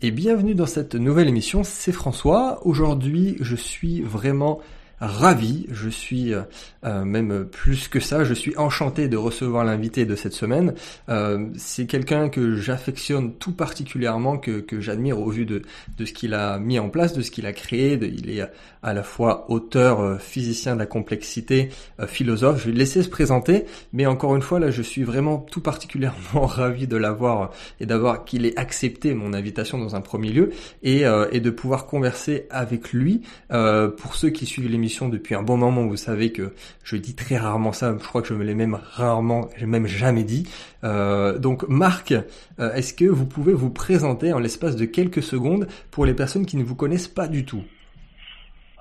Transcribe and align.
et 0.00 0.12
bienvenue 0.12 0.54
dans 0.54 0.66
cette 0.66 0.94
nouvelle 0.94 1.26
émission, 1.26 1.64
c'est 1.64 1.90
François. 1.90 2.64
Aujourd'hui, 2.64 3.36
je 3.40 3.56
suis 3.56 4.00
vraiment 4.00 4.60
ravi, 5.00 5.66
je 5.70 5.88
suis 5.88 6.34
euh, 6.34 6.42
euh, 6.84 7.04
même 7.04 7.46
plus 7.46 7.88
que 7.88 8.00
ça, 8.00 8.24
je 8.24 8.34
suis 8.34 8.56
enchanté 8.56 9.08
de 9.08 9.16
recevoir 9.16 9.64
l'invité 9.64 10.04
de 10.06 10.16
cette 10.16 10.32
semaine. 10.32 10.74
Euh, 11.08 11.46
c'est 11.56 11.86
quelqu'un 11.86 12.28
que 12.28 12.56
j'affectionne 12.56 13.34
tout 13.34 13.52
particulièrement, 13.52 14.38
que, 14.38 14.60
que 14.60 14.80
j'admire 14.80 15.20
au 15.20 15.30
vu 15.30 15.44
de, 15.44 15.62
de 15.96 16.04
ce 16.04 16.12
qu'il 16.12 16.34
a 16.34 16.58
mis 16.58 16.78
en 16.78 16.88
place, 16.88 17.12
de 17.12 17.22
ce 17.22 17.30
qu'il 17.30 17.46
a 17.46 17.52
créé. 17.52 17.96
De, 17.96 18.06
il 18.06 18.30
est 18.30 18.42
à 18.82 18.92
la 18.94 19.02
fois 19.02 19.50
auteur, 19.50 20.20
physicien 20.20 20.74
de 20.74 20.78
la 20.78 20.86
complexité, 20.86 21.70
philosophe. 22.06 22.60
Je 22.60 22.66
vais 22.66 22.72
le 22.72 22.78
laisser 22.78 23.02
se 23.02 23.08
présenter, 23.08 23.64
mais 23.92 24.06
encore 24.06 24.36
une 24.36 24.42
fois, 24.42 24.60
là, 24.60 24.70
je 24.70 24.82
suis 24.82 25.02
vraiment 25.02 25.38
tout 25.38 25.60
particulièrement 25.60 26.46
ravi 26.46 26.86
de 26.86 26.96
l'avoir 26.96 27.50
et 27.80 27.86
d'avoir 27.86 28.24
qu'il 28.24 28.46
ait 28.46 28.56
accepté 28.56 29.14
mon 29.14 29.32
invitation 29.32 29.78
dans 29.78 29.96
un 29.96 30.00
premier 30.00 30.30
lieu 30.30 30.50
et, 30.82 31.02
et 31.32 31.40
de 31.40 31.50
pouvoir 31.50 31.86
converser 31.86 32.46
avec 32.50 32.92
lui. 32.92 33.22
pour 33.48 34.14
ceux 34.14 34.30
qui 34.30 34.46
suivent 34.46 34.68
l'émission, 34.68 34.87
depuis 34.88 35.34
un 35.34 35.42
bon 35.42 35.56
moment. 35.56 35.86
Vous 35.86 35.96
savez 35.96 36.32
que 36.32 36.54
je 36.82 36.96
dis 36.96 37.14
très 37.14 37.36
rarement 37.36 37.72
ça. 37.72 37.94
Je 37.98 38.06
crois 38.06 38.22
que 38.22 38.28
je 38.28 38.34
me 38.34 38.44
l'ai 38.44 38.54
même 38.54 38.74
rarement, 38.74 39.48
j'ai 39.56 39.66
même 39.66 39.86
jamais 39.86 40.24
dit. 40.24 40.48
Euh, 40.84 41.38
donc 41.38 41.68
Marc, 41.68 42.12
euh, 42.12 42.72
est-ce 42.74 42.94
que 42.94 43.04
vous 43.04 43.26
pouvez 43.26 43.52
vous 43.52 43.70
présenter 43.70 44.32
en 44.32 44.38
l'espace 44.38 44.76
de 44.76 44.86
quelques 44.86 45.22
secondes 45.22 45.68
pour 45.90 46.06
les 46.06 46.14
personnes 46.14 46.46
qui 46.46 46.56
ne 46.56 46.64
vous 46.64 46.74
connaissent 46.74 47.08
pas 47.08 47.28
du 47.28 47.44
tout? 47.44 47.64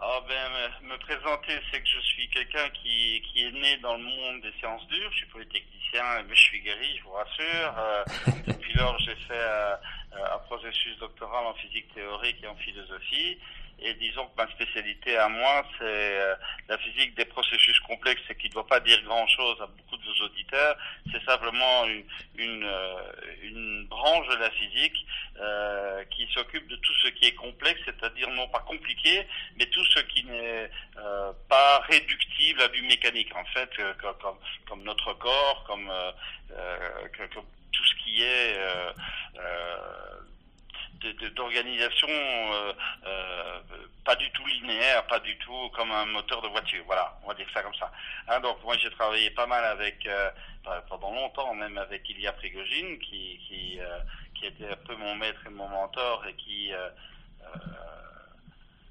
Oh 0.01 0.19
ben, 0.27 0.89
me, 0.89 0.97
présenter, 0.99 1.53
c'est 1.71 1.79
que 1.79 1.87
je 1.87 1.99
suis 2.05 2.27
quelqu'un 2.29 2.69
qui, 2.81 3.21
est 3.35 3.51
né 3.51 3.77
dans 3.83 3.97
le 3.97 4.03
monde 4.03 4.41
des 4.41 4.51
sciences 4.59 4.87
dures. 4.87 5.11
Je 5.11 5.17
suis 5.17 5.27
polytechnicien, 5.27 6.23
mais 6.27 6.35
je 6.35 6.41
suis 6.41 6.61
guéri, 6.61 6.97
je 6.97 7.03
vous 7.03 7.11
rassure. 7.11 7.75
Euh, 7.77 8.03
depuis 8.47 8.73
lors, 8.77 8.97
j'ai 8.99 9.15
fait 9.27 9.43
un 10.13 10.37
processus 10.47 10.97
doctoral 10.99 11.45
en 11.45 11.53
physique 11.55 11.93
théorique 11.93 12.37
et 12.43 12.47
en 12.47 12.55
philosophie. 12.55 13.37
Et 13.79 13.93
disons 13.95 14.25
que 14.27 14.41
ma 14.41 14.49
spécialité 14.51 15.17
à 15.17 15.29
moi, 15.29 15.63
c'est 15.77 15.83
euh, 15.83 16.35
la 16.67 16.77
physique 16.79 17.15
des 17.15 17.25
processus 17.25 17.79
complexes 17.81 18.23
et 18.29 18.35
qui 18.35 18.47
ne 18.47 18.53
doit 18.53 18.65
pas 18.65 18.79
dire 18.79 18.99
grand-chose 19.03 19.61
à 19.61 19.67
beaucoup 19.67 19.97
de 19.97 20.03
vos 20.03 20.25
auditeurs. 20.25 20.75
C'est 21.11 21.23
simplement 21.23 21.85
une, 21.85 22.03
une, 22.37 22.63
euh, 22.63 23.11
une, 23.43 23.85
branche 23.87 24.27
de 24.29 24.35
la 24.35 24.49
physique 24.49 25.05
euh, 25.39 26.03
qui 26.05 26.27
s'occupe 26.33 26.67
de 26.67 26.75
tout 26.77 26.93
ce 27.03 27.09
qui 27.09 27.25
est 27.27 27.35
complexe, 27.35 27.79
c'est-à-dire 27.85 28.29
non 28.31 28.47
pas 28.47 28.59
compliqué, 28.59 29.27
mais 29.57 29.65
tout 29.67 29.85
ce 29.85 29.99
qui 29.99 30.23
n'est 30.23 30.69
euh, 30.97 31.31
pas 31.47 31.79
réductible 31.87 32.61
à 32.63 32.69
du 32.69 32.81
mécanique, 32.81 33.35
en 33.35 33.45
fait, 33.45 33.69
comme, 34.01 34.37
comme, 34.67 34.83
notre 34.83 35.13
corps, 35.13 35.63
comme, 35.67 35.91
comme, 37.33 37.45
tout 37.71 37.85
ce 37.85 37.95
qui 38.03 38.23
est 38.23 38.57
d'organisation 41.35 42.07
euh, 42.09 42.73
euh, 43.05 43.59
pas 44.05 44.15
du 44.15 44.29
tout 44.31 44.45
linéaire, 44.45 45.05
pas 45.07 45.19
du 45.19 45.37
tout 45.37 45.69
comme 45.75 45.91
un 45.91 46.05
moteur 46.05 46.41
de 46.41 46.47
voiture. 46.47 46.83
Voilà, 46.85 47.17
on 47.23 47.27
va 47.27 47.33
dire 47.33 47.47
ça 47.53 47.61
comme 47.61 47.75
ça. 47.75 47.91
Hein, 48.27 48.39
donc 48.39 48.63
moi 48.63 48.75
j'ai 48.77 48.89
travaillé 48.91 49.29
pas 49.31 49.47
mal 49.47 49.63
avec, 49.65 50.05
euh, 50.05 50.29
pendant 50.89 51.13
longtemps 51.13 51.53
même 51.53 51.77
avec 51.77 52.09
Ilya 52.09 52.31
Prigogine, 52.33 52.99
qui, 52.99 53.39
qui, 53.47 53.79
qui 54.35 54.45
était 54.45 54.69
un 54.69 54.75
peu 54.87 54.95
mon 54.95 55.15
maître 55.15 55.41
et 55.45 55.49
mon 55.49 55.67
mentor 55.67 56.25
et 56.27 56.33
qui 56.33 56.71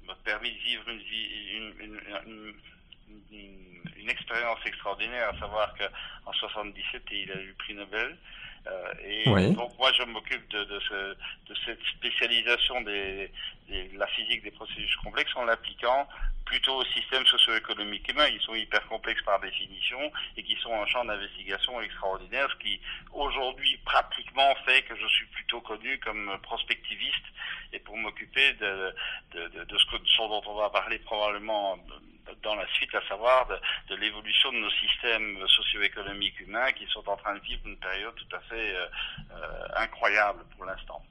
m'a 0.03 0.15
permis 0.23 0.51
de 0.51 0.59
vivre 0.59 0.89
une, 0.89 1.01
une, 1.79 2.01
une, 2.25 2.53
une, 3.31 3.67
une 3.97 4.09
expérience 4.09 4.59
extraordinaire, 4.65 5.29
à 5.29 5.39
savoir 5.39 5.73
qu'en 5.75 6.33
77 6.33 7.03
il 7.11 7.31
a 7.31 7.35
eu 7.35 7.47
le 7.47 7.53
prix 7.53 7.73
Nobel. 7.73 8.17
Euh, 8.67 8.93
et 9.05 9.51
donc 9.51 9.77
moi 9.77 9.91
je 9.93 10.03
m'occupe 10.03 10.47
de, 10.49 10.63
de, 10.63 10.79
ce, 10.79 11.15
de, 11.49 11.55
cette 11.65 11.83
spécialisation 11.97 12.81
des, 12.81 13.31
de 13.69 13.97
la 13.97 14.07
physique 14.07 14.43
des 14.43 14.51
processus 14.51 14.95
complexes 14.97 15.35
en 15.35 15.45
l'appliquant 15.45 16.07
plutôt 16.45 16.75
au 16.75 16.85
système 16.85 17.25
socio-économique 17.25 18.07
humain. 18.09 18.27
Ils 18.27 18.41
sont 18.41 18.55
hyper 18.55 18.85
complexes 18.87 19.21
par 19.23 19.39
définition 19.39 19.99
et 20.37 20.43
qui 20.43 20.55
sont 20.57 20.73
un 20.73 20.85
champ 20.85 21.03
d'investigation 21.05 21.79
extraordinaire, 21.81 22.49
ce 22.51 22.63
qui 22.63 22.79
aujourd'hui 23.13 23.77
pratiquement 23.85 24.55
fait 24.65 24.81
que 24.83 24.95
je 24.95 25.07
suis 25.07 25.25
plutôt 25.27 25.61
connu 25.61 25.99
comme 25.99 26.37
prospectiviste 26.43 27.25
et 27.73 27.79
pour 27.79 27.97
m'occuper 27.97 28.53
de, 28.53 28.93
de, 29.33 29.47
de, 29.47 29.63
de, 29.63 29.77
ce, 29.77 29.85
que, 29.85 29.97
ce 30.05 30.21
dont 30.21 30.41
on 30.45 30.55
va 30.55 30.69
parler 30.69 30.99
probablement 30.99 31.77
dans 32.43 32.55
la 32.55 32.67
suite, 32.73 32.93
à 32.95 33.01
savoir 33.07 33.47
de, 33.89 33.95
l'évolution 33.95 34.51
de 34.51 34.57
nos 34.57 34.69
systèmes 34.71 35.37
socio-économiques 35.47 36.39
humains 36.41 36.71
qui 36.73 36.85
sont 36.87 37.07
en 37.07 37.17
train 37.17 37.35
de 37.35 37.41
vivre 37.41 37.61
une 37.65 37.77
période 37.77 38.13
tout 38.15 38.35
à 38.35 38.39
fait 38.41 38.75
euh, 38.75 38.85
euh, 39.35 39.67
incroyable 39.77 40.39
pour 40.55 40.65
l'instant. 40.65 41.01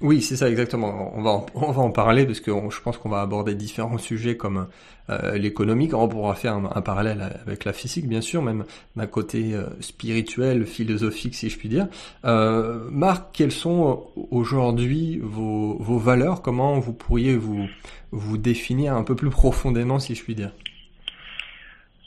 Oui, 0.00 0.20
c'est 0.20 0.36
ça 0.36 0.50
exactement. 0.50 1.12
On 1.14 1.22
va 1.22 1.30
en, 1.30 1.46
on 1.54 1.70
va 1.70 1.82
en 1.82 1.90
parler 1.92 2.26
parce 2.26 2.40
que 2.40 2.50
je 2.50 2.80
pense 2.80 2.98
qu'on 2.98 3.08
va 3.08 3.20
aborder 3.20 3.54
différents 3.54 3.98
sujets 3.98 4.36
comme 4.36 4.66
euh, 5.10 5.38
l'économique. 5.38 5.94
On 5.94 6.08
pourra 6.08 6.34
faire 6.34 6.54
un, 6.54 6.82
parallèle 6.82 7.40
avec 7.46 7.64
la 7.64 7.72
physique, 7.72 8.08
bien 8.08 8.20
sûr, 8.20 8.42
même 8.42 8.64
d'un 8.96 9.06
côté 9.06 9.54
euh, 9.54 9.66
spirituel, 9.80 10.66
philosophique, 10.66 11.36
si 11.36 11.50
je 11.50 11.56
puis 11.56 11.68
dire. 11.68 11.86
Marc, 12.24 13.26
quelles 13.32 13.52
sont 13.52 14.06
aujourd'hui 14.32 15.20
vos, 15.22 15.76
vos 15.78 15.98
valeurs? 15.98 16.42
Comment 16.42 16.80
vous 16.80 16.92
pourriez 16.92 17.36
vous 17.36 17.68
vous 18.12 18.38
définir 18.38 18.94
un 18.94 19.04
peu 19.04 19.16
plus 19.16 19.30
profondément, 19.30 19.98
si 19.98 20.14
je 20.14 20.22
puis 20.22 20.34
dire 20.34 20.52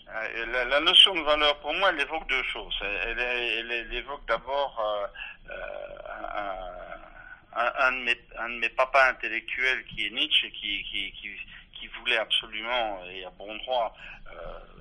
euh, 0.08 0.66
la, 0.66 0.80
notion 0.80 1.14
de 1.14 1.22
valeur, 1.22 1.60
pour 1.60 1.74
moi, 1.74 1.90
elle 1.90 2.00
évoque 2.00 2.28
deux 2.30 2.44
choses. 2.44 2.80
Elle, 2.82 3.94
évoque 3.94 4.26
d'abord 4.28 4.80
euh, 4.80 5.52
un 6.24 6.76
un, 7.56 7.92
de 7.92 8.04
mes, 8.04 8.18
un 8.38 8.70
papas 8.76 9.10
intellectuels 9.10 9.84
qui 9.86 10.08
est 10.08 10.10
Nietzsche, 10.10 10.52
qui, 10.52 10.84
qui, 10.84 11.88
voulait 12.00 12.18
absolument, 12.18 13.00
et 13.06 13.24
à 13.24 13.30
bon 13.30 13.56
droit, 13.58 13.96
euh, 14.28 14.34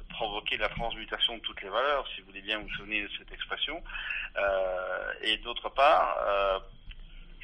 provoquer 0.08 0.56
la 0.56 0.68
transmutation 0.68 1.36
de 1.36 1.40
toutes 1.40 1.62
les 1.62 1.68
valeurs, 1.68 2.06
si 2.14 2.20
vous 2.20 2.28
voulez 2.28 2.40
bien 2.40 2.58
vous 2.58 2.68
souvenir 2.70 3.04
de 3.04 3.10
cette 3.18 3.30
expression. 3.30 3.82
Euh, 4.36 5.12
et 5.22 5.36
d'autre 5.38 5.68
part, 5.68 6.16
euh, 6.26 6.58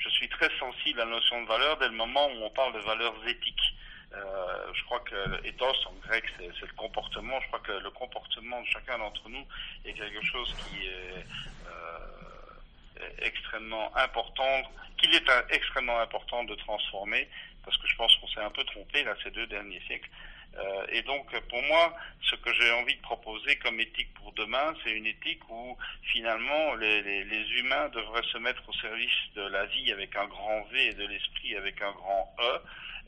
je 0.00 0.08
suis 0.08 0.28
très 0.28 0.50
sensible 0.58 1.00
à 1.00 1.04
la 1.04 1.12
notion 1.12 1.42
de 1.42 1.46
valeur 1.46 1.76
dès 1.78 1.88
le 1.88 1.94
moment 1.94 2.26
où 2.26 2.44
on 2.44 2.50
parle 2.50 2.72
de 2.74 2.80
valeurs 2.80 3.14
éthiques. 3.26 3.74
Euh, 4.12 4.72
je 4.74 4.84
crois 4.84 5.00
que 5.00 5.46
ethos 5.46 5.86
en 5.86 5.92
grec 6.06 6.24
c'est 6.38 6.66
le 6.66 6.74
comportement. 6.76 7.40
Je 7.40 7.46
crois 7.46 7.60
que 7.60 7.72
le 7.72 7.90
comportement 7.90 8.60
de 8.60 8.66
chacun 8.66 8.98
d'entre 8.98 9.28
nous 9.28 9.46
est 9.84 9.92
quelque 9.92 10.24
chose 10.24 10.52
qui 10.64 10.86
est 10.86 11.24
euh, 11.68 13.08
extrêmement 13.22 13.96
important 13.96 14.62
qu'il 15.00 15.14
est 15.14 15.30
extrêmement 15.50 15.98
important 15.98 16.44
de 16.44 16.54
transformer, 16.56 17.28
parce 17.64 17.76
que 17.78 17.86
je 17.86 17.96
pense 17.96 18.14
qu'on 18.16 18.28
s'est 18.28 18.40
un 18.40 18.50
peu 18.50 18.64
trompé 18.64 19.02
là 19.02 19.14
ces 19.22 19.30
deux 19.30 19.46
derniers 19.46 19.80
siècles. 19.86 20.10
Euh, 20.58 20.86
et 20.90 21.02
donc, 21.02 21.26
pour 21.48 21.62
moi, 21.62 21.94
ce 22.22 22.34
que 22.36 22.52
j'ai 22.52 22.70
envie 22.72 22.94
de 22.94 23.00
proposer 23.00 23.56
comme 23.56 23.78
éthique 23.80 24.12
pour 24.14 24.32
demain, 24.32 24.74
c'est 24.82 24.92
une 24.92 25.06
éthique 25.06 25.48
où 25.48 25.76
finalement 26.12 26.74
les, 26.74 27.46
humains 27.58 27.88
devraient 27.90 28.26
se 28.32 28.38
mettre 28.38 28.68
au 28.68 28.72
service 28.74 29.32
de 29.34 29.42
la 29.42 29.66
vie 29.66 29.92
avec 29.92 30.16
un 30.16 30.26
grand 30.26 30.62
V 30.72 30.86
et 30.86 30.94
de 30.94 31.06
l'esprit 31.06 31.56
avec 31.56 31.80
un 31.82 31.92
grand 31.92 32.34
E, 32.40 32.62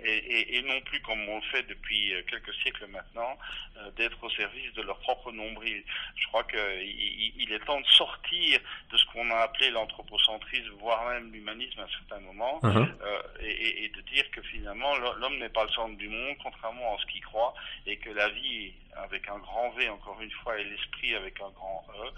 et, 0.04 0.16
et, 0.16 0.56
et, 0.56 0.62
non 0.62 0.80
plus 0.82 1.00
comme 1.00 1.28
on 1.28 1.36
le 1.36 1.42
fait 1.42 1.62
depuis 1.64 2.14
euh, 2.14 2.22
quelques 2.28 2.54
siècles 2.62 2.86
maintenant, 2.88 3.38
euh, 3.76 3.90
d'être 3.92 4.22
au 4.22 4.30
service 4.30 4.72
de 4.74 4.82
leur 4.82 4.98
propre 5.00 5.32
nombril. 5.32 5.82
Je 6.16 6.26
crois 6.28 6.44
qu'il 6.44 6.60
il 6.60 7.52
est 7.52 7.64
temps 7.64 7.80
de 7.80 7.86
sortir 7.86 8.60
de 8.90 8.96
ce 8.96 9.04
qu'on 9.06 9.30
a 9.30 9.36
appelé 9.36 9.70
l'anthropocentrisme, 9.70 10.70
voire 10.78 11.04
même 11.08 11.32
l'humanisme 11.32 11.80
à 11.80 11.84
un 11.84 11.88
certain 11.88 12.20
moment, 12.20 12.60
uh-huh. 12.62 12.88
euh, 13.02 13.22
et, 13.40 13.84
et, 13.84 13.88
de 13.88 14.00
dire 14.02 14.30
que 14.30 14.42
finalement 14.42 14.96
l'homme 14.96 15.38
n'est 15.38 15.48
pas 15.48 15.64
le 15.64 15.70
centre 15.70 15.96
du 15.96 16.08
monde, 16.08 16.36
contrairement 16.42 16.96
à 16.96 17.00
ce 17.00 17.06
qu'il 17.06 17.22
croit, 17.22 17.54
et 17.86 17.96
que 17.96 18.10
la 18.10 18.28
vie 18.30 18.72
avec 18.96 19.28
un 19.28 19.38
grand 19.38 19.70
V 19.70 19.88
encore 19.88 20.20
une 20.20 20.30
fois 20.30 20.58
et 20.58 20.64
l'esprit 20.64 21.14
avec 21.14 21.40
un 21.40 21.50
grand 21.50 21.84
E 21.94 22.10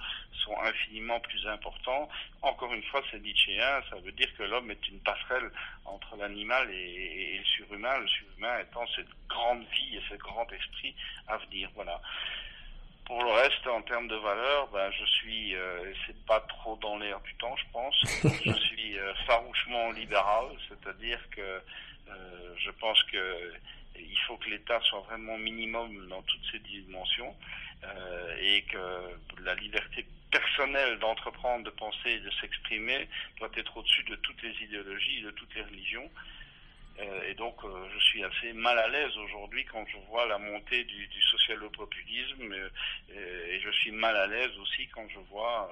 sont 0.44 0.56
infiniment 0.60 1.20
plus 1.20 1.46
importants. 1.46 2.08
Encore 2.42 2.72
une 2.74 2.82
fois, 2.84 3.02
c'est 3.10 3.20
Nietzschéen, 3.22 3.82
ça 3.88 3.96
veut 4.04 4.12
dire 4.12 4.28
que 4.36 4.42
l'homme 4.42 4.70
est 4.70 4.88
une 4.88 5.00
passerelle 5.00 5.50
entre 5.84 6.16
l'animal 6.16 6.70
et, 6.70 6.74
et, 6.74 7.34
et, 7.34 7.38
le 7.38 7.44
surhumain, 7.44 7.73
le 7.76 8.08
surhumain 8.08 8.58
étant 8.60 8.86
cette 8.94 9.08
grande 9.28 9.64
vie 9.72 9.96
et 9.96 10.02
ce 10.08 10.14
grand 10.16 10.50
esprit 10.52 10.94
à 11.28 11.36
venir. 11.38 11.70
Voilà. 11.74 12.00
Pour 13.06 13.22
le 13.22 13.30
reste, 13.30 13.66
en 13.66 13.82
termes 13.82 14.08
de 14.08 14.16
valeur, 14.16 14.68
ben, 14.68 14.90
je 14.90 15.04
suis, 15.04 15.54
euh, 15.54 15.92
c'est 16.06 16.24
pas 16.24 16.40
trop 16.40 16.76
dans 16.76 16.96
l'air 16.96 17.20
du 17.20 17.34
temps, 17.34 17.54
je 17.56 17.64
pense. 17.72 17.94
je 18.44 18.52
suis 18.52 18.98
euh, 18.98 19.14
farouchement 19.26 19.90
libéral, 19.92 20.46
c'est-à-dire 20.68 21.20
que 21.30 21.40
euh, 22.08 22.54
je 22.58 22.70
pense 22.70 23.02
que 23.04 23.52
il 23.96 24.18
faut 24.26 24.36
que 24.36 24.50
l'État 24.50 24.80
soit 24.82 25.00
vraiment 25.00 25.38
minimum 25.38 26.08
dans 26.08 26.22
toutes 26.22 26.44
ces 26.50 26.58
dimensions 26.60 27.34
euh, 27.84 28.36
et 28.40 28.62
que 28.62 29.42
la 29.42 29.54
liberté 29.54 30.04
personnelle 30.30 30.98
d'entreprendre, 30.98 31.64
de 31.64 31.70
penser 31.70 32.10
et 32.10 32.20
de 32.20 32.30
s'exprimer 32.40 33.08
doit 33.38 33.50
être 33.56 33.76
au-dessus 33.76 34.02
de 34.04 34.16
toutes 34.16 34.42
les 34.42 34.54
idéologies 34.64 35.18
et 35.18 35.22
de 35.22 35.30
toutes 35.30 35.54
les 35.54 35.62
religions. 35.62 36.10
Euh, 37.00 37.28
et 37.28 37.34
donc, 37.34 37.56
euh, 37.64 37.88
je 37.92 38.04
suis 38.04 38.22
assez 38.22 38.52
mal 38.52 38.78
à 38.78 38.86
l'aise 38.88 39.16
aujourd'hui 39.16 39.64
quand 39.64 39.84
je 39.88 39.96
vois 40.08 40.26
la 40.26 40.38
montée 40.38 40.84
du, 40.84 41.06
du 41.08 41.22
social-populisme 41.22 42.52
euh, 42.52 43.46
et, 43.48 43.60
je 43.60 43.70
suis 43.70 43.90
mal 43.90 44.16
à 44.16 44.26
l'aise 44.28 44.56
aussi 44.58 44.86
quand 44.88 45.08
je 45.08 45.18
vois 45.30 45.70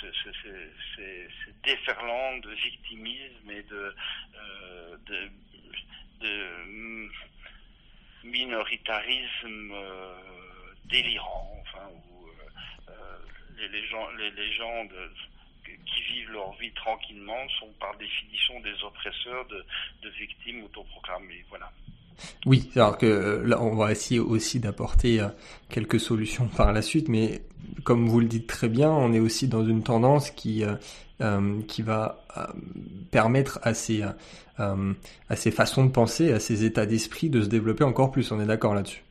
ces, 0.00 1.22
déferlants 1.62 2.38
de 2.38 2.50
victimisme 2.50 3.50
et 3.50 3.62
de, 3.62 3.94
minoritarisme 8.24 9.74
délirant, 10.86 11.62
enfin, 11.62 11.88
où 11.92 12.28
les, 13.58 13.68
les, 13.68 14.52
qui 15.86 16.02
vivent 16.12 16.30
leur 16.32 16.52
vie 16.58 16.72
tranquillement 16.72 17.48
sont 17.58 17.70
par 17.80 17.96
définition 17.98 18.60
des 18.60 18.74
oppresseurs 18.84 19.46
de, 19.46 19.64
de 20.02 20.10
victimes 20.18 20.64
autoproclamées. 20.64 21.44
Voilà. 21.48 21.70
Oui, 22.46 22.70
alors 22.74 22.98
que 22.98 23.06
euh, 23.06 23.46
là, 23.46 23.62
on 23.62 23.74
va 23.76 23.92
essayer 23.92 24.20
aussi 24.20 24.60
d'apporter 24.60 25.20
euh, 25.20 25.28
quelques 25.68 26.00
solutions 26.00 26.48
par 26.48 26.72
la 26.72 26.82
suite, 26.82 27.08
mais 27.08 27.42
comme 27.84 28.08
vous 28.08 28.20
le 28.20 28.26
dites 28.26 28.46
très 28.46 28.68
bien, 28.68 28.90
on 28.90 29.12
est 29.12 29.20
aussi 29.20 29.48
dans 29.48 29.64
une 29.64 29.82
tendance 29.82 30.30
qui 30.30 30.64
euh, 30.64 31.62
qui 31.66 31.82
va 31.82 32.24
permettre 33.10 33.58
à 33.62 33.74
ces 33.74 34.04
à 34.56 35.36
ces 35.36 35.50
façons 35.50 35.84
de 35.84 35.90
penser, 35.90 36.32
à 36.32 36.38
ces 36.38 36.64
états 36.64 36.86
d'esprit 36.86 37.28
de 37.28 37.42
se 37.42 37.48
développer 37.48 37.82
encore 37.82 38.12
plus. 38.12 38.30
On 38.30 38.40
est 38.40 38.46
d'accord 38.46 38.74
là-dessus. 38.74 39.02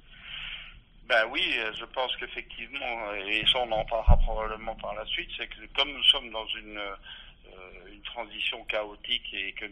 Ben 1.07 1.25
oui, 1.31 1.41
je 1.79 1.85
pense 1.85 2.13
qu'effectivement, 2.17 3.13
et 3.13 3.45
ça 3.51 3.59
on 3.59 3.71
en 3.71 3.85
parlera 3.85 4.17
probablement 4.17 4.75
par 4.75 4.93
la 4.93 5.05
suite, 5.05 5.29
c'est 5.37 5.47
que 5.47 5.65
comme 5.73 5.93
nous 5.93 6.03
sommes 6.03 6.29
dans 6.31 6.45
une, 6.47 6.77
euh, 6.77 7.93
une 7.93 8.01
transition 8.01 8.61
chaotique 8.65 9.33
et 9.33 9.53
que 9.53 9.65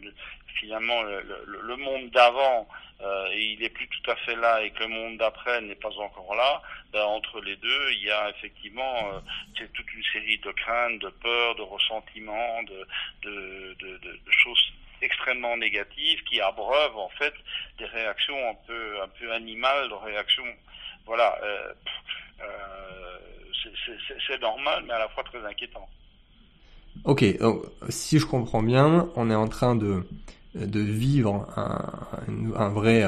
finalement 0.58 1.02
le, 1.02 1.22
le, 1.46 1.76
monde 1.76 2.08
d'avant 2.10 2.66
euh, 3.02 3.28
il 3.34 3.62
est 3.62 3.68
plus 3.68 3.86
tout 3.88 4.10
à 4.10 4.16
fait 4.16 4.34
là 4.36 4.62
et 4.62 4.70
que 4.70 4.84
le 4.84 4.88
monde 4.88 5.18
d'après 5.18 5.60
n'est 5.60 5.74
pas 5.74 5.94
encore 5.98 6.34
là, 6.34 6.62
ben, 6.92 7.02
entre 7.02 7.42
les 7.42 7.56
deux 7.56 7.90
il 7.92 8.04
y 8.04 8.10
a 8.10 8.30
effectivement 8.30 9.12
euh, 9.12 9.66
toute 9.74 9.92
une 9.92 10.04
série 10.04 10.38
de 10.38 10.52
craintes, 10.52 11.00
de 11.00 11.10
peurs, 11.10 11.54
de 11.56 11.62
ressentiments, 11.62 12.62
de, 12.62 12.86
de, 13.22 13.76
de, 13.78 13.98
de 13.98 14.30
choses 14.30 14.72
extrêmement 15.02 15.58
négatives 15.58 16.22
qui 16.24 16.40
abreuvent 16.40 16.96
en 16.96 17.10
fait 17.10 17.34
des 17.78 17.84
réactions 17.84 18.48
un 18.48 18.54
peu 18.66 19.02
un 19.02 19.08
peu 19.08 19.32
animales, 19.34 19.90
de 19.90 19.94
réactions 19.94 20.56
voilà, 21.06 21.38
euh, 21.42 21.72
euh, 22.42 23.84
c'est 24.28 24.40
normal, 24.40 24.84
mais 24.86 24.92
à 24.92 24.98
la 24.98 25.08
fois 25.08 25.22
très 25.22 25.44
inquiétant. 25.46 25.88
Ok, 27.04 27.24
si 27.88 28.18
je 28.18 28.26
comprends 28.26 28.62
bien, 28.62 29.08
on 29.14 29.30
est 29.30 29.34
en 29.34 29.48
train 29.48 29.76
de, 29.76 30.04
de 30.54 30.80
vivre 30.80 31.46
un, 31.56 31.92
un 32.56 32.68
vrai 32.70 33.04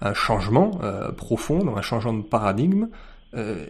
un 0.00 0.14
changement 0.14 0.80
euh, 0.82 1.12
profond, 1.12 1.76
un 1.76 1.82
changement 1.82 2.14
de 2.14 2.22
paradigme. 2.22 2.88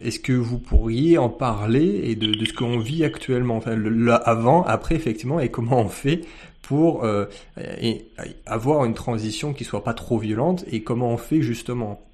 Est-ce 0.00 0.20
que 0.20 0.32
vous 0.32 0.60
pourriez 0.60 1.18
en 1.18 1.28
parler 1.28 2.02
et 2.04 2.14
de, 2.14 2.32
de 2.32 2.44
ce 2.44 2.52
qu'on 2.52 2.78
vit 2.78 3.02
actuellement, 3.04 3.56
enfin, 3.56 3.74
le, 3.74 4.12
avant, 4.12 4.62
après 4.62 4.94
effectivement, 4.94 5.40
et 5.40 5.50
comment 5.50 5.80
on 5.80 5.88
fait 5.88 6.20
pour 6.62 7.04
et, 7.58 8.06
avoir 8.46 8.84
une 8.84 8.94
transition 8.94 9.52
qui 9.52 9.64
soit 9.64 9.82
pas 9.82 9.94
trop 9.94 10.18
violente 10.18 10.64
et 10.70 10.84
comment 10.84 11.10
on 11.10 11.16
fait 11.16 11.42
justement 11.42 12.05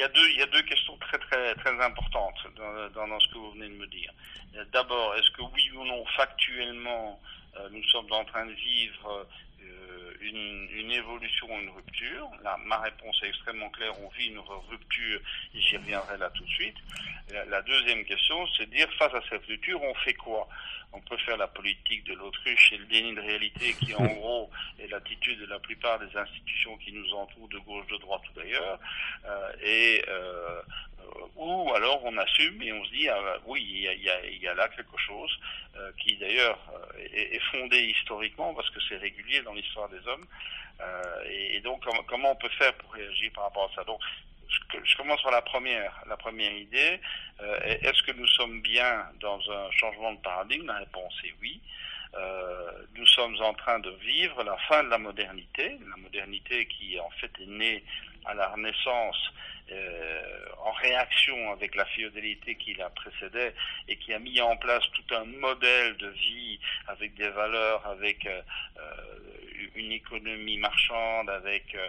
il 0.00 0.38
y 0.38 0.42
a 0.42 0.46
deux 0.46 0.62
questions 0.62 0.96
très 0.98 1.18
très 1.18 1.80
importantes 1.82 2.38
dans, 2.56 3.20
ce 3.20 3.28
que 3.28 3.38
vous 3.38 3.52
venez 3.52 3.68
de 3.68 3.74
me 3.74 3.86
dire. 3.86 4.12
D'abord, 4.72 5.14
est-ce 5.16 5.30
que 5.30 5.42
oui 5.42 5.70
ou 5.76 5.84
non, 5.84 6.04
factuellement, 6.16 7.20
euh, 7.56 7.68
nous 7.70 7.84
sommes 7.84 8.10
en 8.10 8.24
train 8.24 8.46
de 8.46 8.52
vivre 8.52 9.26
une, 10.20 10.68
une, 10.72 10.92
évolution, 10.92 11.48
une 11.60 11.70
rupture 11.70 12.30
Là, 12.42 12.56
ma 12.64 12.78
réponse 12.78 13.20
est 13.22 13.28
extrêmement 13.28 13.70
claire. 13.70 13.92
On 14.02 14.08
vit 14.08 14.26
une 14.26 14.38
rupture 14.38 15.20
et 15.54 15.60
j'y 15.60 15.76
reviendrai 15.76 16.18
là 16.18 16.30
tout 16.30 16.44
de 16.44 16.50
suite. 16.50 16.76
La, 17.32 17.44
la 17.46 17.62
deuxième 17.62 18.04
question, 18.04 18.46
c'est 18.56 18.66
de 18.66 18.74
dire 18.74 18.88
face 18.98 19.14
à 19.14 19.20
cette 19.28 19.44
rupture, 19.46 19.82
on 19.82 19.94
fait 19.94 20.14
quoi? 20.14 20.48
On 20.92 21.00
peut 21.00 21.16
faire 21.18 21.36
la 21.36 21.46
politique 21.46 22.04
de 22.04 22.14
l'autruche 22.14 22.72
et 22.72 22.78
le 22.78 22.84
déni 22.86 23.14
de 23.14 23.20
réalité 23.20 23.74
qui 23.74 23.94
en 23.94 24.04
gros 24.14 24.50
est 24.78 24.88
l'attitude 24.88 25.38
de 25.40 25.46
la 25.46 25.58
plupart 25.60 25.98
des 26.00 26.16
institutions 26.16 26.76
qui 26.78 26.92
nous 26.92 27.14
entourent 27.14 27.48
de 27.48 27.58
gauche, 27.58 27.86
de 27.86 27.96
droite 27.98 28.22
ou 28.30 28.40
d'ailleurs, 28.40 28.78
euh, 29.24 29.52
et 29.62 30.02
euh, 30.08 30.62
ou 31.36 31.74
alors 31.74 32.04
on 32.04 32.16
assume 32.18 32.60
et 32.62 32.72
on 32.72 32.84
se 32.84 32.90
dit 32.90 33.08
ah, 33.08 33.38
oui 33.46 33.62
il 33.62 34.42
y 34.42 34.48
a, 34.48 34.54
là 34.54 34.68
quelque 34.68 34.98
chose 34.98 35.30
euh, 35.76 35.90
qui 35.98 36.16
d'ailleurs 36.16 36.58
euh, 36.74 37.02
est, 37.12 37.40
fondé 37.50 37.78
historiquement 37.78 38.54
parce 38.54 38.70
que 38.70 38.80
c'est 38.88 38.96
régulier 38.96 39.42
dans 39.42 39.54
l'histoire 39.54 39.88
des 39.88 40.06
hommes 40.06 40.26
euh, 40.80 41.24
et, 41.28 41.60
donc 41.60 41.84
comment, 42.06 42.32
on 42.32 42.36
peut 42.36 42.48
faire 42.50 42.74
pour 42.74 42.92
réagir 42.92 43.30
par 43.34 43.44
rapport 43.44 43.70
à 43.70 43.74
ça? 43.74 43.84
Donc 43.84 44.00
je 44.84 44.96
commence 44.96 45.22
par 45.22 45.32
la 45.32 45.42
première, 45.42 45.92
la 46.08 46.16
première 46.16 46.52
idée. 46.52 47.00
Euh, 47.40 47.60
Est-ce 47.82 48.02
que 48.02 48.12
nous 48.12 48.26
sommes 48.26 48.60
bien 48.60 49.06
dans 49.20 49.38
un 49.50 49.70
changement 49.72 50.12
de 50.12 50.20
paradigme? 50.20 50.66
La 50.66 50.78
réponse 50.78 51.14
est 51.24 51.34
oui. 51.40 51.60
Euh, 52.14 52.70
nous 52.96 53.06
sommes 53.06 53.40
en 53.40 53.54
train 53.54 53.78
de 53.78 53.90
vivre 53.90 54.42
la 54.42 54.56
fin 54.68 54.82
de 54.82 54.88
la 54.88 54.98
modernité, 54.98 55.78
la 55.88 55.96
modernité 55.96 56.66
qui 56.66 56.98
en 56.98 57.10
fait 57.10 57.30
est 57.40 57.46
née 57.46 57.84
à 58.24 58.34
la 58.34 58.48
Renaissance 58.48 59.32
euh, 59.72 60.46
en 60.62 60.72
réaction 60.72 61.52
avec 61.52 61.74
la 61.74 61.84
féodalité 61.86 62.54
qui 62.56 62.74
la 62.74 62.90
précédait 62.90 63.54
et 63.88 63.96
qui 63.96 64.12
a 64.12 64.18
mis 64.18 64.40
en 64.40 64.56
place 64.56 64.84
tout 64.92 65.14
un 65.14 65.24
modèle 65.24 65.96
de 65.96 66.08
vie 66.08 66.58
avec 66.88 67.14
des 67.14 67.28
valeurs, 67.28 67.86
avec 67.86 68.26
euh, 68.26 68.42
une 69.74 69.92
économie 69.92 70.58
marchande, 70.58 71.30
avec 71.30 71.74
euh, 71.74 71.88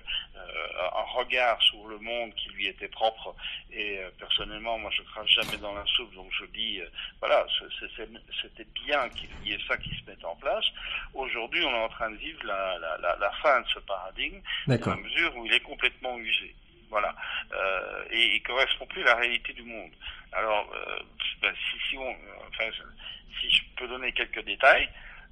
un 0.93 1.01
regard 1.17 1.61
sur 1.61 1.87
le 1.87 1.97
monde 1.99 2.33
qui 2.35 2.49
lui 2.49 2.67
était 2.67 2.87
propre. 2.87 3.35
Et 3.71 3.99
euh, 3.99 4.09
personnellement, 4.19 4.77
moi, 4.77 4.91
je 4.95 5.01
crache 5.03 5.31
jamais 5.31 5.57
dans 5.57 5.73
la 5.73 5.85
soupe, 5.85 6.13
donc 6.13 6.29
je 6.31 6.45
dis, 6.45 6.79
euh, 6.81 6.89
voilà, 7.19 7.45
c'était 7.79 8.67
bien 8.85 9.09
qu'il 9.09 9.29
y 9.45 9.53
ait 9.53 9.59
ça 9.67 9.77
qui 9.77 9.89
se 9.89 10.09
mette 10.09 10.23
en 10.23 10.35
place. 10.35 10.65
Aujourd'hui, 11.13 11.63
on 11.65 11.71
est 11.73 11.83
en 11.83 11.89
train 11.89 12.11
de 12.11 12.17
vivre 12.17 12.43
la, 12.45 12.77
la, 12.79 12.97
la, 12.97 13.15
la 13.17 13.31
fin 13.41 13.61
de 13.61 13.67
ce 13.67 13.79
paradigme, 13.79 14.41
dans 14.67 14.89
la 14.89 14.95
mesure 14.97 15.35
où 15.37 15.45
il 15.45 15.53
est 15.53 15.61
complètement 15.61 16.17
usé. 16.17 16.55
Voilà. 16.91 17.15
Euh, 17.53 18.03
et 18.11 18.35
il 18.35 18.43
correspond 18.43 18.85
plus 18.85 19.01
à 19.03 19.05
la 19.05 19.15
réalité 19.15 19.53
du 19.53 19.63
monde. 19.63 19.91
Alors, 20.33 20.69
euh, 20.75 20.99
ben, 21.41 21.53
si, 21.55 21.89
si, 21.89 21.97
on, 21.97 22.15
enfin, 22.49 22.69
si 23.39 23.49
je 23.49 23.63
peux 23.77 23.87
donner 23.87 24.11
quelques 24.11 24.43
détails, 24.43 24.89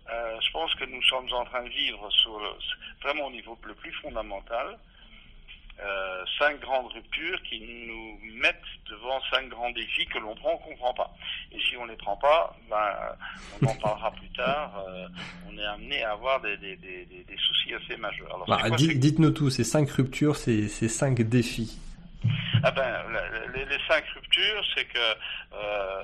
euh, 0.10 0.40
je 0.42 0.52
pense 0.52 0.74
que 0.76 0.86
nous 0.86 1.04
sommes 1.04 1.32
en 1.34 1.46
train 1.46 1.64
de 1.64 1.70
vivre 1.70 2.10
sur 2.12 2.40
le, 2.40 2.50
vraiment 3.04 3.28
au 3.28 3.32
niveau 3.32 3.58
le 3.64 3.76
plus 3.76 3.92
fondamental 3.94 4.80
euh, 5.82 6.24
cinq 6.38 6.60
grandes 6.60 6.92
ruptures 6.92 7.42
qui 7.44 7.60
nous 7.60 8.20
mettent 8.42 8.56
devant 8.90 9.20
cinq 9.32 9.50
grands 9.50 9.72
défis 9.72 10.06
que 10.08 10.20
l'on 10.20 10.36
prend 10.36 10.56
ou 10.56 10.58
qu'on 10.58 10.72
ne 10.72 10.76
prend 10.76 10.94
pas. 10.94 11.12
Et 11.52 11.60
si 11.60 11.78
on 11.78 11.86
ne 11.86 11.92
les 11.92 11.98
prend 11.98 12.18
pas, 12.18 12.56
ben, 12.70 12.78
on 13.62 13.68
en 13.68 13.76
parlera 13.76 14.12
plus 14.12 14.30
tard, 14.30 14.84
euh, 14.88 15.08
on 15.50 15.58
est 15.58 15.66
amené 15.66 16.04
à 16.04 16.12
avoir 16.12 16.42
des, 16.42 16.58
des, 16.58 16.76
des, 16.78 17.06
des 17.06 17.38
soucis 17.38 17.74
assez 17.74 17.98
majeurs. 17.98 18.34
Alors, 18.34 18.48
bah, 18.48 18.76
Dites-nous 18.78 19.32
tout, 19.32 19.50
ces 19.50 19.64
cinq 19.64 19.90
ruptures, 19.92 20.36
ces, 20.36 20.68
ces 20.68 20.90
cinq 20.90 21.22
défis. 21.22 21.80
Ah 22.64 22.72
ben, 22.72 23.04
les, 23.54 23.66
les 23.66 23.80
cinq 23.88 24.04
ruptures, 24.16 24.64
c'est 24.76 24.86
que 24.86 25.00
euh, 25.54 26.04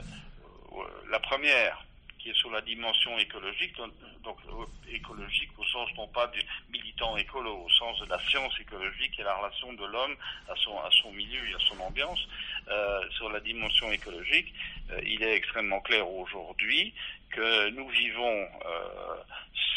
la 1.11 1.19
première, 1.19 1.84
qui 2.25 2.31
est 2.31 2.37
sur 2.39 2.49
la 2.49 2.61
dimension 2.61 3.19
écologique, 3.19 3.77
donc, 4.23 4.37
euh, 4.49 4.65
écologique 4.91 5.51
au 5.59 5.63
sens 5.65 5.87
non 5.95 6.07
pas 6.07 6.25
du 6.27 6.39
militant 6.71 7.15
écolo, 7.17 7.55
au 7.55 7.69
sens 7.69 7.99
de 7.99 8.07
la 8.07 8.17
science 8.17 8.59
écologique 8.59 9.19
et 9.19 9.23
la 9.23 9.35
relation 9.35 9.71
de 9.73 9.85
l'homme 9.85 10.15
à 10.49 10.55
son, 10.55 10.75
à 10.79 10.89
son 10.89 11.11
milieu 11.11 11.47
et 11.47 11.53
à 11.53 11.59
son 11.59 11.79
ambiance. 11.81 12.27
Euh, 12.67 13.01
sur 13.11 13.29
la 13.29 13.39
dimension 13.41 13.91
écologique, 13.91 14.51
euh, 14.89 14.99
il 15.05 15.21
est 15.21 15.35
extrêmement 15.35 15.81
clair 15.81 16.09
aujourd'hui 16.09 16.95
que 17.29 17.69
nous 17.69 17.87
vivons 17.89 18.47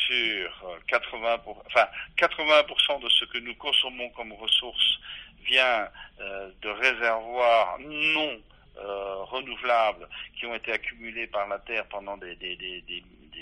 sur 0.06 0.80
80 0.86 1.38
pour, 1.40 1.62
enfin 1.66 1.86
80% 2.16 3.02
de 3.02 3.10
ce 3.10 3.26
que 3.26 3.38
nous 3.38 3.54
consommons 3.56 4.08
comme 4.10 4.32
ressources 4.32 5.00
vient 5.44 5.88
de 6.18 6.68
réservoirs 6.68 7.78
non 7.80 8.38
euh, 8.78 9.24
renouvelables 9.24 10.08
qui 10.38 10.46
ont 10.46 10.54
été 10.54 10.72
accumulés 10.72 11.26
par 11.26 11.48
la 11.48 11.58
Terre 11.58 11.86
pendant 11.86 12.16
des, 12.16 12.36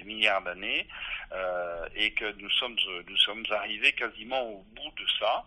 milliards 0.05 0.43
d'années 0.43 0.87
euh, 1.33 1.89
et 1.97 2.13
que 2.13 2.33
nous 2.41 2.51
sommes 2.51 2.77
nous 3.09 3.17
sommes 3.17 3.45
arrivés 3.51 3.93
quasiment 3.93 4.41
au 4.43 4.65
bout 4.75 4.93
de 4.97 5.07
ça. 5.19 5.45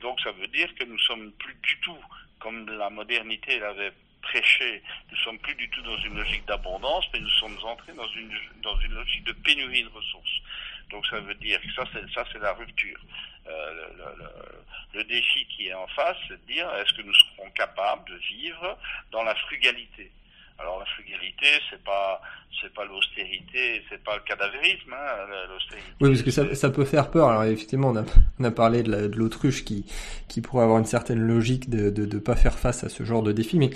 Donc 0.00 0.20
ça 0.20 0.30
veut 0.32 0.46
dire 0.46 0.72
que 0.76 0.84
nous 0.84 0.98
sommes 1.00 1.32
plus 1.32 1.54
du 1.54 1.80
tout 1.80 1.98
comme 2.38 2.68
la 2.68 2.88
modernité 2.88 3.58
l'avait 3.58 3.92
prêché, 4.22 4.82
nous 5.10 5.16
sommes 5.18 5.38
plus 5.38 5.54
du 5.54 5.68
tout 5.70 5.82
dans 5.82 5.98
une 5.98 6.16
logique 6.16 6.46
d'abondance, 6.46 7.04
mais 7.12 7.20
nous 7.20 7.28
sommes 7.30 7.58
entrés 7.64 7.92
dans 7.92 8.08
une 8.08 8.32
dans 8.62 8.78
une 8.80 8.92
logique 8.92 9.24
de 9.24 9.32
pénurie 9.32 9.82
de 9.82 9.88
ressources. 9.88 10.40
Donc 10.90 11.06
ça 11.06 11.20
veut 11.20 11.34
dire 11.34 11.60
que 11.60 11.72
ça 11.72 11.84
c'est 11.92 12.08
ça 12.12 12.24
c'est 12.32 12.38
la 12.38 12.52
rupture. 12.52 13.00
Euh, 13.48 13.88
le, 14.96 15.04
défi 15.04 15.46
qui 15.46 15.68
est 15.68 15.74
en 15.74 15.86
face, 15.88 16.16
c'est 16.28 16.34
de 16.34 16.52
dire 16.52 16.68
est-ce 16.76 16.92
que 16.94 17.02
nous 17.02 17.14
serons 17.14 17.50
capables 17.50 18.08
de 18.08 18.16
vivre 18.16 18.78
dans 19.12 19.22
la 19.22 19.34
frugalité? 19.34 20.10
Alors 20.58 20.78
la 20.78 20.86
frugalité, 20.86 21.46
c'est 21.70 21.82
pas 21.84 22.20
c'est 22.60 22.72
pas 22.72 22.86
l'austérité, 22.86 23.84
c'est 23.90 24.02
pas 24.02 24.16
le 24.16 24.22
cadavérisme, 24.22 24.94
hein, 24.94 25.26
l'austérité. 25.48 25.86
Oui, 26.00 26.08
parce 26.08 26.22
que 26.22 26.30
ça, 26.30 26.54
ça 26.54 26.70
peut 26.70 26.86
faire 26.86 27.10
peur. 27.10 27.28
Alors 27.28 27.44
effectivement, 27.44 27.88
on 27.88 27.96
a, 27.96 28.04
on 28.40 28.44
a 28.44 28.50
parlé 28.50 28.82
de 28.82 29.12
l'autruche 29.14 29.64
qui 29.64 29.84
qui 30.28 30.40
pourrait 30.40 30.64
avoir 30.64 30.78
une 30.78 30.86
certaine 30.86 31.20
logique 31.20 31.68
de 31.68 31.90
de, 31.90 32.06
de 32.06 32.18
pas 32.18 32.36
faire 32.36 32.58
face 32.58 32.84
à 32.84 32.88
ce 32.88 33.04
genre 33.04 33.22
de 33.22 33.32
défi, 33.32 33.58
mais 33.58 33.70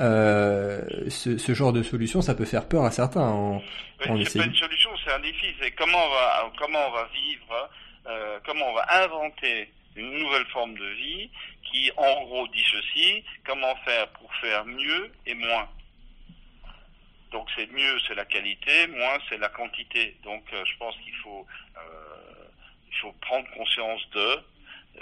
euh, 0.00 0.82
ce, 1.08 1.38
ce 1.38 1.54
genre 1.54 1.72
de 1.72 1.82
solution, 1.82 2.20
ça 2.20 2.34
peut 2.34 2.44
faire 2.44 2.68
peur 2.68 2.84
à 2.84 2.90
certains. 2.90 3.22
En, 3.22 3.62
oui, 4.10 4.26
c'est 4.26 4.38
pas 4.38 4.44
une 4.44 4.54
solution, 4.54 4.90
c'est 5.04 5.12
un 5.12 5.20
défi. 5.20 5.46
C'est 5.58 5.70
comment 5.70 5.98
on 5.98 6.10
va 6.10 6.52
comment 6.58 6.88
on 6.88 6.92
va 6.92 7.08
vivre, 7.14 7.70
euh, 8.06 8.38
comment 8.44 8.66
on 8.70 8.74
va 8.74 9.04
inventer 9.04 9.70
une 9.96 10.18
nouvelle 10.18 10.46
forme 10.46 10.76
de 10.76 10.86
vie 10.86 11.30
qui, 11.64 11.90
en 11.96 12.22
gros, 12.24 12.46
dit 12.48 12.64
ceci 12.70 13.24
comment 13.44 13.74
faire 13.84 14.08
pour 14.08 14.32
faire 14.36 14.64
mieux 14.64 15.12
et 15.26 15.34
moins. 15.34 15.68
Donc 17.32 17.48
c'est 17.56 17.70
mieux, 17.72 17.98
c'est 18.06 18.14
la 18.14 18.24
qualité, 18.24 18.86
moins 18.86 19.18
c'est 19.28 19.38
la 19.38 19.48
quantité. 19.48 20.16
Donc 20.22 20.44
euh, 20.52 20.64
je 20.64 20.76
pense 20.78 20.96
qu'il 20.98 21.14
faut, 21.16 21.46
euh, 21.76 22.44
faut 23.00 23.12
prendre 23.20 23.48
conscience 23.50 24.08
de, 24.10 24.40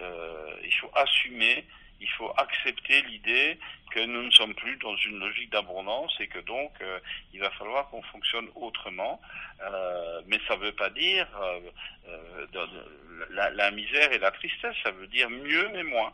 euh, 0.00 0.56
il 0.64 0.74
faut 0.74 0.90
assumer, 0.94 1.64
il 2.00 2.08
faut 2.10 2.32
accepter 2.36 3.02
l'idée 3.02 3.58
que 3.90 4.00
nous 4.00 4.22
ne 4.22 4.30
sommes 4.30 4.54
plus 4.54 4.76
dans 4.78 4.96
une 4.96 5.18
logique 5.20 5.50
d'abondance 5.50 6.14
et 6.20 6.26
que 6.26 6.40
donc 6.40 6.72
il 7.32 7.40
va 7.40 7.50
falloir 7.50 7.88
qu'on 7.90 8.02
fonctionne 8.02 8.48
autrement. 8.56 9.20
mais 10.26 10.40
ça 10.48 10.56
ne 10.56 10.62
veut 10.64 10.72
pas 10.72 10.90
dire 10.90 11.28
la, 13.30 13.50
la, 13.50 13.70
misère 13.70 14.12
et 14.12 14.18
la 14.18 14.32
tristesse, 14.32 14.74
ça 14.82 14.90
veut 14.90 15.06
dire 15.06 15.30
mieux 15.30 15.68
mais 15.72 15.84
moins. 15.84 16.12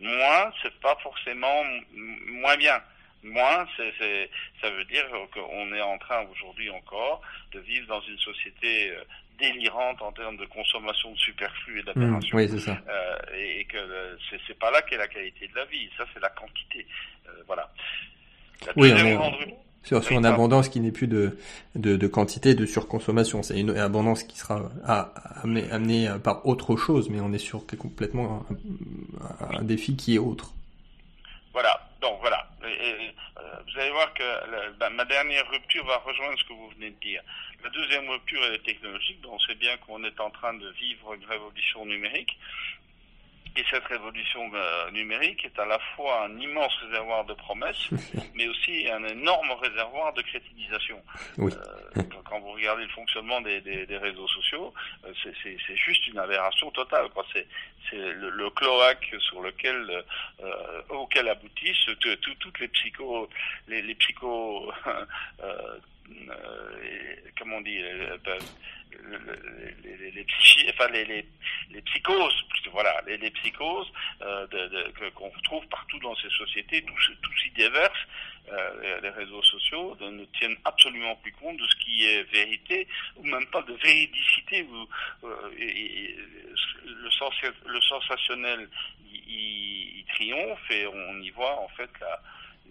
Moins, 0.00 0.52
c'est 0.62 0.74
pas 0.80 0.96
forcément 1.02 1.62
moins 1.92 2.56
bien. 2.56 2.82
Moins, 3.22 3.66
c'est, 3.76 4.30
ça 4.62 4.70
veut 4.70 4.84
dire 4.86 5.04
qu'on 5.34 5.74
est 5.74 5.80
en 5.82 5.98
train 5.98 6.24
aujourd'hui 6.32 6.70
encore 6.70 7.20
de 7.52 7.60
vivre 7.60 7.86
dans 7.86 8.00
une 8.00 8.18
société 8.18 8.92
euh, 8.92 9.04
délirante 9.40 10.00
en 10.02 10.12
termes 10.12 10.36
de 10.36 10.46
consommation 10.46 11.12
de 11.12 11.18
superflu 11.18 11.80
et 11.80 11.82
d'aberration. 11.82 12.36
oui, 12.36 12.48
c'est 12.48 12.58
ça. 12.58 12.78
Euh, 12.88 13.16
et, 13.36 13.64
que 13.64 13.78
c'est, 14.28 14.38
c'est 14.46 14.58
pas 14.58 14.70
là 14.70 14.82
qu'est 14.82 14.96
la 14.96 15.08
qualité 15.08 15.48
de 15.48 15.54
la 15.56 15.64
vie. 15.64 15.88
Ça, 15.96 16.04
c'est 16.12 16.20
la 16.20 16.30
quantité. 16.30 16.86
Euh, 17.26 17.30
voilà. 17.46 17.70
La 18.66 18.72
oui, 18.76 18.92
sur, 19.82 20.04
sur 20.04 20.18
une 20.18 20.26
abondance 20.26 20.68
qui 20.68 20.78
n'est 20.80 20.92
plus 20.92 21.06
de, 21.06 21.38
de, 21.74 21.96
de, 21.96 22.06
quantité, 22.06 22.54
de 22.54 22.66
surconsommation. 22.66 23.42
C'est 23.42 23.58
une 23.58 23.76
abondance 23.78 24.22
qui 24.24 24.38
sera 24.38 24.70
amenée, 25.42 25.70
amenée 25.70 26.10
par 26.22 26.46
autre 26.46 26.76
chose, 26.76 27.08
mais 27.08 27.20
on 27.20 27.32
est 27.32 27.38
sur 27.38 27.64
complètement 27.78 28.44
un, 29.50 29.58
un 29.58 29.62
défi 29.62 29.96
qui 29.96 30.16
est 30.16 30.18
autre. 30.18 30.52
Voilà. 31.54 31.80
Donc 32.00 32.18
voilà. 32.20 32.46
Et, 32.62 32.66
euh, 32.66 33.10
vous 33.66 33.80
allez 33.80 33.90
voir 33.90 34.12
que 34.14 34.22
la, 34.80 34.90
ma 34.90 35.04
dernière 35.04 35.48
rupture 35.50 35.84
va 35.84 35.98
rejoindre 35.98 36.38
ce 36.38 36.44
que 36.44 36.52
vous 36.52 36.68
venez 36.70 36.90
de 36.90 37.00
dire. 37.00 37.22
La 37.62 37.70
deuxième 37.70 38.08
rupture 38.08 38.42
est 38.44 38.62
technologique. 38.64 39.18
On 39.28 39.38
sait 39.40 39.54
bien 39.54 39.76
qu'on 39.78 40.02
est 40.04 40.20
en 40.20 40.30
train 40.30 40.54
de 40.54 40.68
vivre 40.70 41.14
une 41.14 41.24
révolution 41.24 41.84
numérique. 41.86 42.38
Et 43.56 43.64
cette 43.68 43.84
révolution 43.84 44.50
euh, 44.54 44.90
numérique 44.92 45.44
est 45.44 45.58
à 45.58 45.66
la 45.66 45.78
fois 45.96 46.24
un 46.24 46.38
immense 46.38 46.72
réservoir 46.86 47.24
de 47.24 47.34
promesses, 47.34 47.88
mais 48.34 48.48
aussi 48.48 48.88
un 48.88 49.04
énorme 49.04 49.50
réservoir 49.60 50.12
de 50.12 50.22
crétinisation. 50.22 51.02
Oui. 51.38 51.52
Euh, 51.52 52.02
quand 52.24 52.38
vous 52.40 52.52
regardez 52.52 52.84
le 52.84 52.90
fonctionnement 52.90 53.40
des, 53.40 53.60
des, 53.60 53.86
des 53.86 53.96
réseaux 53.96 54.28
sociaux, 54.28 54.72
euh, 55.04 55.12
c'est 55.24 55.76
juste 55.76 56.06
une 56.06 56.18
aberration 56.18 56.70
totale. 56.70 57.08
C'est 57.34 57.96
le, 57.96 58.30
le, 58.30 58.50
cloaque 58.50 59.14
sur 59.18 59.40
lequel 59.40 60.04
euh, 60.42 60.82
auquel 60.90 61.28
aboutissent 61.28 61.90
toutes 61.98 62.60
les 62.60 62.68
psychos, 62.68 63.28
les, 63.66 63.82
les 63.82 63.94
psychos, 63.96 64.72
comment 67.38 67.56
on 67.56 67.60
dit 67.60 67.76
les, 67.76 67.94
les, 70.12 70.26
enfin 70.70 70.88
les, 70.92 71.04
les, 71.04 71.24
les, 71.70 71.82
psychoses, 71.82 72.44
voilà, 72.72 73.02
les, 73.06 73.30
psychoses 73.30 73.90
euh, 74.22 74.46
qu'on 75.14 75.28
retrouve 75.28 75.66
partout 75.68 75.98
dans 76.00 76.14
ces 76.16 76.30
sociétés, 76.30 76.82
tous, 76.82 77.12
tous 77.22 77.46
y 77.46 77.50
déversent. 77.50 78.06
Euh, 78.52 79.00
les 79.00 79.10
réseaux 79.10 79.42
sociaux 79.42 79.96
ne 80.00 80.24
tiennent 80.38 80.56
absolument 80.64 81.14
plus 81.16 81.32
compte 81.32 81.56
de 81.56 81.66
ce 81.66 81.76
qui 81.76 82.04
est 82.06 82.22
vérité, 82.32 82.88
ou 83.16 83.24
même 83.24 83.46
pas 83.46 83.62
de 83.62 83.74
véridicité. 83.74 84.66
Euh, 85.22 85.36
le, 86.84 87.10
sens, 87.10 87.34
le 87.66 87.80
sensationnel 87.82 88.68
il, 89.12 90.04
triomphe 90.14 90.70
et 90.70 90.86
on 90.86 91.20
y 91.20 91.30
voit 91.30 91.60
en 91.60 91.68
fait 91.68 91.90
la, 92.00 92.20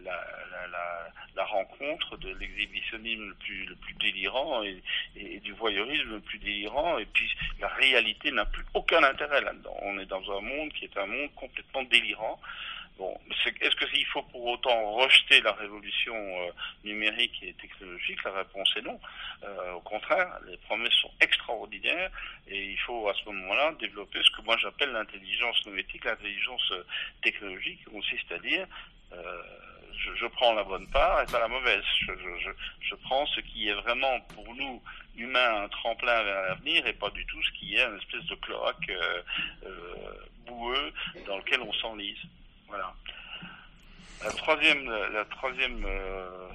la, 0.05 1.45
rencontre 1.45 2.17
de 2.17 2.29
l'exhibitionnisme 2.35 3.29
le 3.29 3.35
plus, 3.35 3.93
délirant 3.99 4.61
et, 4.63 5.39
du 5.39 5.53
voyeurisme 5.53 6.11
le 6.11 6.19
plus 6.19 6.37
délirant. 6.37 6.97
Et 6.97 7.05
puis 7.05 7.31
la 7.59 7.69
réalité 7.69 8.31
n'a 8.31 8.45
plus 8.45 8.65
aucun 8.73 9.01
intérêt 9.03 9.41
là-dedans. 9.41 9.75
On 9.81 9.97
est 9.99 10.05
dans 10.05 10.21
un 10.37 10.41
monde 10.41 10.71
qui 10.73 10.85
est 10.85 10.97
un 10.97 11.05
monde 11.05 11.33
complètement 11.35 11.83
délirant. 11.83 12.39
Bon, 12.99 13.17
est-ce 13.61 13.75
qu'il 13.77 14.05
faut 14.07 14.23
pour 14.23 14.45
autant 14.45 14.91
rejeter 14.95 15.39
la 15.39 15.53
révolution 15.53 16.13
euh, 16.13 16.51
numérique 16.83 17.41
et 17.41 17.53
technologique 17.53 18.21
La 18.25 18.33
réponse 18.33 18.69
est 18.75 18.81
non. 18.81 18.99
Euh, 19.45 19.71
au 19.71 19.79
contraire, 19.79 20.37
les 20.45 20.57
promesses 20.57 20.95
sont 20.95 21.11
extraordinaires 21.21 22.11
et 22.49 22.71
il 22.71 22.77
faut 22.79 23.07
à 23.07 23.13
ce 23.13 23.23
moment-là 23.29 23.73
développer 23.79 24.19
ce 24.21 24.29
que 24.31 24.41
moi 24.41 24.57
j'appelle 24.57 24.91
l'intelligence 24.91 25.65
noétique, 25.65 26.03
l'intelligence 26.03 26.71
euh, 26.73 26.83
technologique, 27.23 27.79
qui 27.85 27.89
consiste 27.89 28.29
à 28.33 28.39
dire 28.39 28.67
je, 29.99 30.27
prends 30.27 30.53
la 30.53 30.63
bonne 30.63 30.87
part 30.87 31.21
et 31.21 31.25
pas 31.25 31.39
la 31.39 31.47
mauvaise. 31.47 31.83
Je, 31.99 32.95
prends 33.03 33.25
ce 33.27 33.41
qui 33.41 33.67
est 33.67 33.73
vraiment 33.73 34.19
pour 34.33 34.53
nous 34.55 34.81
humains 35.15 35.63
un 35.63 35.67
tremplin 35.69 36.23
vers 36.23 36.41
l'avenir 36.43 36.85
et 36.87 36.93
pas 36.93 37.09
du 37.09 37.25
tout 37.25 37.41
ce 37.43 37.51
qui 37.51 37.75
est 37.75 37.85
une 37.85 37.97
espèce 37.97 38.25
de 38.25 38.35
cloaque 38.35 38.89
euh, 38.89 39.21
euh, 39.65 40.13
boueux 40.45 40.93
dans 41.27 41.37
lequel 41.37 41.61
on 41.61 41.73
s'enlise. 41.73 42.19
Voilà. 42.67 42.93
La 44.23 44.31
troisième, 44.31 44.89
la 44.89 45.25
troisième, 45.25 45.83
euh, 45.85 46.49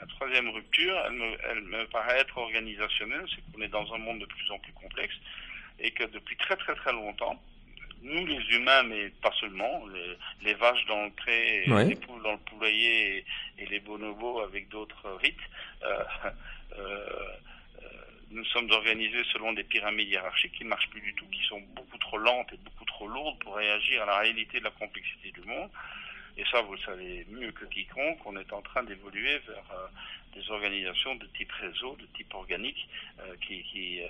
la 0.00 0.06
troisième 0.06 0.48
rupture, 0.50 0.96
elle 1.06 1.62
me 1.62 1.84
paraît 1.86 2.20
être 2.20 2.36
organisationnelle, 2.38 3.24
c'est 3.34 3.42
qu'on 3.52 3.62
est 3.62 3.68
dans 3.68 3.92
un 3.94 3.98
monde 3.98 4.20
de 4.20 4.26
plus 4.26 4.50
en 4.50 4.58
plus 4.58 4.72
complexe 4.72 5.14
et 5.78 5.90
que 5.90 6.04
depuis 6.04 6.36
très 6.36 6.56
très 6.56 6.74
très 6.74 6.92
longtemps, 6.92 7.40
nous 8.02 8.26
les 8.26 8.40
humains, 8.56 8.82
mais 8.84 9.08
pas 9.22 9.32
seulement, 9.40 9.86
les, 9.86 10.16
les 10.42 10.54
vaches 10.54 10.84
dans 10.86 11.04
le 11.04 11.10
pré, 11.10 11.64
les 11.66 11.96
poules 11.96 12.22
dans 12.22 12.32
le 12.32 12.38
poulailler 12.38 13.18
et, 13.18 13.24
et 13.58 13.66
les 13.66 13.80
bonobos 13.80 14.40
avec 14.40 14.68
d'autres 14.68 15.10
rites, 15.20 15.36
euh, 15.82 16.04
euh, 16.78 17.08
nous 18.30 18.44
sommes 18.46 18.70
organisés 18.70 19.24
selon 19.32 19.52
des 19.52 19.64
pyramides 19.64 20.08
hiérarchiques 20.08 20.52
qui 20.52 20.64
ne 20.64 20.68
marchent 20.68 20.90
plus 20.90 21.00
du 21.00 21.14
tout, 21.14 21.26
qui 21.26 21.42
sont 21.48 21.60
beaucoup 21.74 21.98
trop 21.98 22.18
lentes 22.18 22.52
et 22.52 22.58
beaucoup 22.58 22.84
trop 22.84 23.08
lourdes 23.08 23.38
pour 23.38 23.56
réagir 23.56 24.02
à 24.02 24.06
la 24.06 24.18
réalité 24.18 24.58
de 24.58 24.64
la 24.64 24.70
complexité 24.70 25.30
du 25.30 25.40
monde. 25.42 25.70
Et 26.36 26.44
ça, 26.52 26.60
vous 26.62 26.74
le 26.74 26.80
savez 26.80 27.26
mieux 27.30 27.50
que 27.50 27.64
quiconque, 27.64 28.24
on 28.24 28.36
est 28.36 28.52
en 28.52 28.62
train 28.62 28.84
d'évoluer 28.84 29.38
vers 29.38 29.64
euh, 29.72 29.86
des 30.38 30.48
organisations 30.50 31.16
de 31.16 31.26
type 31.26 31.50
réseau, 31.52 31.96
de 31.96 32.06
type 32.16 32.32
organique, 32.34 32.88
euh, 33.20 33.34
qui, 33.40 33.62
qui, 33.64 34.02
euh, 34.02 34.06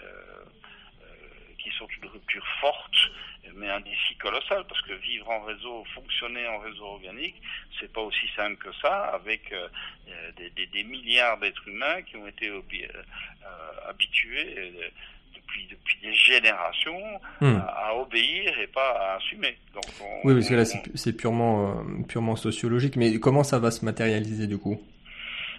qui 1.58 1.70
sont 1.78 1.86
une 2.00 2.08
rupture 2.08 2.46
forte, 2.60 3.10
mais 3.56 3.68
un 3.70 3.80
défi 3.80 4.16
colossal, 4.16 4.64
parce 4.68 4.80
que 4.82 4.92
vivre 4.94 5.28
en 5.30 5.40
réseau, 5.42 5.84
fonctionner 5.94 6.46
en 6.46 6.58
réseau 6.58 6.84
organique, 6.84 7.40
c'est 7.78 7.92
pas 7.92 8.00
aussi 8.00 8.26
simple 8.36 8.56
que 8.56 8.70
ça, 8.80 9.10
avec 9.14 9.52
euh, 9.52 9.68
des, 10.36 10.50
des, 10.50 10.66
des, 10.66 10.84
milliards 10.84 11.38
d'êtres 11.38 11.66
humains 11.66 12.02
qui 12.02 12.16
ont 12.16 12.26
été 12.26 12.48
euh, 12.48 12.60
habitués 13.88 14.54
euh, 14.58 14.88
depuis, 15.34 15.66
depuis 15.70 15.98
des 16.02 16.14
générations 16.14 17.20
hmm. 17.40 17.56
à, 17.56 17.88
à, 17.88 17.94
obéir 17.94 18.58
et 18.58 18.66
pas 18.66 18.90
à 18.92 19.16
assumer. 19.16 19.56
Donc 19.74 19.84
on, 20.00 20.28
oui, 20.28 20.34
parce 20.34 20.48
que 20.48 20.54
là, 20.54 20.64
c'est 20.64 21.16
purement, 21.16 21.84
purement 22.08 22.36
sociologique, 22.36 22.96
mais 22.96 23.18
comment 23.18 23.44
ça 23.44 23.58
va 23.58 23.70
se 23.70 23.84
matérialiser 23.84 24.46
du 24.46 24.58
coup? 24.58 24.80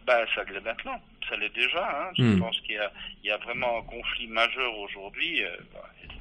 Ben, 0.10 0.26
ça 0.34 0.44
l'est 0.46 0.60
maintenant, 0.62 1.00
ça 1.30 1.38
l'est 1.38 1.54
déjà. 1.54 1.88
Hein. 1.88 2.12
Je 2.18 2.24
hmm. 2.24 2.40
pense 2.40 2.60
qu'il 2.62 2.82
y 3.24 3.28
y 3.28 3.32
a 3.32 3.38
vraiment 3.38 3.78
un 3.78 3.84
conflit 3.84 4.28
majeur 4.28 4.76
aujourd'hui. 4.80 5.44
Euh, 5.44 5.56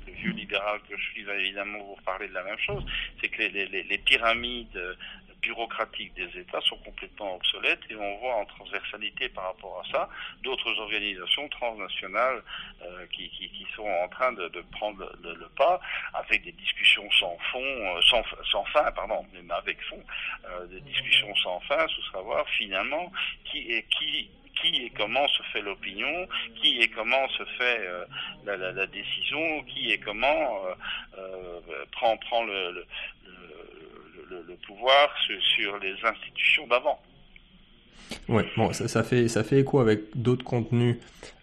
le 0.06 0.12
vieux 0.12 0.32
libéral 0.32 0.80
que 0.88 0.94
je 0.94 1.02
suis 1.10 1.22
va 1.22 1.34
évidemment 1.36 1.78
vous 1.78 1.96
parler 2.04 2.28
de 2.28 2.34
la 2.34 2.44
même 2.44 2.58
chose. 2.58 2.84
C'est 3.18 3.28
que 3.28 3.38
les, 3.38 3.66
les, 3.66 3.82
les 3.82 3.98
pyramides 3.98 4.78
bureaucratiques 5.40 6.14
des 6.14 6.40
États 6.40 6.60
sont 6.62 6.76
complètement 6.78 7.36
obsolètes 7.36 7.80
et 7.90 7.96
on 7.96 8.18
voit 8.18 8.34
en 8.34 8.44
transversalité 8.46 9.28
par 9.28 9.44
rapport 9.44 9.82
à 9.84 9.90
ça 9.90 10.08
d'autres 10.42 10.78
organisations 10.78 11.48
transnationales 11.48 12.42
euh, 12.82 13.06
qui, 13.12 13.28
qui, 13.30 13.66
sont 13.74 13.86
en 13.86 14.08
train 14.08 14.32
de, 14.32 14.48
de 14.48 14.60
prendre 14.72 15.10
le, 15.22 15.48
pas 15.56 15.80
avec 16.14 16.44
des 16.44 16.52
discussions 16.52 17.08
sans 17.12 17.36
fond, 17.52 17.60
euh, 17.62 18.00
sans, 18.02 18.22
sans 18.50 18.64
fin, 18.66 18.90
pardon, 18.92 19.24
mais 19.32 19.54
avec 19.54 19.80
fond, 19.82 20.02
euh, 20.46 20.66
des 20.66 20.80
discussions 20.80 21.34
sans 21.36 21.60
fin 21.60 21.86
sous 21.88 22.02
savoir 22.10 22.48
finalement 22.50 23.12
qui 23.44 23.72
est 23.72 23.82
qui 23.90 24.30
qui 24.60 24.86
et 24.86 24.90
comment 24.90 25.28
se 25.28 25.42
fait 25.52 25.60
l'opinion, 25.60 26.26
qui 26.56 26.80
et 26.80 26.88
comment 26.88 27.28
se 27.28 27.44
fait 27.44 27.88
la, 28.44 28.56
la, 28.56 28.86
décision, 28.88 29.62
qui 29.62 29.92
et 29.92 29.98
comment 30.00 30.64
prend, 31.92 32.16
prend 32.16 32.42
le, 32.42 32.84
le, 34.30 34.44
le 34.46 34.56
pouvoir 34.66 35.08
sur, 35.26 35.42
sur, 35.42 35.78
les 35.78 35.94
institutions 36.04 36.66
d'avant. 36.66 37.00
Ouais, 38.28 38.46
bon, 38.56 38.72
ça, 38.72 38.88
ça, 38.88 39.02
fait 39.02 39.28
ça 39.28 39.44
fait 39.44 39.60
écho 39.60 39.80
avec 39.80 40.00
d'autres 40.14 40.44
contenus 40.44 40.96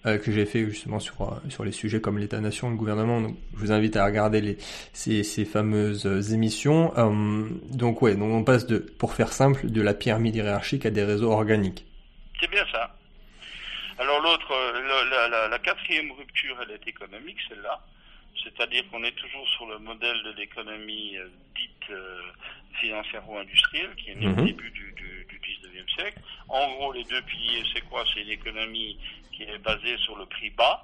euh, 0.05 0.17
que 0.17 0.31
j'ai 0.31 0.45
fait 0.45 0.65
justement 0.65 0.99
sur 0.99 1.21
euh, 1.21 1.35
sur 1.49 1.63
les 1.63 1.71
sujets 1.71 2.01
comme 2.01 2.17
l'État-nation, 2.17 2.69
le 2.69 2.75
gouvernement. 2.75 3.21
Donc, 3.21 3.37
je 3.53 3.59
vous 3.59 3.71
invite 3.71 3.95
à 3.97 4.05
regarder 4.05 4.41
les 4.41 4.57
ces, 4.93 5.23
ces 5.23 5.45
fameuses 5.45 6.07
euh, 6.07 6.33
émissions. 6.33 6.91
Euh, 6.97 7.47
donc 7.69 8.01
ouais, 8.01 8.15
donc 8.15 8.33
on 8.33 8.43
passe 8.43 8.65
de, 8.65 8.79
pour 8.79 9.13
faire 9.13 9.31
simple, 9.31 9.69
de 9.69 9.81
la 9.81 9.93
pyramide 9.93 10.35
hiérarchique 10.35 10.85
à 10.85 10.89
des 10.89 11.03
réseaux 11.03 11.31
organiques. 11.31 11.85
C'est 12.39 12.49
bien 12.49 12.65
ça. 12.71 12.95
Alors 13.99 14.19
l'autre, 14.21 14.51
la, 15.09 15.29
la, 15.29 15.47
la, 15.47 15.59
quatrième 15.59 16.11
rupture, 16.11 16.57
elle 16.63 16.71
est 16.71 16.87
économique, 16.87 17.37
celle-là. 17.47 17.79
C'est-à-dire 18.43 18.83
qu'on 18.89 19.03
est 19.03 19.15
toujours 19.15 19.47
sur 19.49 19.65
le 19.67 19.79
modèle 19.79 20.21
de 20.23 20.31
l'économie 20.31 21.17
euh, 21.17 21.27
dite 21.55 21.89
euh, 21.89 22.21
financière 22.79 23.27
ou 23.29 23.37
industrielle, 23.37 23.95
qui 23.95 24.11
est 24.11 24.15
né 24.15 24.27
-hmm. 24.27 24.39
au 24.39 24.45
début 24.45 24.71
du, 24.71 24.91
du, 25.01 25.25
du 25.31 25.37
19e 25.39 25.89
siècle. 25.95 26.19
En 26.49 26.65
gros, 26.73 26.91
les 26.93 27.03
deux 27.03 27.21
piliers, 27.21 27.63
c'est 27.73 27.81
quoi? 27.89 28.03
C'est 28.13 28.21
une 28.21 28.35
économie 28.39 28.97
qui 29.31 29.43
est 29.43 29.57
basée 29.59 29.97
sur 30.05 30.15
le 30.17 30.25
prix 30.25 30.49
bas 30.49 30.77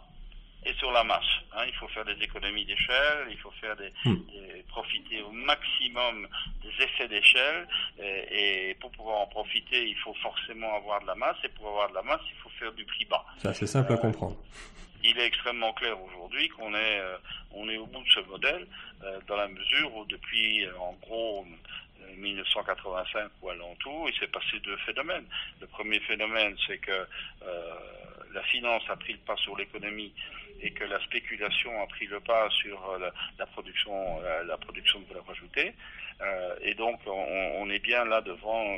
et 0.64 0.74
sur 0.76 0.92
la 0.92 1.04
masse. 1.04 1.34
Hein. 1.54 1.64
Il 1.68 1.74
faut 1.74 1.88
faire 1.88 2.06
des 2.06 2.20
économies 2.22 2.66
d'échelle, 2.66 3.28
il 3.32 3.38
faut 3.38 3.52
faire 3.60 3.76
des, 3.76 3.92
mm. 4.06 4.16
des, 4.32 4.64
profiter 4.68 5.22
au 5.22 5.32
maximum 5.32 6.28
des 6.64 6.84
effets 6.84 7.08
d'échelle, 7.08 7.68
et, 8.00 8.70
et, 8.70 8.76
pour 8.76 8.92
pouvoir 8.92 9.18
en 9.22 9.28
profiter, 9.28 9.88
il 9.88 9.98
faut 9.98 10.14
forcément 10.16 10.76
avoir 10.76 11.02
de 11.02 11.08
la 11.08 11.16
masse, 11.16 11.38
et 11.44 11.50
pour 11.50 11.68
avoir 11.68 11.90
de 11.90 11.96
la 11.96 12.04
masse, 12.04 12.22
il 12.30 12.38
faut 12.42 12.50
faire 12.60 12.72
du 12.74 12.86
prix 12.86 13.06
bas. 13.06 13.26
C'est 13.40 13.48
assez 13.48 13.68
simple 13.68 13.92
euh, 13.92 13.96
à 13.96 13.98
comprendre 13.98 14.38
il 15.04 15.18
est 15.20 15.26
extrêmement 15.26 15.74
clair 15.74 16.02
aujourd'hui 16.02 16.50
qu'on 16.50 16.74
est, 16.74 17.00
euh, 17.00 17.18
on 17.52 17.70
est 17.70 17.78
au 17.78 17.86
bout 17.86 18.04
de 18.04 18.10
ce 18.10 18.20
modèle, 18.22 18.68
euh, 19.04 19.20
dans 19.28 19.36
la 19.36 19.48
mesure 19.48 19.96
où 19.96 20.06
depuis, 20.06 20.66
euh, 20.66 20.78
en 20.78 20.94
gros, 21.02 21.46
1985 22.18 23.32
ou 23.42 23.50
alentour, 23.50 24.10
il 24.10 24.20
s'est 24.20 24.28
passé 24.28 24.60
deux 24.64 24.78
phénomènes. 24.78 25.26
Le 25.60 25.68
premier 25.68 26.00
phénomène, 26.02 26.56
c'est 26.68 26.78
que 26.78 26.92
euh, 26.92 27.74
la 28.34 28.44
finance 28.44 28.84
a 28.90 28.96
pris 28.96 29.14
le 29.14 29.20
pas 29.20 29.36
sur 29.38 29.56
l'économie 29.58 30.14
et 30.62 30.72
que 30.72 30.84
la 30.84 31.00
spéculation 31.02 31.72
a 31.82 31.88
pris 31.88 32.06
le 32.08 32.20
pas 32.20 32.50
sur 32.50 32.98
la, 33.00 33.12
la 33.40 33.46
production, 33.48 34.22
la, 34.22 34.44
la, 34.44 34.58
production 34.58 35.00
de 35.00 35.06
valeur 35.06 35.26
ajoutée. 35.30 35.74
Euh, 36.22 36.56
et 36.62 36.74
donc, 36.76 37.00
on, 37.08 37.70
est 37.70 37.80
bien 37.80 38.06
là 38.06 38.22
devant 38.22 38.78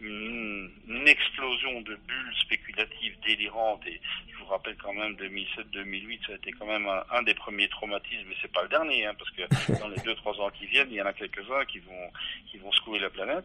une, 0.00 0.70
explosion 1.06 1.80
de 1.82 1.94
bulles 1.94 2.34
spéculatives 2.40 3.16
délirantes. 3.24 3.86
Et 3.86 4.00
je 4.30 4.36
vous 4.38 4.46
rappelle 4.46 4.76
quand 4.76 4.92
même 4.92 5.14
2007-2008, 5.14 6.26
ça 6.26 6.32
a 6.32 6.36
été 6.36 6.52
quand 6.52 6.66
même 6.66 6.88
un, 7.10 7.22
des 7.22 7.34
premiers 7.34 7.68
traumatismes, 7.68 8.24
mais 8.28 8.34
c'est 8.40 8.52
pas 8.52 8.62
le 8.62 8.68
dernier, 8.68 9.06
hein, 9.06 9.14
parce 9.18 9.30
que 9.30 9.78
dans 9.80 9.88
les 9.88 10.00
deux 10.02 10.14
trois 10.16 10.40
ans 10.40 10.50
qui 10.50 10.66
viennent, 10.66 10.88
il 10.90 10.96
y 10.96 11.02
en 11.02 11.06
a 11.06 11.12
quelques-uns 11.12 11.64
qui 11.66 11.80
vont 11.80 12.10
qui 12.50 12.58
vont 12.58 12.72
secouer 12.72 12.98
la 12.98 13.10
planète. 13.10 13.44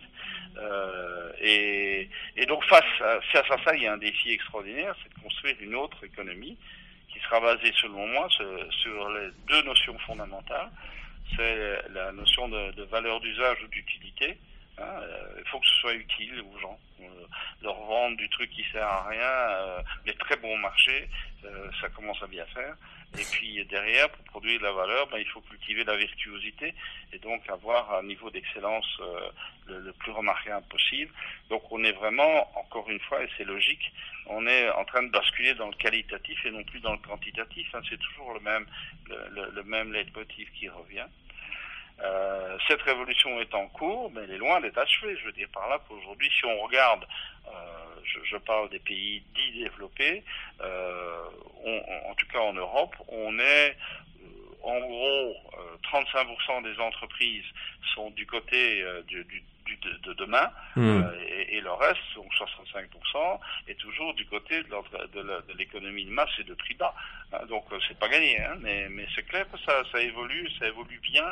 Euh, 0.57 1.31
et, 1.41 2.09
donc 2.47 2.63
face 2.65 2.83
à 3.01 3.19
ça, 3.63 3.75
il 3.75 3.83
y 3.83 3.87
a 3.87 3.93
un 3.93 3.97
défi 3.97 4.31
extraordinaire, 4.31 4.95
c'est 5.03 5.13
de 5.13 5.21
construire 5.21 5.55
une 5.59 5.75
autre 5.75 6.03
économie 6.03 6.57
qui 7.17 7.23
sera 7.23 7.39
basée, 7.39 7.73
selon 7.81 8.07
moi, 8.07 8.27
sur, 8.29 9.09
les 9.09 9.29
deux 9.47 9.61
notions 9.63 9.97
fondamentales 9.99 10.69
c'est 11.35 11.89
la 11.89 12.13
notion 12.13 12.47
de, 12.47 12.83
valeur 12.83 13.19
d'usage 13.19 13.57
ou 13.61 13.67
d'utilité. 13.67 14.37
Hein, 14.77 15.01
il 15.37 15.43
faut 15.49 15.59
que 15.59 15.65
ce 15.65 15.75
soit 15.81 15.93
utile 15.93 16.41
aux 16.41 16.59
gens. 16.59 16.79
Euh, 17.01 17.05
leur 17.61 17.75
vendre 17.75 18.17
du 18.17 18.29
truc 18.29 18.49
qui 18.51 18.63
sert 18.71 18.87
à 18.87 19.07
rien, 19.07 19.21
euh, 19.21 19.81
les 20.05 20.13
très 20.15 20.35
bons 20.37 20.57
marchés, 20.57 21.09
euh, 21.45 21.69
ça 21.81 21.89
commence 21.89 22.21
à 22.23 22.27
bien 22.27 22.45
faire. 22.47 22.75
Et 23.13 23.23
puis 23.31 23.65
derrière, 23.65 24.09
pour 24.09 24.23
produire 24.25 24.59
de 24.59 24.65
la 24.65 24.73
valeur, 24.73 25.07
ben, 25.07 25.17
il 25.17 25.27
faut 25.27 25.41
cultiver 25.41 25.83
la 25.83 25.95
virtuosité 25.95 26.73
et 27.13 27.19
donc 27.19 27.47
avoir 27.49 27.93
un 27.93 28.03
niveau 28.03 28.29
d'excellence 28.29 28.85
euh, 28.99 29.29
le, 29.67 29.79
le, 29.79 29.93
plus 29.93 30.11
remarquable 30.11 30.65
possible. 30.67 31.11
Donc 31.49 31.63
on 31.71 31.83
est 31.83 31.93
vraiment, 31.93 32.47
encore 32.59 32.89
une 32.89 32.99
fois, 32.99 33.23
et 33.23 33.29
c'est 33.37 33.45
logique, 33.45 33.91
on 34.27 34.45
est 34.45 34.69
en 34.71 34.85
train 34.85 35.03
de 35.03 35.09
basculer 35.09 35.55
dans 35.55 35.67
le 35.67 35.75
qualitatif 35.75 36.45
et 36.45 36.51
non 36.51 36.63
plus 36.63 36.79
dans 36.79 36.91
le 36.91 36.99
quantitatif. 36.99 37.67
Hein. 37.73 37.81
C'est 37.89 37.99
toujours 37.99 38.33
le 38.33 38.41
même, 38.41 38.65
le, 39.07 39.51
le 39.55 39.63
même 39.63 39.93
leitmotiv 39.93 40.49
qui 40.51 40.67
revient. 40.69 41.07
Euh, 42.03 42.57
cette 42.67 42.81
révolution 42.83 43.39
est 43.41 43.53
en 43.55 43.67
cours, 43.67 44.11
mais 44.11 44.21
elle 44.23 44.31
est 44.31 44.37
loin 44.37 44.61
d'être 44.61 44.77
achevée. 44.77 45.17
Je 45.17 45.25
veux 45.25 45.31
dire 45.31 45.47
par 45.53 45.67
là 45.67 45.79
qu'aujourd'hui, 45.87 46.29
si 46.37 46.45
on 46.45 46.61
regarde, 46.61 47.05
euh, 47.47 47.51
je, 48.03 48.19
je, 48.23 48.37
parle 48.37 48.69
des 48.69 48.79
pays 48.79 49.23
dits 49.33 49.63
développés, 49.63 50.23
euh, 50.61 51.23
on, 51.65 52.09
en 52.09 52.13
tout 52.15 52.27
cas 52.27 52.39
en 52.39 52.53
Europe, 52.53 52.95
on 53.07 53.39
est 53.39 53.75
euh, 54.21 54.63
en 54.63 54.79
gros 54.79 55.35
35% 55.91 56.63
des 56.63 56.79
entreprises 56.79 57.45
sont 57.95 58.11
du 58.11 58.27
côté 58.27 58.83
du, 59.07 59.23
du 59.23 59.43
de, 59.75 59.97
de, 59.97 60.13
demain 60.13 60.49
mmh. 60.75 60.81
euh, 60.81 61.25
et, 61.27 61.57
et, 61.57 61.61
le 61.61 61.71
reste, 61.71 61.99
donc 62.15 62.31
65%, 62.33 63.39
est 63.67 63.75
toujours 63.75 64.13
du 64.13 64.25
côté 64.25 64.63
de 64.63 65.53
l'économie 65.57 66.05
de, 66.05 66.09
de, 66.09 66.13
masse 66.13 66.29
et 66.39 66.43
de 66.43 66.53
prix 66.53 66.75
bas. 66.75 66.93
Hein, 67.33 67.45
donc 67.47 67.65
euh, 67.71 67.79
c'est 67.87 67.99
pas 67.99 68.07
gagné, 68.07 68.39
hein, 68.41 68.55
mais, 68.61 68.87
mais 68.89 69.05
c'est 69.15 69.27
clair 69.27 69.45
que 69.51 69.57
ça, 69.59 69.83
ça 69.91 70.01
évolue, 70.01 70.49
ça 70.59 70.67
évolue 70.67 70.99
bien. 70.99 71.29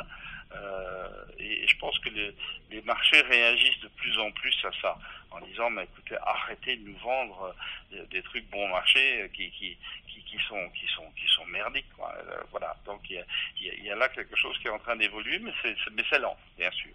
Euh, 0.54 1.08
et, 1.38 1.64
et, 1.64 1.66
je 1.66 1.76
pense 1.78 1.98
que 1.98 2.08
les, 2.10 2.34
les, 2.70 2.82
marchés 2.82 3.20
réagissent 3.22 3.80
de 3.80 3.88
plus 3.88 4.16
en 4.18 4.30
plus 4.30 4.54
à 4.64 4.70
ça, 4.80 4.96
en 5.30 5.40
disant, 5.40 5.70
mais 5.70 5.84
écoutez, 5.84 6.16
arrêtez 6.24 6.76
de 6.76 6.88
nous 6.88 6.96
vendre 6.98 7.54
des, 7.90 8.06
des 8.06 8.22
trucs 8.22 8.48
bon 8.50 8.68
marché 8.68 9.28
qui, 9.34 9.50
qui, 9.50 9.76
qui, 10.06 10.22
qui, 10.22 10.38
sont, 10.48 10.68
qui, 10.70 10.86
sont, 10.94 11.10
qui 11.16 11.26
sont 11.28 11.44
merdiques. 11.46 11.92
Quoi. 11.96 12.14
Euh, 12.16 12.42
voilà, 12.50 12.76
donc 12.84 13.00
il 13.10 13.16
y 13.60 13.70
a, 13.70 13.74
y 13.74 13.90
a, 13.90 13.96
là 13.96 14.08
quelque 14.08 14.36
chose 14.36 14.56
qui 14.58 14.68
est 14.68 14.70
en 14.70 14.78
train 14.78 14.96
d'évoluer, 14.96 15.38
mais 15.38 15.52
c'est 15.62 16.18
lent, 16.18 16.36
bien 16.56 16.70
sûr. 16.70 16.92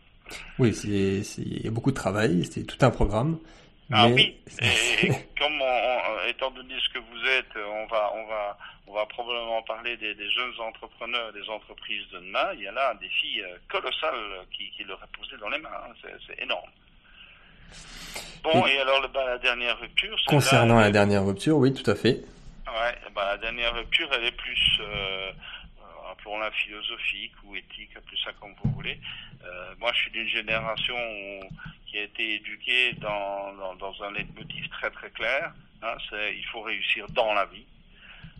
Oui, 0.59 0.75
il 0.85 1.63
y 1.63 1.67
a 1.67 1.71
beaucoup 1.71 1.91
de 1.91 1.95
travail, 1.95 2.45
c'est 2.45 2.65
tout 2.65 2.83
un 2.85 2.91
programme. 2.91 3.39
Ah 3.91 4.07
mais... 4.07 4.13
oui, 4.15 4.37
et, 4.61 5.05
et 5.07 5.09
comme 5.37 5.61
on, 5.61 5.65
on, 5.65 6.27
étant 6.29 6.51
donné 6.51 6.75
ce 6.79 6.93
que 6.93 6.99
vous 6.99 7.25
êtes, 7.27 7.55
on 7.55 7.85
va, 7.87 8.11
on 8.15 8.25
va, 8.27 8.57
on 8.87 8.93
va 8.93 9.05
probablement 9.05 9.61
parler 9.63 9.97
des, 9.97 10.13
des 10.15 10.29
jeunes 10.31 10.53
entrepreneurs, 10.59 11.33
des 11.33 11.47
entreprises 11.49 12.03
de 12.13 12.19
demain. 12.19 12.53
Il 12.55 12.61
y 12.61 12.67
a 12.67 12.71
là 12.71 12.91
un 12.91 12.95
défi 12.95 13.41
euh, 13.41 13.57
colossal 13.69 14.13
qui, 14.51 14.69
qui 14.71 14.83
leur 14.83 14.99
est 15.03 15.17
posé 15.17 15.35
dans 15.39 15.49
les 15.49 15.59
mains. 15.59 15.69
Hein. 15.69 16.09
C'est 16.27 16.41
énorme. 16.41 16.69
Bon, 18.43 18.65
et, 18.65 18.75
et 18.75 18.79
alors 18.79 19.01
le, 19.01 19.07
bah, 19.09 19.25
la 19.25 19.37
dernière 19.37 19.79
rupture. 19.79 20.17
Concernant 20.27 20.75
là, 20.75 20.85
la 20.85 20.91
dernière 20.91 21.25
rupture, 21.25 21.57
oui, 21.57 21.73
tout 21.73 21.89
à 21.89 21.95
fait. 21.95 22.23
Ouais, 22.67 22.95
bah, 23.13 23.31
la 23.31 23.37
dernière 23.37 23.73
rupture, 23.73 24.09
elle 24.13 24.25
est 24.25 24.35
plus 24.35 24.79
euh, 24.81 25.31
appelons-la 26.11 26.51
philosophique 26.51 27.33
ou 27.43 27.55
éthique, 27.55 27.91
plus 28.05 28.17
ça 28.17 28.31
comme 28.39 28.53
vous 28.63 28.71
voulez. 28.71 28.99
Euh, 29.43 29.73
moi, 29.79 29.91
je 29.93 29.99
suis 30.01 30.11
d'une 30.11 30.27
génération 30.27 30.97
qui 31.87 31.97
a 31.97 32.03
été 32.03 32.35
éduquée 32.35 32.93
dans, 32.93 33.53
dans, 33.53 33.75
dans 33.75 34.03
un 34.03 34.11
leitmotiv 34.11 34.67
très 34.69 34.89
très 34.91 35.09
clair. 35.09 35.53
Hein, 35.81 35.97
c'est 36.09 36.35
il 36.35 36.45
faut 36.45 36.61
réussir 36.61 37.07
dans 37.09 37.33
la 37.33 37.45
vie. 37.45 37.65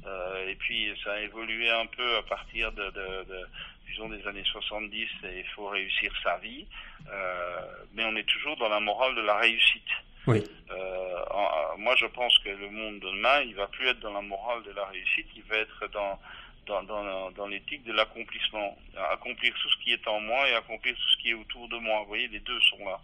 Euh, 0.06 0.50
et 0.50 0.56
puis 0.56 0.92
ça 1.04 1.14
a 1.14 1.20
évolué 1.20 1.70
un 1.70 1.86
peu 1.86 2.18
à 2.18 2.24
partir 2.24 2.72
de, 2.72 2.84
de, 2.86 3.24
de 3.30 3.48
disons 3.88 4.10
des 4.10 4.26
années 4.28 4.44
70 4.46 4.96
et 5.26 5.40
il 5.40 5.48
faut 5.56 5.68
réussir 5.68 6.12
sa 6.24 6.38
vie. 6.38 6.66
Euh, 7.12 7.60
mais 7.94 8.06
on 8.06 8.16
est 8.16 8.28
toujours 8.28 8.58
dans 8.58 8.70
la 8.70 8.80
morale 8.80 9.16
de 9.16 9.22
la 9.22 9.38
réussite. 9.38 9.92
Oui. 10.28 10.44
Euh, 10.72 11.24
en, 11.32 11.78
moi, 11.78 11.96
je 11.98 12.06
pense 12.06 12.38
que 12.40 12.50
le 12.50 12.70
monde 12.70 13.00
de 13.00 13.10
demain, 13.10 13.42
il 13.42 13.56
va 13.56 13.68
plus 13.68 13.88
être 13.88 14.00
dans 14.00 14.14
la 14.14 14.22
morale 14.22 14.64
de 14.64 14.72
la 14.72 14.86
réussite, 14.86 15.28
il 15.36 15.44
va 15.44 15.58
être 15.58 15.88
dans 15.92 16.20
dans, 16.67 17.32
dans, 17.32 17.47
l'éthique 17.47 17.84
de 17.84 17.93
l'accomplissement. 17.93 18.78
Accomplir 19.12 19.54
tout 19.62 19.69
ce 19.69 19.78
qui 19.84 19.93
est 19.93 20.08
en 20.08 20.19
moi 20.19 20.50
et 20.50 20.56
accomplir 20.56 20.95
tout 20.95 21.10
ce 21.10 21.17
qui 21.17 21.30
est 21.30 21.34
autour 21.34 21.67
de 21.69 21.78
moi. 21.78 22.02
Vous 22.02 22.08
voyez, 22.08 22.28
les 22.28 22.39
deux 22.39 22.60
sont 22.62 22.86
là. 22.86 23.00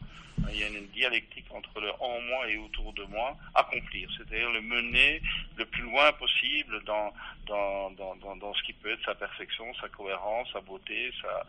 Il 0.52 0.60
y 0.60 0.64
a 0.64 0.68
une 0.68 0.88
dialectique 0.88 1.46
entre 1.50 1.82
le 1.82 1.92
en 2.00 2.22
moi 2.22 2.48
et 2.48 2.58
autour 2.58 2.94
de 2.94 3.04
moi. 3.06 3.36
Accomplir, 3.56 4.10
c'est-à-dire 4.16 4.52
le 4.52 4.62
mener 4.62 5.22
le 5.58 5.66
plus 5.66 5.84
loin 5.84 6.12
possible 6.14 6.84
dans, 6.86 7.12
dans, 7.48 7.92
dans, 7.92 8.36
dans, 8.36 8.54
ce 8.54 8.64
qui 8.64 8.74
peut 8.74 8.92
être 8.92 9.04
sa 9.04 9.16
perfection, 9.16 9.74
sa 9.82 9.90
cohérence, 9.90 10.48
sa 10.54 10.62
beauté, 10.62 11.12
sa, 11.22 11.44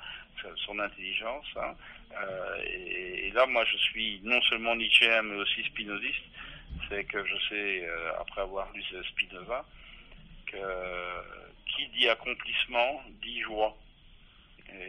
son 0.67 0.79
intelligence. 0.79 1.47
Hein. 1.57 1.75
Euh, 2.17 2.63
et, 2.65 3.31
là, 3.33 3.47
moi, 3.47 3.65
je 3.65 3.77
suis 3.77 4.21
non 4.25 4.41
seulement 4.43 4.75
Nietzschean, 4.75 5.23
mais 5.23 5.37
aussi 5.37 5.63
spinoziste. 5.65 6.25
C'est 6.89 7.05
que 7.05 7.25
je 7.25 7.37
sais, 7.49 7.85
euh, 7.85 8.13
après 8.21 8.41
avoir 8.41 8.73
lu 8.73 8.83
Spinoza, 9.11 9.65
que 10.47 10.57
qui 11.79 11.87
dit 11.89 12.09
accomplissement 12.09 13.03
dit 13.23 13.41
joie. 13.41 13.77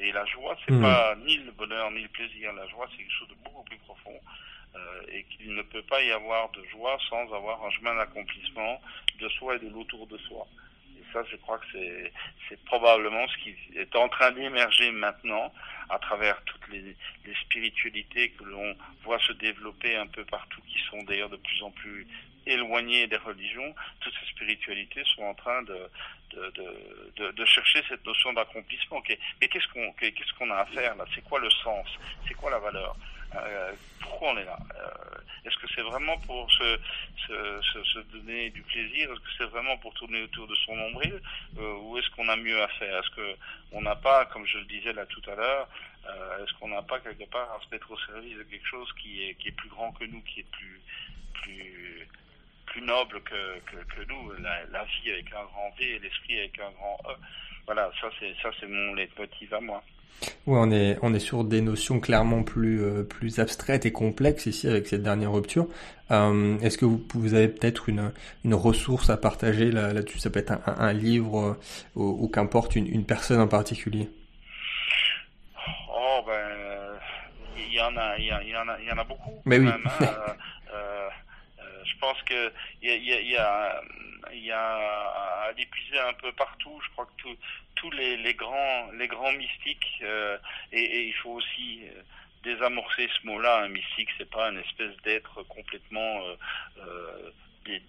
Et 0.02 0.12
la 0.12 0.26
joie, 0.26 0.58
c'est 0.66 0.74
mmh. 0.74 0.82
pas 0.82 1.16
ni 1.16 1.38
le 1.38 1.52
bonheur 1.52 1.92
ni 1.92 2.02
le 2.02 2.10
plaisir. 2.10 2.52
La 2.54 2.68
joie, 2.68 2.88
c'est 2.92 2.98
quelque 2.98 3.14
chose 3.14 3.30
de 3.30 3.36
beaucoup 3.46 3.64
plus 3.64 3.78
profond. 3.78 4.20
Euh, 4.76 5.02
et 5.12 5.24
qu'il 5.24 5.54
ne 5.54 5.62
peut 5.62 5.82
pas 5.84 6.02
y 6.04 6.12
avoir 6.12 6.50
de 6.52 6.64
joie 6.66 6.98
sans 7.10 7.24
avoir 7.34 7.64
un 7.66 7.72
chemin 7.72 7.96
d'accomplissement 7.96 8.80
de 9.20 9.28
soi 9.30 9.56
et 9.56 9.60
de 9.60 9.70
l'autour 9.70 10.06
de 10.08 10.18
soi. 10.18 10.46
Et 11.00 11.04
ça, 11.14 11.24
je 11.32 11.38
crois 11.38 11.58
que 11.60 11.66
c'est, 12.48 12.64
probablement 12.66 13.28
ce 13.28 13.38
qui 13.38 13.56
est 13.76 13.96
en 13.96 14.10
train 14.10 14.32
d'émerger 14.32 14.92
maintenant 14.92 15.52
à 15.90 15.98
travers 15.98 16.40
toutes 16.44 16.68
les, 16.70 16.96
les 17.26 17.36
spiritualités 17.46 18.30
que 18.32 18.44
l'on 18.44 18.76
voit 19.04 19.20
se 19.20 19.34
développer 19.34 19.96
un 19.96 20.08
peu 20.08 20.24
partout, 20.26 20.62
qui 20.68 20.80
sont 20.90 21.02
d'ailleurs 21.04 21.30
de 21.30 21.38
plus 21.38 21.64
en 21.64 21.72
plus 21.72 22.06
éloignées 22.50 23.08
des 23.08 23.18
religions. 23.18 23.74
Toutes 24.02 24.14
ces 24.20 24.32
spiritualités 24.32 25.04
sont 25.16 25.24
en 25.24 25.34
train 25.34 25.62
de, 25.64 25.90
de, 26.34 27.32
de, 27.32 27.46
chercher 27.46 27.82
cette 27.88 28.06
notion 28.06 28.34
d'accomplissement. 28.34 29.02
Mais 29.42 29.48
qu'est-ce 29.48 29.68
qu'on 29.68 29.92
qu'est-ce 29.94 30.34
qu'on 30.38 30.52
a 30.52 30.58
à 30.58 30.66
faire 30.66 30.96
là? 30.96 31.06
C'est 31.14 31.24
quoi 31.24 31.40
le 31.40 31.50
sens? 31.50 31.88
C'est 32.28 32.34
quoi 32.34 32.52
la 32.52 32.60
valeur? 32.60 32.96
Pourquoi 34.02 34.34
on 34.34 34.38
est 34.38 34.46
là? 34.46 34.58
Est-ce 35.46 35.58
que 35.58 35.68
c'est 35.74 35.82
vraiment 35.82 36.18
pour 36.20 36.52
se, 36.52 36.80
se, 37.28 38.00
donner 38.12 38.50
du 38.50 38.62
plaisir? 38.64 39.12
Est-ce 39.12 39.20
que 39.20 39.30
c'est 39.38 39.50
vraiment 39.50 39.78
pour 39.78 39.94
tourner 39.94 40.24
autour 40.24 40.48
de 40.48 40.56
son 40.56 40.76
nombril? 40.76 41.22
Ou 41.58 41.98
est-ce 41.98 42.10
qu'on 42.12 42.28
a 42.30 42.36
mieux 42.36 42.62
à 42.62 42.68
faire? 42.68 42.98
Est-ce 42.98 43.16
que 43.16 43.36
on 43.72 43.82
n'a 43.82 43.96
pas, 43.96 44.26
comme 44.26 44.46
je 44.46 44.58
le 44.58 44.66
disais 44.66 44.94
là 44.94 45.06
tout 45.06 45.22
à 45.30 45.36
l'heure, 45.36 45.70
est-ce 46.42 46.54
qu'on 46.60 46.70
n'a 46.70 46.82
pas 46.82 47.00
quelque 47.00 47.26
part 47.30 47.52
à 47.52 47.64
se 47.64 47.70
mettre 47.72 47.92
au 47.92 48.00
service 48.00 48.38
de 48.38 48.44
quelque 48.44 48.68
chose 48.68 48.92
qui 49.02 49.24
est, 49.24 49.36
qui 49.36 49.50
est 49.50 49.52
plus 49.52 49.70
grand 49.70 49.92
que 49.92 50.06
nous, 50.06 50.22
qui 50.22 50.42
est 50.42 50.52
plus, 50.52 50.82
plus, 51.34 52.08
plus 52.72 52.82
noble 52.82 53.22
que, 53.24 53.60
que, 53.72 53.78
que 53.96 54.08
nous, 54.10 54.32
la, 54.42 54.66
la, 54.72 54.84
vie 54.86 55.12
avec 55.12 55.28
un 55.34 55.44
grand 55.46 55.70
V 55.78 55.86
et 55.86 56.00
l'esprit 56.00 56.40
avec 56.40 56.60
un 56.60 56.72
grand 56.72 56.98
E. 57.10 57.16
Voilà, 57.66 57.92
ça 58.02 58.08
c'est 58.20 58.34
ça 58.42 58.50
c'est 58.60 58.68
mon 58.68 58.94
leitmotiv 58.96 59.54
à 59.54 59.60
moi. 59.62 59.84
Oui, 60.48 60.58
on 60.60 60.72
est 60.72 60.98
on 61.02 61.14
est 61.14 61.20
sur 61.20 61.44
des 61.44 61.62
notions 61.62 62.00
clairement 62.00 62.44
plus 62.44 62.82
euh, 62.84 63.04
plus 63.04 63.40
abstraites 63.40 63.86
et 63.86 63.92
complexes 63.92 64.48
ici 64.48 64.68
avec 64.68 64.88
cette 64.88 65.04
dernière 65.04 65.32
rupture. 65.32 65.68
Euh, 66.12 66.58
Est-ce 66.60 66.78
que 66.78 66.86
vous, 66.86 67.02
vous 67.14 67.34
avez 67.36 67.48
peut-être 67.48 67.88
une 67.90 68.12
une 68.44 68.54
ressource 68.54 69.10
à 69.10 69.18
partager 69.18 69.72
là 69.72 69.94
là-dessus? 69.94 70.20
Ça 70.20 70.30
peut 70.30 70.40
être 70.40 70.52
un, 70.52 70.62
un 70.66 70.94
livre 70.94 71.40
euh, 71.40 71.54
ou, 71.96 72.26
ou 72.26 72.28
qu'importe 72.28 72.76
une, 72.76 72.88
une 72.88 73.06
personne 73.06 73.40
en 73.40 73.48
particulier. 73.48 74.10
Oh 75.94 76.22
ben 76.26 76.50
il 77.58 77.74
y 77.74 77.82
en 77.82 77.96
a 77.96 78.18
il 78.18 78.26
y, 78.26 78.28
y, 78.28 78.58
en 78.58 78.68
a 78.68 78.80
il 78.80 78.88
y 78.88 78.92
en 78.92 78.98
a 78.98 79.04
beaucoup. 79.04 79.40
Mais 79.46 79.60
oui. 79.60 79.66
Même, 79.66 79.84
hein. 80.02 80.06
je 82.00 82.06
pense 82.08 82.22
que 82.24 82.54
il 82.82 82.90
y 82.90 83.14
a, 83.14 83.22
y, 83.22 83.36
a, 83.36 83.82
y 84.32 84.52
a 84.52 85.50
à 85.50 85.52
l'épuiser 85.58 86.00
un 86.00 86.14
peu 86.14 86.32
partout. 86.32 86.80
Je 86.86 86.90
crois 86.92 87.06
que 87.06 87.30
tous 87.76 87.92
les, 87.92 88.34
grands 88.36 88.92
les 88.94 89.08
grands 89.08 89.32
mystiques 89.34 90.00
euh, 90.02 90.38
et, 90.72 91.08
il 91.08 91.14
faut 91.16 91.32
aussi 91.32 91.82
désamorcer 92.44 93.10
ce 93.20 93.28
mot-là. 93.28 93.64
Un 93.64 93.70
mystique, 93.70 94.10
c'est 94.18 94.30
pas 94.30 94.50
une 94.50 94.60
espèce 94.60 94.96
d'être 95.04 95.44
complètement 95.44 96.22
euh, 96.22 96.36
euh, 96.78 97.32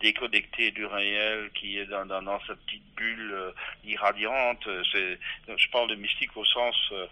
déconnecté 0.00 0.70
du 0.72 0.84
réel, 0.84 1.50
qui 1.54 1.78
est 1.78 1.86
dans, 1.86 2.40
sa 2.46 2.54
petite 2.54 2.84
bulle 2.96 3.32
euh, 3.32 3.52
irradiante. 3.84 4.68
C'est, 4.92 5.18
je 5.56 5.68
parle 5.70 5.88
de 5.88 5.94
mystique 5.94 6.36
au 6.36 6.44
sens, 6.44 6.76
euh, 6.92 7.06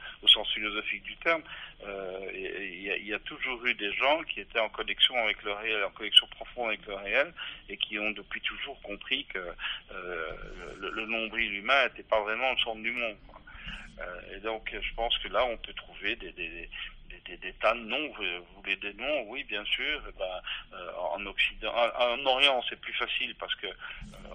philosophique 0.54 1.02
du 1.02 1.16
terme. 1.16 1.42
Euh, 1.86 2.30
il 2.34 3.06
y, 3.06 3.14
a 3.14 3.18
toujours 3.20 3.64
eu 3.66 3.74
des 3.74 3.92
gens 3.92 4.22
qui 4.24 4.40
étaient 4.40 4.58
en 4.58 4.68
connexion 4.68 5.16
avec 5.16 5.42
le 5.42 5.52
réel, 5.52 5.84
en 5.84 5.90
connexion 5.90 6.26
profonde 6.28 6.68
avec 6.68 6.86
le 6.86 6.94
réel, 6.94 7.32
et 7.68 7.76
qui 7.76 7.98
ont 7.98 8.10
depuis 8.10 8.40
toujours 8.40 8.80
compris 8.82 9.24
que 9.26 9.38
euh, 9.92 10.32
le, 10.78 11.06
nombril 11.06 11.54
humain 11.54 11.84
n'était 11.84 12.02
pas 12.02 12.20
vraiment 12.20 12.52
le 12.52 12.58
centre 12.58 12.82
du 12.82 12.92
monde. 12.92 13.16
Et 14.32 14.38
donc, 14.38 14.72
je 14.80 14.94
pense 14.94 15.16
que 15.18 15.28
là, 15.28 15.44
on 15.44 15.56
peut 15.56 15.72
trouver 15.72 16.14
des, 16.16 16.68
tas 17.60 17.74
de 17.74 17.80
noms, 17.80 18.08
vous, 18.16 18.24
voulez 18.56 18.76
des 18.76 18.94
noms 18.94 19.22
Oui, 19.28 19.44
bien 19.44 19.64
sûr. 19.64 20.02
Eh 20.08 20.12
ben, 20.18 20.76
euh, 20.76 20.90
en 21.12 21.24
Occident, 21.26 21.72
en, 21.74 22.26
Orient, 22.26 22.62
c'est 22.68 22.80
plus 22.80 22.92
facile 22.94 23.34
parce 23.36 23.54
que 23.56 23.66
euh, 23.66 23.72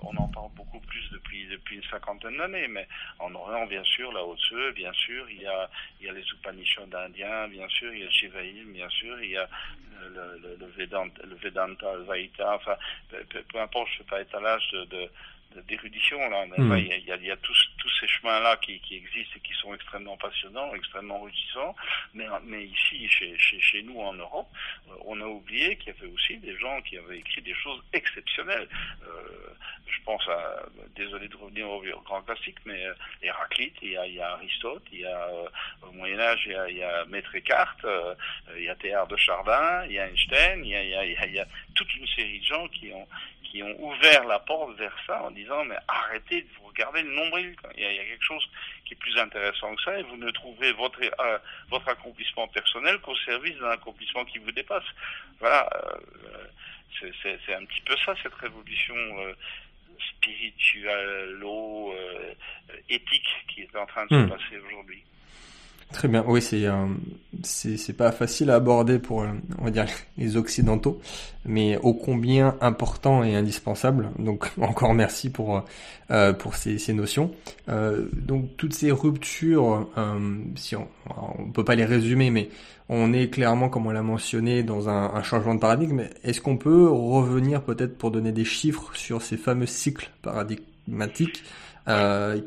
on 0.03 0.15
en 0.17 0.27
parle 0.27 0.51
beaucoup 0.55 0.79
plus 0.81 1.09
depuis 1.11 1.45
depuis 1.47 1.77
une 1.77 1.83
cinquantaine 1.83 2.37
d'années. 2.37 2.67
Mais 2.67 2.87
en 3.19 3.33
Orient, 3.35 3.65
bien 3.65 3.83
sûr, 3.83 4.11
la 4.11 4.23
Haute-Seu, 4.23 4.71
bien 4.73 4.93
sûr, 4.93 5.29
il 5.29 5.41
y 5.41 5.47
a 5.47 5.69
il 5.99 6.07
y 6.07 6.09
a 6.09 6.13
les 6.13 6.23
Upanishads 6.23 6.93
indiens, 6.93 7.47
bien 7.47 7.67
sûr, 7.69 7.93
il 7.93 7.99
y 7.99 8.03
a 8.03 8.05
le 8.05 8.11
Shivaïsme, 8.11 8.73
bien 8.73 8.89
sûr, 8.89 9.21
il 9.21 9.31
y 9.31 9.37
a 9.37 9.47
le, 10.01 10.39
le, 10.41 10.55
le, 10.59 10.65
Vedanta, 10.67 11.21
le 11.23 11.35
Vedanta, 11.35 11.93
le 11.93 12.03
Vaita, 12.03 12.55
enfin, 12.55 12.75
peu, 13.09 13.23
peu, 13.43 13.59
importe, 13.59 13.89
pas 14.09 14.21
étalage 14.21 14.69
de, 14.71 14.85
de 14.85 15.09
d'érudition 15.67 16.17
là. 16.29 16.45
Mmh. 16.45 16.77
il, 16.77 17.05
y 17.05 17.11
a, 17.11 17.15
il 17.15 17.25
y 17.25 17.31
a 17.31 17.37
tous, 17.37 17.69
tous 17.77 17.91
ces 17.99 18.07
chemins-là 18.07 18.57
qui, 18.57 18.79
qui 18.79 18.95
existent 18.97 19.35
et 19.37 19.39
qui 19.39 19.53
sont 19.53 19.73
extrêmement 19.73 20.17
passionnants, 20.17 20.73
extrêmement 20.73 21.21
enrichissants. 21.21 21.75
Mais, 22.13 22.25
mais 22.43 22.65
ici, 22.65 23.07
chez, 23.09 23.37
chez, 23.37 23.59
chez 23.59 23.83
nous 23.83 23.99
en 23.99 24.13
Europe, 24.13 24.47
euh, 24.89 24.93
on 25.05 25.19
a 25.21 25.25
oublié 25.25 25.77
qu'il 25.77 25.93
y 25.93 25.97
avait 25.97 26.11
aussi 26.11 26.37
des 26.37 26.57
gens 26.57 26.81
qui 26.81 26.97
avaient 26.97 27.19
écrit 27.19 27.41
des 27.41 27.55
choses 27.55 27.81
exceptionnelles. 27.93 28.67
Euh, 29.03 29.53
je 29.87 30.01
pense 30.05 30.27
à, 30.27 30.65
désolé 30.95 31.27
de 31.27 31.35
revenir 31.35 31.69
au, 31.69 31.83
au 31.83 32.01
grand 32.01 32.21
classique, 32.21 32.57
mais 32.65 32.85
euh, 32.85 32.93
Héraclite, 33.21 33.75
il 33.81 33.91
y 33.91 33.97
a, 33.97 34.05
il 34.07 34.15
y 34.15 34.21
a 34.21 34.31
Aristote, 34.31 34.83
il 34.91 34.99
y 34.99 35.05
a 35.05 35.27
euh, 35.27 35.47
au 35.83 35.91
Moyen 35.91 36.19
Âge, 36.19 36.43
il 36.45 36.51
y 36.51 36.55
a, 36.55 36.69
il 36.69 36.77
y 36.77 36.83
a 36.83 37.05
Maître 37.05 37.35
Eckhart, 37.35 37.77
euh, 37.85 38.15
il 38.57 38.63
y 38.63 38.69
a 38.69 38.75
Théard 38.75 39.07
de 39.07 39.17
Chardin, 39.17 39.85
il 39.85 39.93
y 39.93 39.99
a 39.99 40.07
Einstein, 40.07 40.65
il 40.65 40.71
y 40.71 40.75
a, 40.75 41.05
il 41.05 41.33
y 41.33 41.39
a 41.39 41.47
toute 41.75 41.93
une 41.95 42.07
série 42.07 42.39
de 42.39 42.45
gens 42.45 42.67
qui 42.69 42.91
ont 42.91 43.07
qui 43.53 43.61
ont 43.61 43.75
ouvert 43.83 44.23
la 44.25 44.39
porte 44.39 44.75
vers 44.77 44.95
ça 45.05 45.21
en 45.21 45.29
disant 45.29 45.63
mais 45.65 45.77
arrêtez 45.87 46.41
de 46.41 46.47
vous 46.57 46.69
regarder 46.69 47.03
le 47.03 47.11
nombril. 47.11 47.55
Il 47.75 47.83
y, 47.83 47.85
a, 47.85 47.91
il 47.91 47.97
y 47.97 47.99
a 47.99 48.05
quelque 48.05 48.25
chose 48.25 48.49
qui 48.83 48.95
est 48.95 48.97
plus 48.97 49.15
intéressant 49.19 49.75
que 49.75 49.81
ça 49.83 49.99
et 49.99 50.01
vous 50.01 50.17
ne 50.17 50.31
trouvez 50.31 50.71
votre 50.71 50.99
euh, 51.03 51.37
votre 51.69 51.87
accomplissement 51.87 52.47
personnel 52.47 52.97
qu'au 53.01 53.15
service 53.17 53.55
d'un 53.59 53.69
accomplissement 53.69 54.25
qui 54.25 54.39
vous 54.39 54.51
dépasse. 54.51 54.85
Voilà, 55.39 55.69
euh, 55.75 57.11
c'est 57.21 57.53
un 57.53 57.63
petit 57.65 57.81
peu 57.81 57.95
ça 57.97 58.15
cette 58.23 58.33
révolution. 58.33 58.95
Euh, 59.19 59.33
euh, 61.91 62.33
éthique 62.89 63.29
qui 63.47 63.61
est 63.61 63.75
en 63.75 63.85
train 63.85 64.05
de 64.05 64.15
mmh. 64.15 64.29
se 64.29 64.33
passer 64.33 64.57
aujourd'hui. 64.65 65.03
Très 65.93 66.07
bien. 66.07 66.25
Oui, 66.27 66.41
c'est 66.41 66.65
euh, 66.65 66.87
c'est 67.43 67.95
pas 67.95 68.11
facile 68.11 68.49
à 68.49 68.55
aborder 68.55 68.97
pour 68.97 69.21
euh, 69.21 69.27
on 69.59 69.65
va 69.65 69.69
dire 69.69 69.85
les 70.17 70.37
occidentaux, 70.37 70.99
mais 71.45 71.77
ô 71.83 71.93
combien 71.93 72.55
important 72.61 73.23
et 73.23 73.35
indispensable. 73.35 74.09
Donc 74.17 74.47
encore 74.59 74.95
merci 74.95 75.29
pour 75.29 75.63
euh, 76.09 76.33
pour 76.33 76.55
ces, 76.55 76.79
ces 76.79 76.93
notions. 76.93 77.31
Donc 77.67 78.57
toutes 78.57 78.73
ces 78.73 78.91
ruptures, 78.91 79.87
si 80.55 80.75
on 80.75 80.87
on 81.37 81.51
peut 81.51 81.63
pas 81.63 81.75
les 81.75 81.85
résumer, 81.85 82.31
mais 82.31 82.49
on 82.89 83.13
est 83.13 83.29
clairement, 83.29 83.69
comme 83.69 83.85
on 83.85 83.91
l'a 83.91 84.03
mentionné, 84.03 84.63
dans 84.63 84.89
un, 84.89 85.21
changement 85.23 85.55
de 85.55 85.59
paradigme. 85.59 86.03
Est-ce 86.23 86.41
qu'on 86.41 86.57
peut 86.57 86.89
revenir 86.89 87.61
peut-être 87.61 87.97
pour 87.97 88.11
donner 88.11 88.31
des 88.31 88.45
chiffres 88.45 88.95
sur 88.95 89.21
ces 89.21 89.37
fameux 89.37 89.67
cycles 89.67 90.09
paradigmatiques 90.21 91.43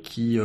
qui 0.03 0.39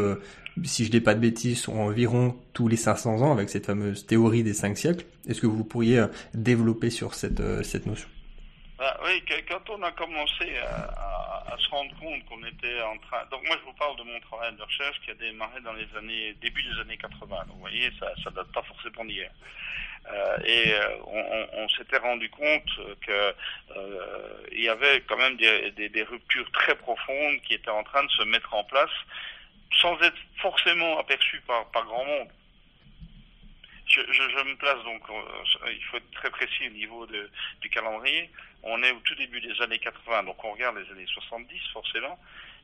si 0.64 0.86
je 0.86 0.92
dis 0.92 1.02
pas 1.02 1.14
de 1.14 1.20
bêtises, 1.20 1.62
sont 1.62 1.78
environ 1.78 2.36
tous 2.54 2.68
les 2.68 2.78
500 2.78 3.22
ans 3.22 3.32
avec 3.32 3.50
cette 3.50 3.66
fameuse 3.66 4.06
théorie 4.06 4.44
des 4.44 4.54
cinq 4.54 4.78
siècles. 4.78 5.06
Est-ce 5.28 5.42
que 5.42 5.48
vous 5.48 5.64
pourriez 5.64 6.00
euh, 6.00 6.08
développer 6.34 6.90
sur 6.90 7.14
cette, 7.14 7.40
euh, 7.40 7.64
cette 7.64 7.86
notion? 7.86 8.08
Ah, 8.80 9.00
Oui, 9.04 9.24
quand 9.48 9.70
on 9.70 9.84
a 9.84 9.92
commencé 9.92 10.58
à, 10.58 11.56
se 11.58 11.70
rendre 11.70 11.92
compte 12.00 12.26
qu'on 12.26 12.44
était 12.46 12.82
en 12.82 12.98
train... 12.98 13.24
Donc 13.30 13.46
moi 13.46 13.56
je 13.60 13.66
vous 13.66 13.74
parle 13.74 13.96
de 13.98 14.04
mon 14.04 14.20
travail 14.22 14.56
de 14.56 14.64
recherche 14.64 15.00
qui 15.06 15.12
a 15.12 15.14
démarré 15.14 15.62
dans 15.62 15.74
les 15.74 15.88
années 15.96 16.34
début 16.42 16.64
des 16.64 16.80
années 16.82 16.98
80. 16.98 17.20
Donc 17.20 17.56
vous 17.56 17.60
voyez, 17.60 17.92
ça 18.00 18.08
ça 18.24 18.32
date 18.32 18.52
pas 18.52 18.64
forcément 18.64 19.06
d'hier. 19.06 19.30
Euh, 20.12 20.38
et 20.46 20.74
on, 21.54 21.70
s'était 21.70 21.98
rendu 21.98 22.30
compte 22.30 22.70
que 23.06 23.34
euh, 23.78 24.48
il 24.52 24.62
y 24.62 24.70
avait 24.70 25.02
quand 25.02 25.18
même 25.18 25.38
des 25.38 26.04
ruptures 26.04 26.50
très 26.52 26.76
profondes 26.76 27.40
qui 27.46 27.54
étaient 27.54 27.70
en 27.70 27.84
train 27.84 28.04
de 28.04 28.10
se 28.10 28.24
mettre 28.24 28.54
en 28.54 28.64
place 28.64 28.90
sans 29.80 30.00
être 30.02 30.18
forcément 30.38 31.00
aperçu 31.00 31.42
par, 31.42 31.70
par 31.72 31.86
grand 31.86 32.06
monde. 32.06 32.30
Je, 33.88 34.00
je, 34.00 34.30
je 34.30 34.44
me 34.46 34.56
place 34.56 34.82
donc, 34.84 35.02
euh, 35.10 35.72
il 35.72 35.84
faut 35.86 35.98
être 35.98 36.12
très 36.12 36.30
précis 36.30 36.68
au 36.68 36.72
niveau 36.72 37.06
de, 37.08 37.30
du 37.60 37.70
calendrier. 37.70 38.30
On 38.64 38.82
est 38.84 38.92
au 38.92 39.00
tout 39.00 39.16
début 39.16 39.42
des 39.42 39.60
années 39.62 39.80
80, 39.80 40.24
donc 40.24 40.44
on 40.44 40.52
regarde 40.52 40.78
les 40.78 40.90
années 40.92 41.08
70 41.08 41.60
forcément. 41.74 42.18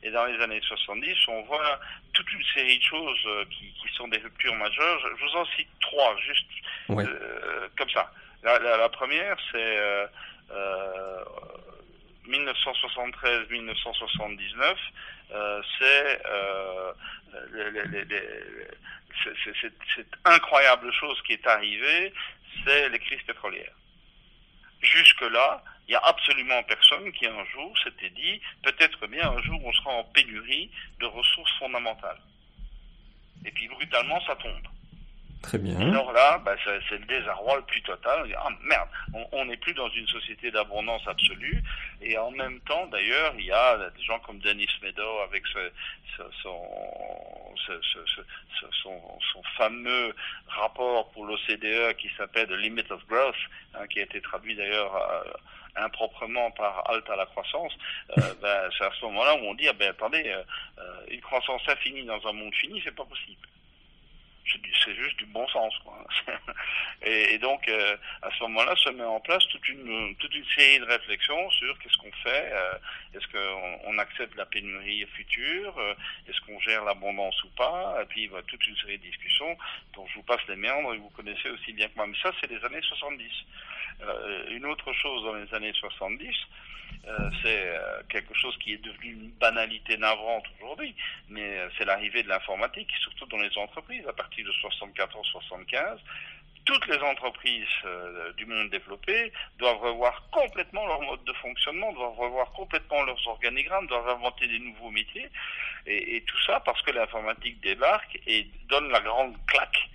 Et 0.04 0.12
dans 0.12 0.26
les 0.26 0.39
années 0.41 0.62
70, 0.62 1.15
on 1.28 1.41
voit 1.43 1.80
toute 2.13 2.32
une 2.32 2.43
série 2.54 2.78
de 2.78 2.84
choses 2.84 3.20
euh, 3.26 3.46
qui, 3.46 3.74
qui, 3.74 3.93
sont 3.96 4.08
des 4.08 4.20
ruptures 4.20 4.56
majeures. 4.56 5.00
Je, 5.00 5.08
je 5.17 5.26
vous 5.26 5.36
en 5.38 5.46
cite 5.58 5.67
trois, 5.82 6.15
juste 6.17 6.46
euh, 6.91 7.67
comme 7.78 7.89
ça. 7.89 8.12
La, 8.43 8.60
la, 8.60 8.78
la 8.78 8.89
première, 8.89 9.36
c'est 9.52 10.08
1973-1979 12.28 14.62
euh, 14.62 14.76
c'est 15.29 16.21
euh, 16.25 16.93
cette 19.61 20.13
incroyable 20.25 20.91
chose 20.93 21.21
qui 21.23 21.33
est 21.33 21.47
arrivée, 21.47 22.13
c'est 22.65 22.89
les 22.89 22.99
crises 22.99 23.21
pétrolières. 23.23 23.73
Jusque-là, 24.81 25.63
il 25.87 25.91
n'y 25.91 25.95
a 25.95 26.05
absolument 26.05 26.61
personne 26.63 27.11
qui 27.13 27.25
un 27.25 27.45
jour 27.45 27.77
s'était 27.83 28.09
dit, 28.09 28.41
peut-être 28.63 29.07
bien 29.07 29.29
un 29.29 29.41
jour 29.41 29.59
on 29.63 29.71
sera 29.73 29.91
en 29.91 30.03
pénurie 30.05 30.69
de 30.99 31.05
ressources 31.05 31.51
fondamentales. 31.59 32.19
Et 33.45 33.51
puis 33.51 33.67
brutalement, 33.67 34.19
ça 34.25 34.35
tombe. 34.35 34.67
Très 35.41 35.58
bien. 35.60 35.80
Alors 35.80 36.12
là, 36.12 36.39
bah, 36.43 36.56
c'est 36.65 36.97
le 36.97 37.06
désarroi 37.06 37.58
le 37.58 37.62
plus 37.63 37.82
total. 37.82 38.28
Ah 38.38 38.50
merde, 38.63 38.89
on 39.32 39.45
n'est 39.45 39.58
plus 39.58 39.73
dans 39.73 39.89
une 39.89 40.08
société 40.08 40.52
d'abondance 40.52 41.08
absolue. 41.08 41.63
Et 42.02 42.17
en 42.17 42.32
même 42.32 42.60
temps, 42.62 42.88
d'ailleurs, 42.88 43.34
il 43.38 43.45
y 43.45 43.52
a 43.52 43.78
des 43.95 44.04
gens 44.04 44.19
comme 44.19 44.39
Denis 44.39 44.67
Meadow 44.82 45.19
avec 45.23 45.45
ce, 45.47 45.71
ce, 46.17 46.23
son, 46.41 46.62
ce, 47.65 47.73
son, 48.84 49.02
son, 49.34 49.43
fameux 49.58 50.15
rapport 50.47 51.10
pour 51.12 51.26
l'OCDE 51.26 51.95
qui 51.97 52.10
s'appelle 52.17 52.47
The 52.47 52.52
Limit 52.52 52.86
of 52.89 53.06
Growth, 53.08 53.36
hein, 53.76 53.88
qui 53.88 54.00
a 54.00 54.04
été 54.04 54.21
traduit 54.21 54.56
d'ailleurs 54.56 54.95
euh, 54.95 55.32
improprement 55.76 56.52
par 56.52 56.89
halte 56.89 57.10
à 57.10 57.15
la 57.15 57.26
croissance, 57.26 57.73
euh, 58.17 58.21
ben, 58.41 58.69
c'est 58.78 58.86
à 58.86 58.91
ce 59.00 59.06
moment-là 59.06 59.36
où 59.36 59.45
on 59.45 59.54
dit, 59.54 59.67
ah 59.67 59.73
ben 59.73 59.89
attendez, 59.89 60.23
euh, 60.28 61.06
une 61.10 61.21
croissance 61.21 61.62
infinie 61.67 62.06
dans 62.06 62.26
un 62.28 62.34
monde 62.34 62.54
fini, 62.56 62.82
c'est 62.84 62.95
pas 62.95 63.06
possible. 63.06 63.47
C'est 64.88 64.95
juste 64.95 65.17
du 65.17 65.25
bon 65.25 65.47
sens. 65.49 65.73
Quoi. 65.83 66.05
et, 67.01 67.38
donc, 67.38 67.67
euh, 67.67 67.97
à 68.21 68.29
ce 68.31 68.43
moment-là, 68.43 68.75
se 68.75 68.89
met 68.89 69.03
en 69.03 69.19
place 69.19 69.45
toute 69.49 69.67
une, 69.69 70.15
série 70.55 70.79
de 70.79 70.86
réflexions 70.86 71.49
sur 71.51 71.77
qu'est-ce 71.79 71.97
qu'on 71.97 72.12
fait, 72.23 72.49
euh, 72.53 72.73
est-ce 73.13 73.27
qu'on 73.27 73.79
on 73.86 73.97
accepte 73.97 74.36
la 74.36 74.45
pénurie 74.45 75.05
future, 75.13 75.77
euh, 75.77 75.93
est-ce 76.27 76.39
qu'on 76.41 76.60
gère 76.62 76.83
l'abondance 76.86 77.43
ou 77.43 77.49
pas, 77.49 77.99
et 78.01 78.05
puis 78.05 78.29
toute 78.47 78.65
une 78.67 78.77
série 78.77 78.97
de 78.97 79.03
discussions 79.03 79.57
dont 79.93 80.07
je 80.07 80.15
vous 80.15 80.23
passe 80.23 80.41
les 80.47 80.55
méandres 80.55 80.93
et 80.93 80.97
vous 80.97 81.10
connaissez 81.10 81.49
aussi 81.49 81.73
bien 81.73 81.88
que 81.88 81.95
moi. 81.95 82.07
Mais 82.07 82.17
ça, 82.21 82.31
c'est 82.39 82.49
les 82.49 82.63
années 82.63 82.81
70. 82.81 83.31
une 84.51 84.65
autre 84.65 84.93
chose 84.93 85.23
dans 85.23 85.33
les 85.33 85.53
années 85.53 85.73
70, 85.73 86.33
euh, 87.07 87.29
c'est 87.41 87.71
quelque 88.10 88.33
chose 88.33 88.57
qui 88.57 88.73
est 88.73 88.83
devenu 88.83 89.12
une 89.12 89.29
banalité 89.31 89.97
navrante 89.97 90.45
aujourd'hui, 90.57 90.95
mais 91.29 91.60
c'est 91.77 91.86
l'arrivée 91.86 92.23
de 92.23 92.29
l'informatique, 92.29 92.89
surtout 93.01 93.25
dans 93.27 93.38
les 93.38 93.55
entreprises, 93.57 94.05
à 94.07 94.13
partir 94.13 94.37
de 94.43 94.52
74-75. 94.52 95.97
Toutes 96.65 96.88
les 96.88 96.97
entreprises 96.97 97.65
du 98.36 98.45
monde 98.45 98.69
développé 98.69 99.32
doivent 99.58 99.80
revoir 99.80 100.21
complètement 100.32 100.86
leur 100.86 101.02
mode 101.02 101.23
de 101.23 101.32
fonctionnement, 101.34 101.93
doivent 101.93 102.17
revoir 102.17 102.52
complètement 102.52 103.04
leurs 103.04 103.26
organigrammes, 103.28 103.88
doivent 103.88 104.10
inventer 104.10 104.47
des 104.47 104.60
nouveaux 104.60 104.91
métiers, 104.91 105.30
et, 105.86 106.21
tout 106.28 106.39
ça 106.45 106.60
parce 106.60 106.82
que 106.82 106.91
l'informatique 106.91 107.62
débarque 107.62 108.19
et 108.28 108.47
donne 108.67 108.89
la 108.89 109.00
grande 109.00 109.38
claque 109.47 109.89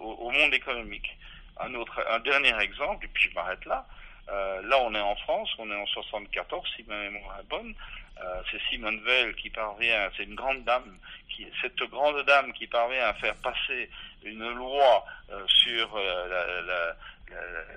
au, 0.00 0.16
au, 0.20 0.30
monde 0.30 0.52
économique. 0.52 1.16
Un 1.58 1.72
autre, 1.74 2.04
un 2.10 2.18
dernier 2.18 2.54
exemple, 2.60 3.06
et 3.06 3.08
puis 3.08 3.30
je 3.30 3.34
m'arrête 3.34 3.64
là. 3.64 3.86
Euh, 4.30 4.62
là, 4.62 4.78
on 4.82 4.94
est 4.94 5.00
en 5.00 5.16
France, 5.16 5.50
on 5.58 5.70
est 5.70 5.76
en 5.76 5.86
74, 5.86 6.68
si 6.76 6.84
ma 6.84 6.96
mémoire 6.96 7.40
est 7.40 7.48
bonne. 7.48 7.74
Euh, 8.22 8.42
c'est 8.50 8.60
Simone 8.68 9.00
Veil 9.00 9.34
qui 9.34 9.50
parvient, 9.50 10.10
c'est 10.16 10.24
une 10.24 10.34
grande 10.34 10.64
dame, 10.64 10.98
qui, 11.28 11.46
cette 11.62 11.82
grande 11.84 12.22
dame 12.26 12.52
qui 12.52 12.66
parvient 12.66 13.06
à 13.06 13.14
faire 13.14 13.34
passer 13.36 13.88
une 14.22 14.46
loi 14.50 15.04
euh, 15.30 15.42
sur 15.46 15.96
la, 15.96 16.96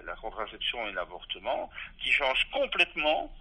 la, 0.06 0.16
contraception 0.22 0.88
et 0.88 0.94
l'avortement, 0.94 1.70
qui 2.02 2.12
change 2.12 2.48
complètement 2.52 3.32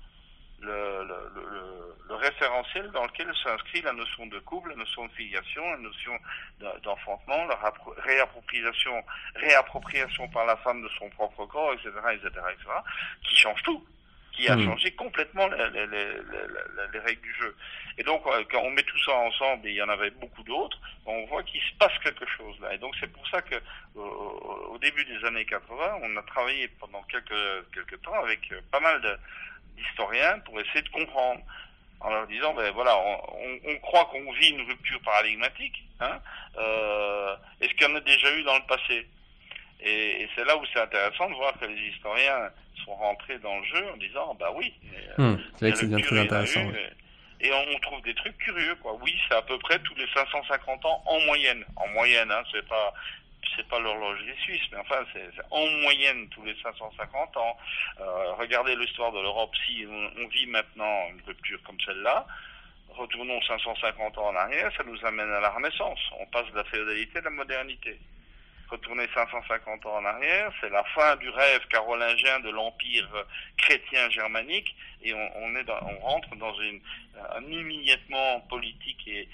le, 0.62 2.15
référentiel 2.15 2.91
dans 2.93 3.05
lequel 3.05 3.33
s'inscrit 3.43 3.83
la 3.83 3.93
notion 3.93 4.27
de 4.27 4.38
couple, 4.41 4.71
la 4.71 4.77
notion 4.77 5.07
de 5.07 5.12
filiation, 5.12 5.69
la 5.71 5.79
notion 5.79 6.12
d'enfantement, 6.83 7.47
la 7.47 7.59
réappropriation, 7.99 9.03
réappropriation 9.35 10.29
par 10.29 10.47
la 10.47 10.57
femme 10.57 10.83
de 10.83 10.88
son 10.99 11.09
propre 11.11 11.47
corps, 11.47 11.73
etc., 11.73 11.91
etc., 12.12 12.29
etc., 12.53 12.71
qui 13.25 13.37
change 13.37 13.62
tout, 13.62 13.85
qui 14.33 14.49
a 14.49 14.57
hmm. 14.57 14.64
changé 14.64 14.90
complètement 14.92 15.47
les, 15.49 15.71
les, 15.71 15.87
les, 15.87 16.88
les, 16.92 16.99
règles 16.99 17.21
du 17.23 17.35
jeu. 17.35 17.55
Et 17.99 18.03
donc, 18.03 18.27
euh, 18.27 18.42
quand 18.51 18.61
on 18.62 18.71
met 18.71 18.83
tout 18.83 18.99
ça 19.05 19.12
ensemble, 19.12 19.66
et 19.68 19.71
il 19.71 19.77
y 19.77 19.83
en 19.83 19.88
avait 19.88 20.11
beaucoup 20.11 20.42
d'autres, 20.42 20.79
on 21.07 21.27
voit 21.27 21.42
qu'il 21.42 21.61
se 21.61 21.75
passe 21.79 21.97
quelque 22.03 22.27
chose 22.27 22.59
là. 22.61 22.75
Et 22.75 22.79
donc, 22.79 22.95
c'est 22.99 23.12
pour 23.12 23.27
ça 23.29 23.42
que 23.42 23.57
au 23.95 24.79
début 24.81 25.05
des 25.05 25.25
années 25.27 25.45
80, 25.45 25.99
on 26.03 26.16
a 26.16 26.23
travaillé 26.23 26.68
pendant 26.81 27.03
quelques 27.03 27.71
quelques 27.75 28.01
temps 28.03 28.14
avec 28.23 28.40
euh, 28.53 28.61
pas 28.71 28.81
mal 28.81 29.01
d'historiens 29.77 30.38
pour 30.40 30.59
essayer 30.61 30.83
de 30.83 30.88
comprendre 30.88 31.40
en 32.01 32.11
leur 32.11 32.27
disant 32.27 32.55
ben 32.55 32.73
voilà 32.73 32.97
on, 32.99 33.59
on, 33.64 33.77
croit 33.79 34.07
qu'on 34.07 34.33
vit 34.33 34.51
une 34.51 34.62
rupture 34.62 35.01
paradigmatique 35.03 35.85
hein 36.01 36.21
euh, 36.59 37.37
est-ce 37.61 37.73
qu'il 37.75 37.87
y 37.87 37.92
en 37.92 37.95
a 37.95 38.01
déjà 38.01 38.35
eu 38.37 38.42
dans 38.42 38.57
le 38.57 38.66
passé? 38.66 39.07
Et, 39.81 40.23
et 40.23 40.29
c'est 40.35 40.45
là 40.45 40.57
où 40.57 40.64
c'est 40.73 40.81
intéressant 40.81 41.29
de 41.31 41.35
voir 41.35 41.59
que 41.59 41.66
les 41.66 41.81
historiens 41.88 42.51
sont 42.85 42.94
rentrés 42.94 43.38
dans 43.38 43.58
le 43.58 43.64
jeu 43.64 43.85
en 43.92 43.96
disant 43.96 44.35
bah 44.38 44.52
oui 44.56 44.72
hum, 45.18 45.40
c'est 45.56 45.87
bien 45.87 45.98
très 45.98 46.18
intéressant 46.18 46.61
et 47.44 47.50
on, 47.52 47.78
trouve 47.80 48.00
des 48.02 48.14
trucs 48.14 48.38
curieux 48.38 48.76
quoi 48.76 48.96
oui 49.02 49.14
c'est 49.28 49.35
à 49.35 49.42
peu 49.42 49.58
près 49.58 49.78
tous 49.80 49.94
les 49.96 50.06
550 50.14 50.85
ans 50.85 51.02
en 51.06 51.20
moyenne 51.22 51.64
en 51.76 51.88
moyenne 51.88 52.30
hein 52.30 52.42
c'est 52.52 52.66
pas 52.68 52.94
c'est 53.56 53.66
pas 53.68 53.78
l'horlogerie 53.78 54.37
suisse, 54.38 54.62
mais 54.70 54.78
enfin, 54.78 55.04
c'est 55.12 55.28
en 55.50 55.66
moyenne 55.82 56.28
tous 56.30 56.44
les 56.44 56.54
550 56.62 57.37
ans. 57.37 57.56
Euh, 58.00 58.32
regardez 58.35 58.76
l'histoire 58.76 59.12
de 59.12 59.20
l'Europe. 59.20 59.50
Si 59.66 59.85
on, 59.87 60.28
vit 60.28 60.46
maintenant 60.46 61.08
une 61.11 61.20
rupture 61.26 61.61
comme 61.64 61.78
celle-là, 61.85 62.26
retournons 62.88 63.40
550 63.42 64.18
ans 64.18 64.28
en 64.28 64.37
arrière, 64.37 64.70
ça 64.76 64.85
nous 64.85 64.98
amène 65.04 65.30
à 65.30 65.40
la 65.40 65.50
Renaissance. 65.50 65.98
On 66.18 66.26
passe 66.26 66.50
de 66.52 66.56
la 66.56 66.64
féodalité 66.64 67.18
à 67.18 67.22
la 67.22 67.30
modernité. 67.30 67.98
Retourner 68.72 69.06
550 69.14 69.85
ans 69.85 69.96
en 69.96 70.04
arrière, 70.06 70.50
c'est 70.58 70.70
la 70.70 70.82
fin 70.94 71.16
du 71.16 71.28
rêve 71.28 71.61
carolingien 71.68 72.40
de 72.40 72.48
l'empire 72.48 73.06
chrétien 73.58 74.08
germanique, 74.08 74.74
et 75.02 75.12
on, 75.12 76.00
rentre 76.00 76.35
dans 76.37 76.54
une, 76.54 76.80
un 77.37 77.42
immédiatement 77.42 78.40
politique 78.48 79.06
et, 79.06 79.28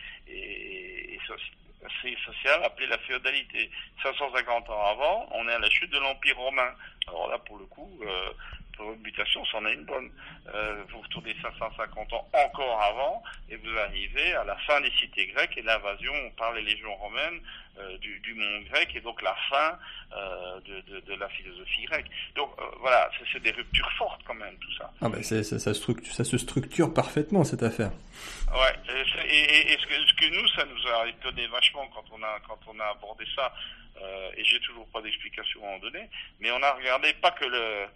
social 2.24 2.62
appelée 2.64 2.86
la 2.86 2.98
féodalité. 2.98 3.70
550 4.02 4.70
ans 4.70 4.86
avant, 4.86 5.28
on 5.32 5.48
est 5.48 5.52
à 5.52 5.58
la 5.58 5.70
chute 5.70 5.90
de 5.90 5.98
l'Empire 5.98 6.36
romain. 6.36 6.72
Alors 7.06 7.28
là, 7.28 7.38
pour 7.38 7.58
le 7.58 7.66
coup, 7.66 8.00
euh, 8.02 8.30
pour 8.76 8.92
une 8.92 9.00
mutation, 9.00 9.44
c'en 9.46 9.64
est 9.66 9.74
une 9.74 9.84
bonne. 9.84 10.10
Euh, 10.54 10.82
vous 10.90 11.00
retournez 11.00 11.34
550 11.42 12.12
ans 12.12 12.28
encore 12.32 12.82
avant, 12.82 13.22
et 13.50 13.56
vous 13.56 13.78
arrivez 13.78 14.34
à 14.34 14.44
la 14.44 14.56
fin 14.58 14.80
des 14.80 14.90
cités 14.92 15.26
grecques 15.28 15.56
et 15.56 15.62
l'invasion 15.62 16.14
par 16.36 16.52
les 16.54 16.62
légions 16.62 16.94
romaines 16.96 17.40
euh, 17.40 17.67
du, 18.00 18.18
du, 18.20 18.34
monde 18.34 18.64
grec, 18.70 18.88
et 18.94 19.00
donc 19.00 19.20
la 19.22 19.34
fin 19.48 19.78
euh, 20.12 20.60
de, 20.60 20.80
de, 20.90 21.00
de, 21.00 21.14
la 21.14 21.28
philosophie 21.28 21.84
grecque. 21.84 22.06
Donc 22.34 22.50
euh, 22.58 22.62
voilà, 22.80 23.10
c'est 23.32 23.42
des 23.42 23.50
ruptures 23.50 23.90
fortes 23.98 24.20
quand 24.26 24.34
même, 24.34 24.56
tout 24.58 24.72
ça. 24.78 24.90
Ah 25.00 25.08
ben 25.08 25.22
ça, 25.22 25.42
ça, 25.42 25.74
structure, 25.74 26.12
ça 26.12 26.24
se 26.24 26.38
structure 26.38 26.92
parfaitement, 26.92 27.44
cette 27.44 27.62
affaire. 27.62 27.90
Ouais, 28.52 28.94
et, 29.28 29.72
et, 29.72 29.78
ce, 29.78 29.86
que, 29.86 30.06
ce, 30.06 30.14
que, 30.14 30.26
nous, 30.34 30.48
ça 30.48 30.64
nous 30.64 30.90
a 30.92 31.08
étonné 31.08 31.46
vachement 31.48 31.86
quand 31.94 32.04
on 32.12 32.22
a, 32.22 32.38
quand 32.46 32.58
on 32.68 32.80
a 32.80 32.86
abordé 32.86 33.24
ça, 33.36 33.52
euh, 34.00 34.30
et 34.36 34.44
j'ai 34.44 34.60
toujours 34.60 34.86
pas 34.88 35.02
d'explication 35.02 35.60
à 35.64 35.76
en 35.76 35.78
donner, 35.78 36.08
mais 36.40 36.50
on 36.50 36.62
a 36.62 36.72
regardé 36.72 37.12
pas 37.14 37.32
que 37.32 37.44
le 37.44 37.86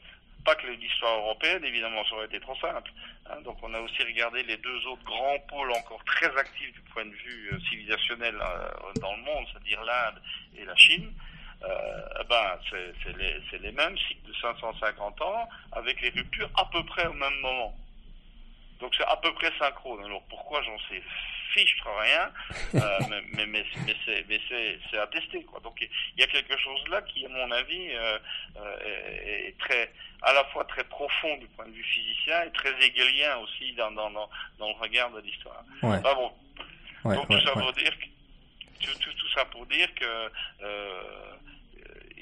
pas 0.44 0.54
que 0.56 0.66
l'histoire 0.66 1.18
européenne, 1.18 1.64
évidemment, 1.64 2.04
ça 2.04 2.16
aurait 2.16 2.26
été 2.26 2.40
trop 2.40 2.56
simple. 2.56 2.90
Hein. 3.26 3.40
donc 3.44 3.56
on 3.62 3.72
a 3.74 3.80
aussi 3.80 4.02
regardé 4.02 4.42
les 4.42 4.56
deux 4.56 4.86
autres 4.86 5.04
grands 5.04 5.38
pôles 5.48 5.70
encore 5.72 6.02
très 6.04 6.36
actifs 6.36 6.72
du 6.72 6.80
point 6.92 7.04
de 7.04 7.10
vue 7.10 7.50
euh, 7.52 7.60
civilisationnel 7.68 8.34
euh, 8.34 9.00
dans 9.00 9.14
le 9.14 9.22
monde, 9.22 9.46
c'est-à-dire 9.52 9.82
l'Inde 9.84 10.20
et 10.56 10.64
la 10.64 10.76
Chine. 10.76 11.12
Euh, 11.64 12.08
eh 12.20 12.24
ben, 12.24 12.58
c'est 12.70 13.16
les, 13.16 13.58
les, 13.58 13.72
mêmes 13.72 13.96
cycles 13.96 14.26
de 14.26 14.34
550 14.34 15.20
ans 15.22 15.48
avec 15.70 16.00
les 16.00 16.10
ruptures 16.10 16.50
à 16.56 16.64
peu 16.72 16.84
près 16.84 17.06
au 17.06 17.12
même 17.12 17.38
moment. 17.40 17.72
Donc 18.82 18.94
c'est 18.96 19.04
à 19.04 19.16
peu 19.16 19.32
près 19.34 19.50
synchrone. 19.58 20.04
Alors 20.04 20.22
pourquoi 20.28 20.60
j'en 20.62 20.76
sais 20.90 21.02
fiche 21.52 21.76
rien, 21.84 22.30
euh, 22.74 22.98
mais, 23.10 23.46
mais, 23.46 23.64
mais, 23.86 23.96
mais 24.28 24.40
c'est 24.90 24.98
attesté. 24.98 25.44
Quoi. 25.44 25.60
Donc 25.60 25.80
il 25.80 26.20
y 26.20 26.22
a 26.22 26.26
quelque 26.26 26.56
chose 26.58 26.82
là 26.88 27.00
qui, 27.02 27.24
à 27.24 27.28
mon 27.28 27.50
avis, 27.50 27.90
euh, 27.90 28.18
euh, 28.56 29.48
est, 29.48 29.58
très, 29.58 29.92
à 30.22 30.32
la 30.32 30.44
fois 30.46 30.64
très 30.64 30.84
profond 30.84 31.36
du 31.38 31.46
point 31.48 31.66
de 31.66 31.72
vue 31.72 31.84
physicien 31.84 32.42
et 32.44 32.50
très 32.52 32.72
hegelien 32.84 33.36
aussi 33.38 33.72
dans, 33.74 33.92
dans, 33.92 34.10
dans, 34.10 34.28
dans 34.58 34.68
le 34.68 34.74
regard 34.74 35.10
de 35.10 35.20
l'histoire. 35.20 35.62
Ouais. 35.82 36.00
Bah 36.00 36.14
bon. 36.14 36.32
Donc 37.14 37.28
tout 37.28 37.40
ça 37.40 37.52
pour 37.52 37.72
dire 37.72 37.92
que, 37.98 38.84
tout, 38.84 38.98
tout, 38.98 39.12
tout, 39.12 39.28
ça 39.34 39.44
pour 39.46 39.66
dire 39.66 39.88
que 39.94 40.30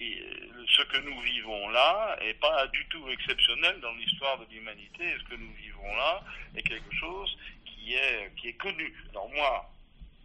euh, 0.01 0.65
ce 0.67 0.83
que 0.83 0.99
nous 0.99 1.21
vivons 1.21 1.69
là 1.69 2.17
est 2.23 2.35
pas 2.35 2.67
du 2.69 2.87
tout 2.87 3.09
exceptionnel 3.11 3.79
dans 3.81 3.93
l'histoire 3.93 4.39
de 4.39 4.47
l'humanité. 4.51 5.05
Ce 5.19 5.25
que 5.25 5.35
nous 5.39 5.53
vivons 5.55 5.97
là 5.97 6.23
est 6.57 6.63
quelque 6.63 6.95
chose 6.95 7.37
qui 7.67 7.95
est, 7.95 8.33
qui 8.37 8.49
est 8.49 8.55
connu. 8.55 8.95
Alors 9.11 9.29
moi, 9.31 9.71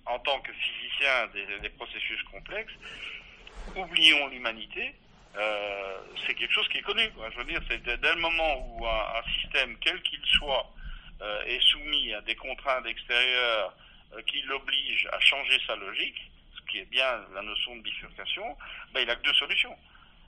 en 0.06 0.20
tant 0.20 0.40
que 0.42 0.52
physicien 0.54 1.28
des, 1.62 1.70
processus 1.70 2.22
complexes, 2.24 2.74
oublions 3.76 4.28
l'humanité, 4.28 4.94
euh, 5.36 5.98
c'est 6.26 6.36
quelque 6.36 6.54
chose 6.54 6.68
qui 6.70 6.78
est 6.78 6.84
connu. 6.84 7.10
Je 7.32 7.38
veux 7.38 7.46
dire, 7.46 7.62
c'est 7.70 7.84
dès 7.84 8.14
le 8.14 8.22
moment 8.22 8.78
où 8.78 8.88
un, 8.88 9.24
système, 9.42 9.76
quel 9.80 10.02
qu'il 10.04 10.24
soit, 10.26 10.72
euh, 11.22 11.44
est 11.46 11.62
soumis 11.62 12.14
à 12.14 12.22
des 12.22 12.36
contraintes 12.36 12.86
extérieures 12.86 13.76
qui 14.28 14.42
l'obligent 14.44 15.10
à 15.12 15.20
changer 15.20 15.60
sa 15.68 15.76
logique, 15.76 16.32
qui 16.69 16.80
est 16.80 16.89
bien 16.89 17.23
la 17.34 17.41
notion 17.41 17.75
de 17.75 17.82
bifurcation, 17.82 18.58
ben, 18.93 19.01
il 19.01 19.10
a 19.10 19.15
que 19.15 19.23
deux 19.23 19.34
solutions. 19.34 19.75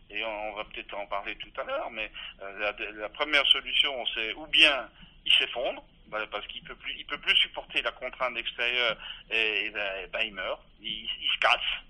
Et 0.10 0.24
on, 0.24 0.52
on 0.52 0.56
va 0.56 0.64
peut-être 0.66 0.94
en 0.94 1.06
parler 1.08 1.36
tout 1.36 1.62
à 1.62 1.64
l'heure, 1.64 1.92
mais 1.92 2.10
euh, 2.42 2.60
la, 2.60 2.92
la, 2.94 3.10
première 3.10 3.46
solution, 3.48 4.06
c'est 4.14 4.34
ou 4.34 4.48
bien 4.48 4.90
il 5.26 5.34
s'effondre, 5.34 5.84
ben, 6.08 6.26
parce 6.32 6.48
qu'il 6.48 6.64
peut 6.64 6.76
plus, 6.76 6.96
il 6.98 7.06
peut 7.06 7.18
plus 7.18 7.36
supporter 7.36 7.82
la 7.82 7.92
contrainte 7.92 8.38
extérieure 8.38 8.98
et, 9.30 9.66
et, 9.66 9.70
ben, 9.72 10.08
ben, 10.12 10.22
il 10.22 10.34
meurt, 10.34 10.62
il, 10.82 11.04
il 11.04 11.30
se 11.34 11.40
casse. 11.40 11.84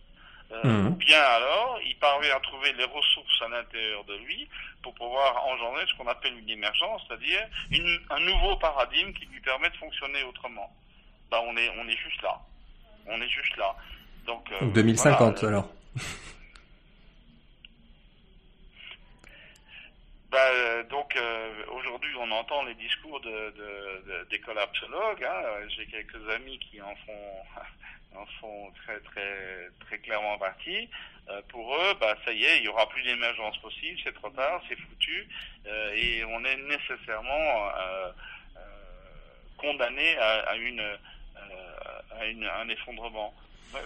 Euh, 0.52 0.64
mmh. 0.64 0.88
Ou 0.88 0.96
bien 0.96 1.22
alors, 1.22 1.80
il 1.86 1.96
parvient 1.98 2.36
à 2.36 2.40
trouver 2.40 2.72
les 2.74 2.86
ressources 2.86 3.42
à 3.42 3.50
l'intérieur 3.50 4.04
de 4.06 4.16
lui 4.16 4.48
pour 4.82 4.94
pouvoir 4.96 5.46
engendrer 5.46 5.86
ce 5.88 5.94
qu'on 5.96 6.08
appelle 6.08 6.38
une 6.38 6.50
émergence, 6.50 7.04
c'est-à-dire 7.08 7.46
un 8.10 8.20
nouveau 8.22 8.56
paradigme 8.56 9.12
qui 9.14 9.26
lui 9.26 9.42
permet 9.42 9.70
de 9.70 9.76
fonctionner 9.76 10.24
autrement. 10.24 10.74
Ben, 11.30 11.40
on 11.46 11.58
est, 11.58 11.70
on 11.78 11.88
est 11.88 11.98
juste 11.98 12.22
là. 12.22 12.40
On 13.08 13.22
est 13.22 13.30
juste 13.30 13.56
là. 13.58 13.76
Donc, 14.28 14.52
euh, 14.52 14.66
2050 14.74 15.40
voilà. 15.40 15.58
alors. 15.58 15.70
bah, 20.30 20.84
donc 20.90 21.18
aujourd'hui 21.72 22.14
on 22.20 22.30
entend 22.32 22.64
les 22.64 22.76
discours 22.76 23.20
de, 23.22 23.30
de, 23.30 24.28
des 24.30 24.40
collapsologues. 24.40 25.24
Hein. 25.24 25.68
J'ai 25.70 25.86
quelques 25.88 26.30
amis 26.30 26.60
qui 26.60 26.82
en 26.82 26.94
font 27.06 27.42
en 28.20 28.26
font 28.40 28.72
très 28.84 29.00
très 29.00 29.70
très 29.80 29.98
clairement 30.00 30.38
partie. 30.38 30.90
pour 31.50 31.76
eux, 31.76 31.94
bah 32.00 32.16
ça 32.26 32.34
y 32.34 32.44
est, 32.44 32.58
il 32.58 32.66
y 32.66 32.68
aura 32.68 32.88
plus 32.90 33.04
d'émergence 33.04 33.58
possible, 33.60 33.98
c'est 34.04 34.14
trop 34.14 34.30
tard, 34.30 34.62
c'est 34.68 34.76
foutu, 34.76 35.28
et 35.96 36.24
on 36.26 36.44
est 36.46 36.58
nécessairement 36.58 37.72
condamné 39.58 40.18
à, 40.18 40.56
une, 40.56 40.82
à 42.12 42.26
une, 42.26 42.46
un 42.46 42.70
effondrement. 42.70 43.34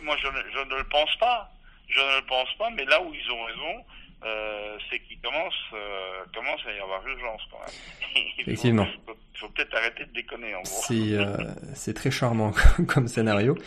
Moi, 0.04 0.16
je, 0.18 0.28
je 0.28 0.60
ne 0.60 0.78
le 0.78 0.84
pense 0.90 1.16
pas. 1.18 1.50
Je 1.90 2.00
ne 2.00 2.22
le 2.22 2.26
pense 2.26 2.50
pas, 2.58 2.70
mais 2.70 2.86
là 2.86 3.02
où 3.02 3.14
ils 3.14 3.32
ont 3.32 3.44
raison, 3.44 3.86
euh, 4.24 4.78
c'est 4.90 5.00
qu'il 5.00 5.20
commence, 5.20 5.54
euh, 5.74 6.24
commence 6.34 6.62
à 6.68 6.72
y 6.72 6.80
avoir 6.80 7.06
urgence 7.08 7.42
quand 7.52 7.60
même. 7.60 8.24
Effectivement. 8.38 8.86
Il 8.86 9.40
faut, 9.40 9.50
peut-être 9.50 9.76
arrêter 9.76 10.06
de 10.06 10.14
déconner 10.14 10.54
en 10.54 10.62
gros. 10.62 10.82
C'est 10.88 11.14
euh, 11.14 11.36
c'est 11.74 11.96
très 11.96 12.12
charmant 12.12 12.54
comme 12.88 13.08
scénario. 13.08 13.58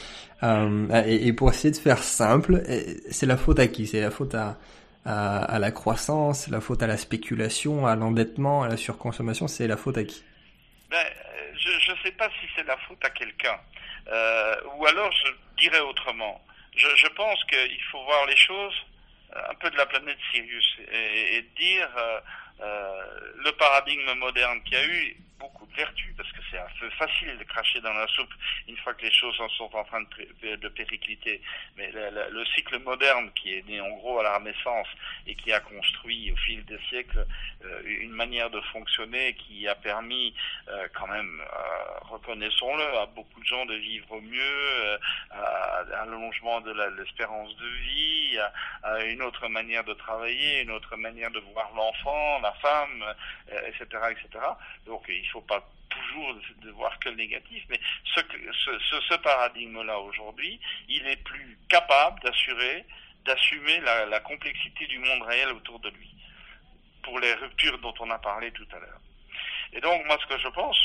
Et, 0.42 1.26
et, 1.26 1.32
pour 1.32 1.50
essayer 1.50 1.72
de 1.72 1.76
faire 1.76 1.98
simple, 1.98 2.62
c'est 3.10 3.26
la 3.26 3.36
faute 3.36 3.58
à 3.58 3.66
qui? 3.66 3.86
C'est 3.86 4.00
la 4.00 4.10
faute 4.10 4.34
à, 4.34 4.56
à, 5.04 5.38
à, 5.38 5.58
la 5.58 5.72
croissance, 5.72 6.48
la 6.48 6.60
faute 6.60 6.82
à 6.82 6.86
la 6.86 6.98
spéculation, 6.98 7.86
à 7.86 7.96
l'endettement, 7.96 8.62
à 8.62 8.68
la 8.68 8.76
surconsommation. 8.76 9.48
C'est 9.48 9.66
la 9.66 9.76
faute 9.76 9.98
à 9.98 10.04
qui? 10.04 10.22
Ben, 10.90 11.04
Je 11.56 11.90
ne 11.90 11.96
sais 12.04 12.12
pas 12.12 12.28
si 12.40 12.46
c'est 12.54 12.64
la 12.64 12.76
faute 12.86 13.04
à 13.04 13.10
quelqu'un. 13.10 13.58
Euh, 14.08 14.56
ou 14.76 14.86
alors 14.86 15.10
je 15.12 15.30
dirais 15.58 15.80
autrement. 15.80 16.44
Je, 16.76 16.88
je 16.96 17.06
pense 17.08 17.42
qu'il 17.44 17.82
faut 17.90 18.02
voir 18.04 18.26
les 18.26 18.36
choses 18.36 18.74
euh, 19.34 19.40
un 19.50 19.54
peu 19.54 19.70
de 19.70 19.76
la 19.76 19.86
planète 19.86 20.18
Sirius 20.32 20.76
et, 20.92 21.36
et 21.36 21.42
dire 21.56 21.88
euh, 21.96 22.20
euh, 22.60 23.32
le 23.44 23.52
paradigme 23.52 24.14
moderne 24.14 24.62
qu'il 24.62 24.74
y 24.74 24.80
a 24.80 24.86
eu 24.86 25.16
beaucoup 25.40 25.66
de 25.66 25.74
vertus 25.74 26.14
parce 26.16 26.30
que 26.30 26.38
c'est 26.50 26.58
un 26.58 26.68
peu 26.78 26.88
facile 26.90 27.36
de 27.36 27.44
cracher 27.44 27.80
dans 27.80 27.92
la 27.92 28.06
soupe 28.06 28.32
une 28.68 28.76
fois 28.78 28.94
que 28.94 29.02
les 29.02 29.12
choses 29.12 29.38
en 29.40 29.48
sont 29.48 29.74
en 29.74 29.84
train 29.84 30.02
de, 30.42 30.56
de 30.56 30.68
péricliter. 30.68 31.42
Mais 31.76 31.90
le, 31.90 32.30
le, 32.30 32.46
cycle 32.54 32.78
moderne 32.78 33.30
qui 33.34 33.54
est 33.54 33.66
né 33.66 33.80
en 33.80 33.90
gros 33.96 34.20
à 34.20 34.22
la 34.22 34.38
Renaissance 34.38 34.86
et 35.26 35.34
qui 35.34 35.52
a 35.52 35.60
construit 35.60 36.30
au 36.30 36.36
fil 36.36 36.64
des 36.66 36.78
siècles 36.88 37.26
euh, 37.64 37.82
une 37.84 38.12
manière 38.12 38.50
de 38.50 38.60
fonctionner 38.72 39.34
qui 39.34 39.66
a 39.66 39.74
permis 39.74 40.34
quand 40.94 41.08
même, 41.08 41.42
reconnaissons-le, 42.14 42.98
à 42.98 43.06
beaucoup 43.06 43.40
de 43.40 43.46
gens 43.46 43.66
de 43.66 43.74
vivre 43.74 44.20
mieux, 44.20 44.40
euh, 44.40 44.98
à, 45.30 45.78
à 45.80 46.04
l'allongement 46.06 46.60
de 46.60 46.72
l'espérance 46.98 47.56
de 47.56 47.66
vie, 47.66 48.38
à, 48.82 49.04
une 49.04 49.22
autre 49.22 49.48
manière 49.48 49.84
de 49.84 49.94
travailler, 49.94 50.62
une 50.62 50.70
autre 50.70 50.96
manière 50.96 51.30
de 51.30 51.40
voir 51.40 51.70
l'enfant, 51.74 52.40
la 52.40 52.52
femme, 52.54 53.04
etc., 53.66 53.86
etc. 54.10 54.44
Donc 54.86 55.04
il 55.08 55.26
faut 55.28 55.40
pas 55.42 55.66
toujours 55.88 56.36
voir 56.74 56.98
que 56.98 57.08
le 57.08 57.16
négatif, 57.16 57.64
mais 57.68 57.80
ce 58.14 59.16
paradigme-là 59.16 59.98
aujourd'hui, 59.98 60.60
il 60.88 61.06
est 61.06 61.22
plus 61.22 61.58
capable 61.68 62.20
d'assurer, 62.20 62.84
d'assumer 63.24 63.80
la, 63.80 64.06
la, 64.06 64.20
complexité 64.20 64.86
du 64.86 64.98
monde 64.98 65.22
réel 65.22 65.50
autour 65.50 65.78
de 65.80 65.90
lui, 65.90 66.10
pour 67.02 67.18
les 67.20 67.34
ruptures 67.34 67.78
dont 67.78 67.94
on 68.00 68.10
a 68.10 68.18
parlé 68.18 68.50
tout 68.52 68.66
à 68.72 68.78
l'heure. 68.78 69.00
Et 69.72 69.80
donc, 69.80 70.04
moi, 70.06 70.16
ce 70.20 70.26
que 70.26 70.40
je 70.40 70.48
pense, 70.48 70.78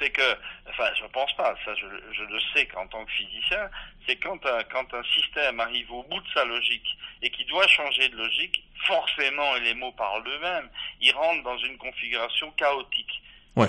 c'est 0.00 0.10
que, 0.10 0.36
enfin, 0.68 0.90
je 0.98 1.06
pense 1.06 1.32
pas, 1.34 1.54
ça 1.64 1.74
je, 1.74 1.86
je 2.12 2.22
le 2.24 2.40
sais 2.54 2.66
qu'en 2.66 2.86
tant 2.88 3.04
que 3.04 3.12
physicien, 3.12 3.68
c'est 4.06 4.16
quand 4.16 4.44
un, 4.46 4.62
quand 4.64 4.92
un 4.94 5.02
système 5.04 5.60
arrive 5.60 5.92
au 5.92 6.02
bout 6.04 6.20
de 6.20 6.28
sa 6.34 6.44
logique 6.44 6.96
et 7.22 7.30
qui 7.30 7.44
doit 7.44 7.66
changer 7.68 8.08
de 8.08 8.16
logique, 8.16 8.64
forcément, 8.86 9.56
et 9.56 9.60
les 9.60 9.74
mots 9.74 9.92
parlent 9.92 10.24
d'eux-mêmes, 10.24 10.68
il 11.00 11.12
rentre 11.12 11.42
dans 11.42 11.58
une 11.58 11.76
configuration 11.76 12.50
chaotique. 12.52 13.22
Ouais. 13.56 13.68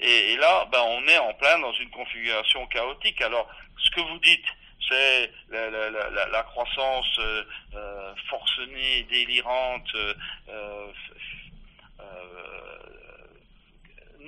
Et, 0.00 0.32
et, 0.32 0.36
là, 0.36 0.66
ben, 0.70 0.80
on 0.80 1.06
est 1.08 1.18
en 1.18 1.34
plein 1.34 1.58
dans 1.58 1.72
une 1.72 1.90
configuration 1.90 2.66
chaotique. 2.68 3.20
Alors, 3.20 3.48
ce 3.78 3.90
que 3.90 4.00
vous 4.00 4.18
dites, 4.20 4.46
c'est 4.88 5.30
la, 5.50 5.70
la, 5.70 5.90
la, 5.90 6.26
la, 6.28 6.42
croissance 6.44 7.18
euh, 7.18 7.44
euh, 7.74 8.14
forcenée, 8.28 9.02
délirante, 9.10 9.94
euh, 9.94 10.14
euh, 10.48 10.92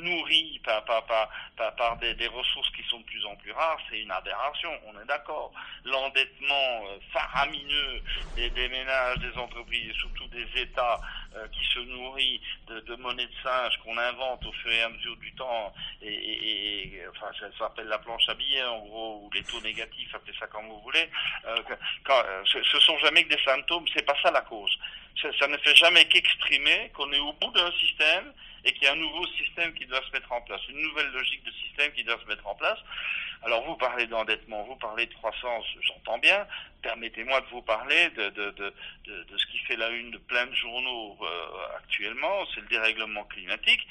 nourrie 0.01 0.61
par, 0.65 0.85
par, 0.85 1.05
par, 1.05 1.29
par 1.77 1.97
des, 1.99 2.27
ressources 2.29 2.71
qui 2.71 2.83
sont 2.85 2.99
de 3.01 3.05
plus 3.05 3.25
en 3.25 3.35
plus 3.37 3.53
rares, 3.53 3.79
c'est 3.89 4.01
une 4.01 4.11
aberration, 4.11 4.71
on 4.87 5.01
est 5.01 5.05
d'accord. 5.07 5.53
L'endettement 5.85 6.85
euh, 6.89 6.99
faramineux 7.13 8.03
des, 8.37 8.51
des, 8.51 8.69
ménages, 8.69 9.19
des 9.19 9.37
entreprises 9.39 9.91
et 9.91 9.95
surtout 9.95 10.27
des 10.29 10.47
États 10.61 11.01
euh, 11.37 11.47
qui 11.49 11.65
se 11.65 11.81
nourrit 11.81 12.41
de, 12.67 12.81
de 12.81 12.95
monnaie 12.97 13.27
de 13.27 13.35
singe 13.43 13.77
qu'on 13.85 13.97
invente 13.97 14.45
au 14.45 14.53
fur 14.53 14.71
et 14.71 14.83
à 14.83 14.89
mesure 14.89 15.17
du 15.17 15.33
temps, 15.35 15.73
et, 16.03 17.01
enfin 17.11 17.31
ça 17.39 17.47
s'appelle 17.59 17.89
la 17.89 17.99
planche 17.99 18.29
à 18.29 18.35
billets 18.35 18.65
en 18.65 18.81
gros, 18.81 19.23
ou 19.25 19.31
les 19.33 19.43
taux 19.45 19.61
négatifs, 19.61 20.15
appelez 20.15 20.37
ça 20.39 20.47
comme 20.47 20.67
vous 20.67 20.81
voulez, 20.81 21.09
euh, 21.47 21.57
ce, 22.45 22.63
ce 22.63 22.81
sont 22.81 22.99
jamais 22.99 23.25
que 23.25 23.35
des 23.35 23.43
symptômes, 23.43 23.85
c'est 23.95 24.05
pas 24.05 24.17
ça 24.23 24.31
la 24.31 24.43
cause. 24.43 24.77
Ça 25.39 25.47
ne 25.49 25.57
fait 25.59 25.75
jamais 25.75 26.07
qu'exprimer 26.07 26.91
qu'on 26.95 27.13
est 27.13 27.19
au 27.19 27.33
bout 27.35 27.51
d'un 27.53 27.71
système 27.73 28.33
et 28.65 28.73
qu'il 28.73 28.85
y 28.85 28.87
a 28.87 28.93
un 28.93 28.97
nouveau 28.97 29.27
système 29.29 29.73
qui 29.75 29.87
doit 29.87 30.03
se 30.03 30.13
mettre 30.13 30.31
en 30.33 30.41
place, 30.43 30.61
une 30.69 30.83
nouvelle 30.83 31.11
logique 31.11 31.45
de 31.45 31.53
système 31.53 31.93
qui 31.93 32.05
doit 32.05 32.19
se 32.21 32.27
mettre 32.27 32.47
en 32.47 32.55
place. 32.55 32.79
Alors 33.43 33.65
vous 33.65 33.77
parlez 33.77 34.07
d'endettement, 34.07 34.63
vous 34.65 34.77
parlez 34.77 35.07
de 35.07 35.15
croissance, 35.15 35.65
j'entends 35.83 36.19
bien. 36.19 36.47
Permettez-moi 36.83 37.41
de 37.41 37.47
vous 37.47 37.63
parler 37.63 38.11
de, 38.11 38.29
de, 38.31 38.51
de, 38.51 38.75
de, 39.07 39.39
ce 39.39 39.47
qui 39.47 39.59
fait 39.61 39.77
la 39.77 39.89
une 39.89 40.11
de 40.11 40.19
plein 40.19 40.47
de 40.47 40.55
journaux 40.55 41.17
euh, 41.23 41.77
actuellement, 41.79 42.45
c'est 42.55 42.61
le 42.61 42.69
dérèglement 42.69 43.25
climatique. 43.25 43.87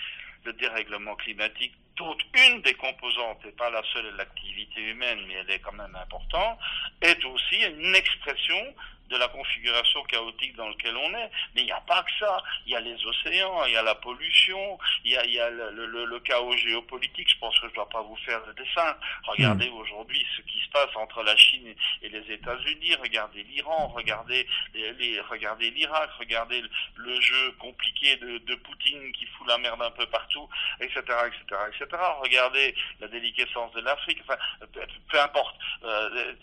Le 0.45 0.53
dérèglement 0.53 1.15
climatique 1.15 1.73
dont 1.97 2.17
une 2.33 2.61
des 2.61 2.73
composantes, 2.75 3.45
et 3.45 3.51
pas 3.51 3.69
la 3.69 3.83
seule 3.91 4.15
l'activité 4.15 4.81
humaine, 4.81 5.19
mais 5.27 5.33
elle 5.33 5.51
est 5.51 5.59
quand 5.59 5.73
même 5.73 5.95
importante, 5.95 6.57
est 7.01 7.23
aussi 7.25 7.57
une 7.57 7.93
expression 7.93 8.73
de 9.09 9.17
la 9.17 9.27
configuration 9.27 10.03
chaotique 10.03 10.55
dans 10.55 10.69
laquelle 10.69 10.95
on 10.95 11.13
est. 11.15 11.31
Mais 11.55 11.61
il 11.61 11.65
n'y 11.65 11.71
a 11.71 11.81
pas 11.81 12.03
que 12.03 12.11
ça. 12.19 12.41
Il 12.65 12.73
y 12.73 12.75
a 12.75 12.79
les 12.79 12.97
océans, 13.05 13.65
il 13.65 13.73
y 13.73 13.77
a 13.77 13.81
la 13.81 13.95
pollution, 13.95 14.77
il 15.03 15.11
y 15.11 15.17
a, 15.17 15.25
y 15.25 15.39
a 15.39 15.49
le, 15.49 15.87
le, 15.87 16.05
le, 16.05 16.19
chaos 16.19 16.55
géopolitique. 16.57 17.29
Je 17.29 17.39
pense 17.39 17.55
que 17.59 17.67
je 17.67 17.71
ne 17.71 17.75
dois 17.75 17.89
pas 17.89 18.01
vous 18.01 18.15
faire 18.17 18.39
le 18.45 18.53
dessin. 18.53 18.95
Regardez 19.23 19.69
mmh. 19.69 19.73
aujourd'hui 19.73 20.25
ce 20.37 20.41
qui 20.43 20.59
se 20.59 20.69
passe 20.69 20.95
entre 20.95 21.23
la 21.23 21.35
Chine 21.35 21.73
et 22.01 22.09
les 22.09 22.31
États-Unis. 22.31 22.95
Regardez 22.95 23.43
l'Iran, 23.43 23.87
regardez 23.87 24.47
les, 24.73 24.93
les 24.93 25.19
regardez 25.21 25.71
l'Irak, 25.71 26.09
regardez 26.19 26.61
le, 26.61 26.69
le, 26.97 27.19
jeu 27.21 27.51
compliqué 27.59 28.15
de, 28.17 28.37
de, 28.39 28.55
Poutine 28.55 29.11
qui 29.13 29.25
fout 29.25 29.47
la 29.47 29.57
merde 29.57 29.81
un 29.81 29.91
peu 29.91 30.05
partout, 30.07 30.47
etc., 30.79 30.99
etc., 30.99 31.61
etc. 31.69 32.03
Regardez 32.21 32.75
la 32.99 33.07
déliquescence 33.07 33.71
de 33.73 33.81
l'Afrique. 33.81 34.19
Enfin, 34.21 34.37
peu, 34.73 34.81
peu 35.09 35.21
importe. 35.21 35.55
Euh, 35.83 36.33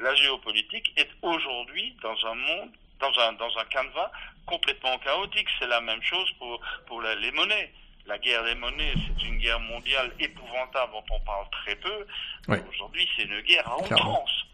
la 0.00 0.14
géopolitique 0.14 0.92
est 0.96 1.10
aujourd'hui 1.22 1.96
dans 2.02 2.26
un 2.26 2.34
monde, 2.34 2.70
dans 3.00 3.12
un, 3.20 3.32
dans 3.34 3.58
un 3.58 3.64
canevas 3.64 4.10
complètement 4.46 4.98
chaotique. 4.98 5.48
C'est 5.58 5.68
la 5.68 5.80
même 5.80 6.02
chose 6.02 6.30
pour, 6.38 6.60
pour 6.86 7.00
la, 7.02 7.14
les 7.14 7.32
monnaies. 7.32 7.72
La 8.06 8.18
guerre 8.18 8.42
des 8.44 8.56
monnaies, 8.56 8.94
c'est 9.06 9.26
une 9.26 9.38
guerre 9.38 9.60
mondiale 9.60 10.12
épouvantable 10.18 10.92
dont 10.92 11.04
on 11.10 11.20
parle 11.20 11.48
très 11.50 11.76
peu. 11.76 12.06
Oui. 12.48 12.58
Aujourd'hui, 12.68 13.08
c'est 13.16 13.22
une 13.22 13.40
guerre 13.42 13.68
à 13.68 13.78
outrance 13.78 14.46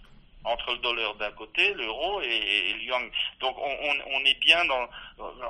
entre 0.49 0.73
le 0.73 0.79
dollar 0.79 1.15
d'un 1.17 1.31
côté, 1.33 1.75
l'euro 1.75 2.21
et, 2.21 2.73
le 2.75 2.83
yuan. 2.83 3.11
Donc 3.41 3.57
on, 3.59 4.25
est 4.25 4.41
bien 4.41 4.65
dans. 4.65 4.89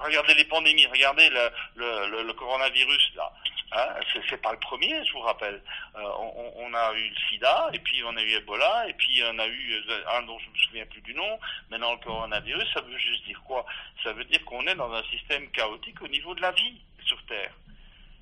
Regardez 0.04 0.34
les 0.34 0.44
pandémies, 0.44 0.86
regardez 0.86 1.28
le, 1.76 2.32
coronavirus 2.32 3.12
là. 3.16 3.32
Hein, 3.70 4.00
c'est 4.30 4.40
pas 4.40 4.52
le 4.52 4.58
premier, 4.60 5.04
je 5.04 5.12
vous 5.12 5.20
rappelle. 5.20 5.60
Euh, 5.96 6.00
on, 6.00 6.52
on, 6.56 6.74
a 6.74 6.94
eu 6.94 7.06
le 7.06 7.16
SIDA, 7.28 7.68
et 7.74 7.78
puis 7.78 8.02
on 8.02 8.16
a 8.16 8.22
eu 8.22 8.32
Ebola, 8.32 8.88
et 8.88 8.94
puis 8.94 9.22
on 9.30 9.38
a 9.38 9.46
eu 9.46 9.84
un 10.14 10.22
dont 10.22 10.38
je 10.38 10.48
me 10.48 10.56
souviens 10.56 10.86
plus 10.86 11.02
du 11.02 11.12
nom. 11.12 11.38
Maintenant 11.70 11.92
le 11.92 11.98
coronavirus, 11.98 12.66
ça 12.72 12.80
veut 12.80 12.96
juste 12.96 13.24
dire 13.26 13.42
quoi? 13.46 13.66
Ça 14.02 14.12
veut 14.12 14.24
dire 14.24 14.42
qu'on 14.46 14.66
est 14.66 14.74
dans 14.74 14.92
un 14.92 15.02
système 15.04 15.50
chaotique 15.50 16.00
au 16.00 16.08
niveau 16.08 16.34
de 16.34 16.40
la 16.40 16.52
vie 16.52 16.80
sur 17.04 17.22
Terre 17.26 17.52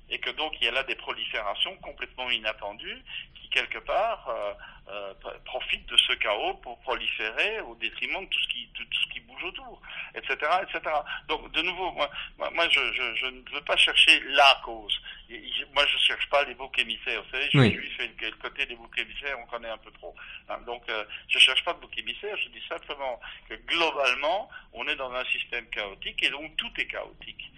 et 0.09 0.19
que 0.19 0.29
donc 0.31 0.53
il 0.59 0.65
y 0.65 0.67
a 0.67 0.71
là 0.71 0.83
des 0.83 0.95
proliférations 0.95 1.75
complètement 1.77 2.29
inattendues 2.29 3.01
qui 3.47 3.49
quelque 3.49 3.79
part 3.79 4.27
euh, 4.29 4.53
euh, 4.89 5.13
profitent 5.45 5.85
de 5.87 5.97
ce 5.97 6.13
chaos 6.13 6.53
pour 6.55 6.79
proliférer 6.79 7.59
au 7.61 7.75
détriment 7.75 8.23
de 8.23 8.29
tout 8.29 8.39
ce 8.39 8.47
qui, 8.47 8.69
tout 8.73 8.83
ce 8.91 9.13
qui 9.13 9.19
bouge 9.21 9.43
autour, 9.43 9.81
etc., 10.15 10.35
etc. 10.63 10.95
Donc 11.27 11.51
de 11.51 11.61
nouveau, 11.61 11.91
moi, 11.91 12.09
moi 12.37 12.69
je, 12.69 12.79
je, 12.93 13.15
je 13.15 13.25
ne 13.27 13.41
veux 13.53 13.61
pas 13.61 13.77
chercher 13.77 14.21
la 14.29 14.61
cause. 14.63 15.01
Et, 15.29 15.41
moi 15.73 15.85
je 15.85 15.97
cherche 15.97 16.29
pas 16.29 16.43
les 16.45 16.55
boucs 16.55 16.77
émissaires. 16.79 17.21
Vous 17.23 17.31
savez, 17.31 17.49
je 17.51 17.57
oui. 17.57 17.71
suis 17.71 17.89
fait 17.91 18.11
le 18.21 18.31
côté 18.37 18.65
des 18.65 18.75
boucs 18.75 18.97
émissaires, 18.97 19.37
on 19.41 19.45
connaît 19.47 19.69
un 19.69 19.77
peu 19.77 19.91
trop. 19.91 20.15
Hein, 20.49 20.59
donc 20.65 20.83
euh, 20.89 21.03
je 21.27 21.39
cherche 21.39 21.63
pas 21.63 21.73
de 21.73 21.79
boucs 21.79 21.97
émissaires, 21.97 22.37
je 22.37 22.49
dis 22.49 22.63
simplement 22.67 23.19
que 23.49 23.55
globalement 23.55 24.49
on 24.73 24.87
est 24.87 24.95
dans 24.95 25.11
un 25.11 25.25
système 25.25 25.67
chaotique 25.69 26.23
et 26.23 26.29
donc 26.29 26.55
tout 26.57 26.71
est 26.77 26.87
chaotique. 26.87 27.51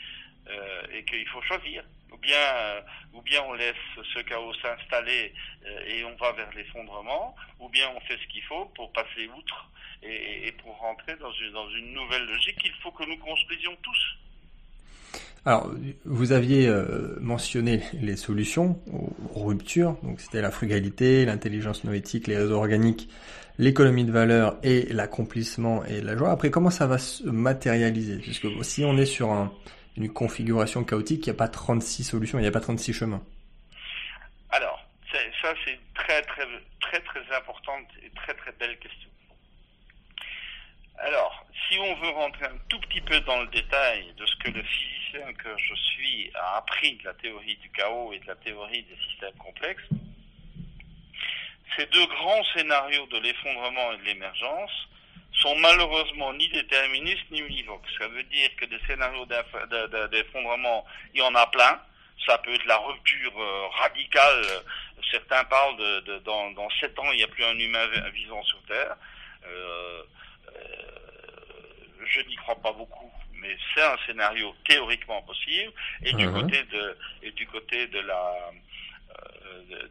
Euh, 0.49 0.81
et 0.91 1.03
qu'il 1.03 1.27
faut 1.27 1.41
choisir. 1.43 1.83
Ou 2.11 2.17
bien, 2.17 2.37
euh, 2.37 2.81
ou 3.13 3.21
bien 3.21 3.41
on 3.47 3.53
laisse 3.53 3.75
ce 4.13 4.19
chaos 4.19 4.53
s'installer 4.61 5.33
euh, 5.65 5.81
et 5.87 6.03
on 6.03 6.15
va 6.15 6.31
vers 6.33 6.49
l'effondrement, 6.55 7.35
ou 7.59 7.69
bien 7.69 7.85
on 7.95 7.99
fait 8.01 8.17
ce 8.17 8.27
qu'il 8.31 8.43
faut 8.43 8.65
pour 8.75 8.91
passer 8.91 9.29
outre 9.37 9.69
et, 10.01 10.51
pour 10.63 10.77
rentrer 10.77 11.15
dans 11.17 11.31
une, 11.31 11.93
nouvelle 11.93 12.25
logique 12.25 12.57
qu'il 12.59 12.73
faut 12.81 12.91
que 12.91 13.03
nous 13.03 13.17
construisions 13.17 13.75
tous. 13.81 14.17
Alors, 15.45 15.71
vous 16.05 16.31
aviez 16.31 16.67
euh, 16.67 17.17
mentionné 17.21 17.81
les 17.93 18.17
solutions 18.17 18.79
aux 19.33 19.43
ruptures, 19.43 19.97
donc 20.03 20.19
c'était 20.19 20.41
la 20.41 20.51
frugalité, 20.51 21.25
l'intelligence 21.25 21.83
noétique, 21.83 22.27
les 22.27 22.37
réseaux 22.37 22.57
organiques, 22.57 23.09
l'économie 23.57 24.05
de 24.05 24.11
valeur 24.11 24.57
et 24.63 24.87
l'accomplissement 24.91 25.83
et 25.85 26.01
la 26.01 26.17
joie. 26.17 26.31
Après, 26.31 26.49
comment 26.49 26.69
ça 26.69 26.87
va 26.87 26.97
se 26.97 27.23
matérialiser? 27.23 28.19
Parce 28.25 28.39
que 28.39 28.47
si 28.63 28.83
on 28.83 28.97
est 28.97 29.05
sur 29.05 29.31
une 29.99 30.11
configuration 30.11 30.83
chaotique, 30.83 31.27
il 31.27 31.29
n'y 31.29 31.35
a 31.35 31.37
pas 31.37 31.49
36 31.49 32.03
solutions, 32.03 32.39
il 32.39 32.41
n'y 32.41 32.47
a 32.47 32.51
pas 32.51 32.61
36 32.61 32.93
chemins. 32.93 33.21
Alors, 34.49 34.83
ça 35.41 35.53
c'est 35.65 35.79
très 35.93 36.21
très 36.23 36.47
très 36.79 36.99
très 37.01 37.35
importante 37.35 37.85
et 38.03 38.09
très 38.11 38.33
très 38.33 38.51
belle 38.53 38.77
question. 38.79 39.09
Alors, 40.97 41.45
si 41.67 41.77
on 41.79 41.95
veut 41.95 42.09
rentrer 42.09 42.45
un 42.45 42.57
tout 42.67 42.79
petit 42.79 43.01
peu 43.01 43.19
dans 43.21 43.41
le 43.41 43.47
détail 43.47 44.13
de 44.17 44.25
ce 44.25 44.35
que 44.37 44.49
le 44.49 44.63
physicien 44.63 45.33
que 45.33 45.49
je 45.57 45.73
suis 45.75 46.31
a 46.35 46.57
appris 46.57 46.97
de 46.97 47.05
la 47.05 47.13
théorie 47.13 47.55
du 47.57 47.69
chaos 47.69 48.11
et 48.11 48.19
de 48.19 48.27
la 48.27 48.35
théorie 48.35 48.83
des 48.83 48.97
systèmes 49.07 49.37
complexes, 49.37 49.87
ces 51.77 51.85
deux 51.85 52.05
grands 52.07 52.43
scénarios 52.53 53.05
de 53.07 53.19
l'effondrement 53.19 53.93
et 53.93 53.97
de 53.97 54.03
l'émergence 54.03 54.89
sont 55.33 55.55
malheureusement 55.57 56.33
ni 56.33 56.49
déterministes 56.49 57.29
ni 57.31 57.39
univoques. 57.39 57.87
Ça 57.97 58.07
veut 58.07 58.23
dire 58.23 58.49
que 58.57 58.65
des 58.65 58.79
scénarios 58.87 59.25
d'effondrement, 60.11 60.85
il 61.13 61.19
y 61.19 61.23
en 61.23 61.35
a 61.35 61.47
plein. 61.47 61.79
Ça 62.25 62.37
peut 62.39 62.53
être 62.53 62.65
la 62.65 62.77
rupture 62.77 63.39
euh, 63.39 63.67
radicale. 63.81 64.45
Certains 65.11 65.43
parlent 65.45 65.77
de, 65.77 66.19
dans, 66.19 66.51
dans 66.51 66.69
sept 66.81 66.97
ans, 66.99 67.11
il 67.13 67.17
n'y 67.17 67.23
a 67.23 67.27
plus 67.27 67.43
un 67.43 67.57
humain 67.57 67.87
vivant 68.13 68.43
sur 68.43 68.61
Terre. 68.63 68.95
Euh, 69.45 70.03
je 72.05 72.21
n'y 72.21 72.35
crois 72.35 72.55
pas 72.55 72.73
beaucoup, 72.73 73.11
mais 73.33 73.55
c'est 73.73 73.81
un 73.81 73.97
scénario 74.05 74.53
théoriquement 74.67 75.21
possible. 75.21 75.71
Et 76.03 76.13
du 76.13 76.27
uh-huh. 76.27 76.41
côté 76.41 76.63
de 76.63 76.97
et 77.23 77.31
du 77.31 77.47
côté 77.47 77.87
de 77.87 77.99
la 77.99 78.51
euh, 79.09 79.87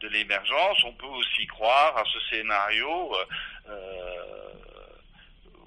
de, 0.00 0.08
l'émergence, 0.08 0.84
on 0.84 0.92
peut 0.92 1.06
aussi 1.06 1.46
croire 1.46 1.96
à 1.96 2.04
ce 2.04 2.20
scénario 2.30 3.16
euh, 3.68 4.52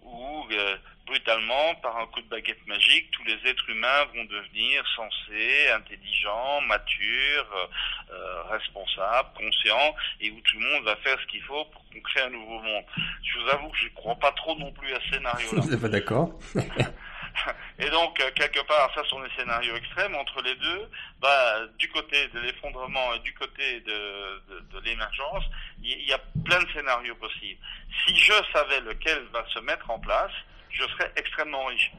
où 0.04 0.48
euh, 0.52 0.78
brutalement, 1.08 1.76
par 1.82 1.98
un 1.98 2.06
coup 2.08 2.22
de 2.22 2.28
baguette 2.28 2.66
magique, 2.68 3.10
tous 3.12 3.24
les 3.24 3.50
êtres 3.50 3.70
humains 3.70 4.06
vont 4.14 4.26
devenir 4.26 4.84
sensés, 4.96 5.70
intelligents, 5.74 6.62
matures, 6.62 7.70
euh, 8.12 8.44
responsables, 8.44 9.30
conscients, 9.36 9.96
et 10.20 10.30
où 10.32 10.40
tout 10.42 10.60
le 10.60 10.68
monde 10.68 10.84
va 10.84 10.96
faire 10.98 11.18
ce 11.20 11.28
qu'il 11.28 11.42
faut 11.44 11.66
pour 11.66 11.84
qu'on 11.90 12.02
crée 12.02 12.22
un 12.22 12.30
nouveau 12.30 12.60
monde. 12.60 12.84
Je 13.24 13.40
vous 13.40 13.50
avoue 13.50 13.70
que 13.70 13.78
je 13.78 13.86
ne 13.86 13.94
crois 13.96 14.16
pas 14.16 14.32
trop 14.34 14.56
non 14.58 14.72
plus 14.72 14.94
à 14.94 15.00
ce 15.02 15.16
scénario-là. 15.16 15.62
Vous 15.62 15.70
n'êtes 15.72 15.82
pas 15.82 15.90
d'accord 15.90 16.30
Et 17.80 17.90
donc, 17.90 18.20
euh, 18.20 18.32
quelque 18.36 18.62
part, 18.62 18.92
ça 18.94 19.04
sont 19.06 19.22
des 19.22 19.30
scénarios 19.38 19.76
extrêmes. 19.76 20.16
Entre 20.16 20.42
les 20.42 20.56
deux, 20.56 20.90
bah, 21.20 21.68
du 21.78 21.90
côté 21.90 22.28
de 22.30 22.40
l'effondrement 22.40 23.14
et 23.14 23.20
du 23.20 23.34
côté 23.34 23.82
de, 23.82 24.42
de, 24.50 24.60
de 24.60 24.80
l'émergence, 24.86 25.44
il 25.84 26.02
y, 26.08 26.14
a 26.14 26.20
plein 26.46 26.62
de 26.62 26.72
scénarios 26.72 27.16
possibles. 27.16 27.60
Si 28.06 28.16
je 28.16 28.34
savais 28.54 28.82
lequel 28.82 29.24
va 29.32 29.46
se 29.50 29.60
mettre 29.60 29.90
en 29.90 30.00
place, 30.00 30.32
je 30.70 30.84
serais 30.84 31.12
extrêmement 31.16 31.66
riche. 31.66 31.92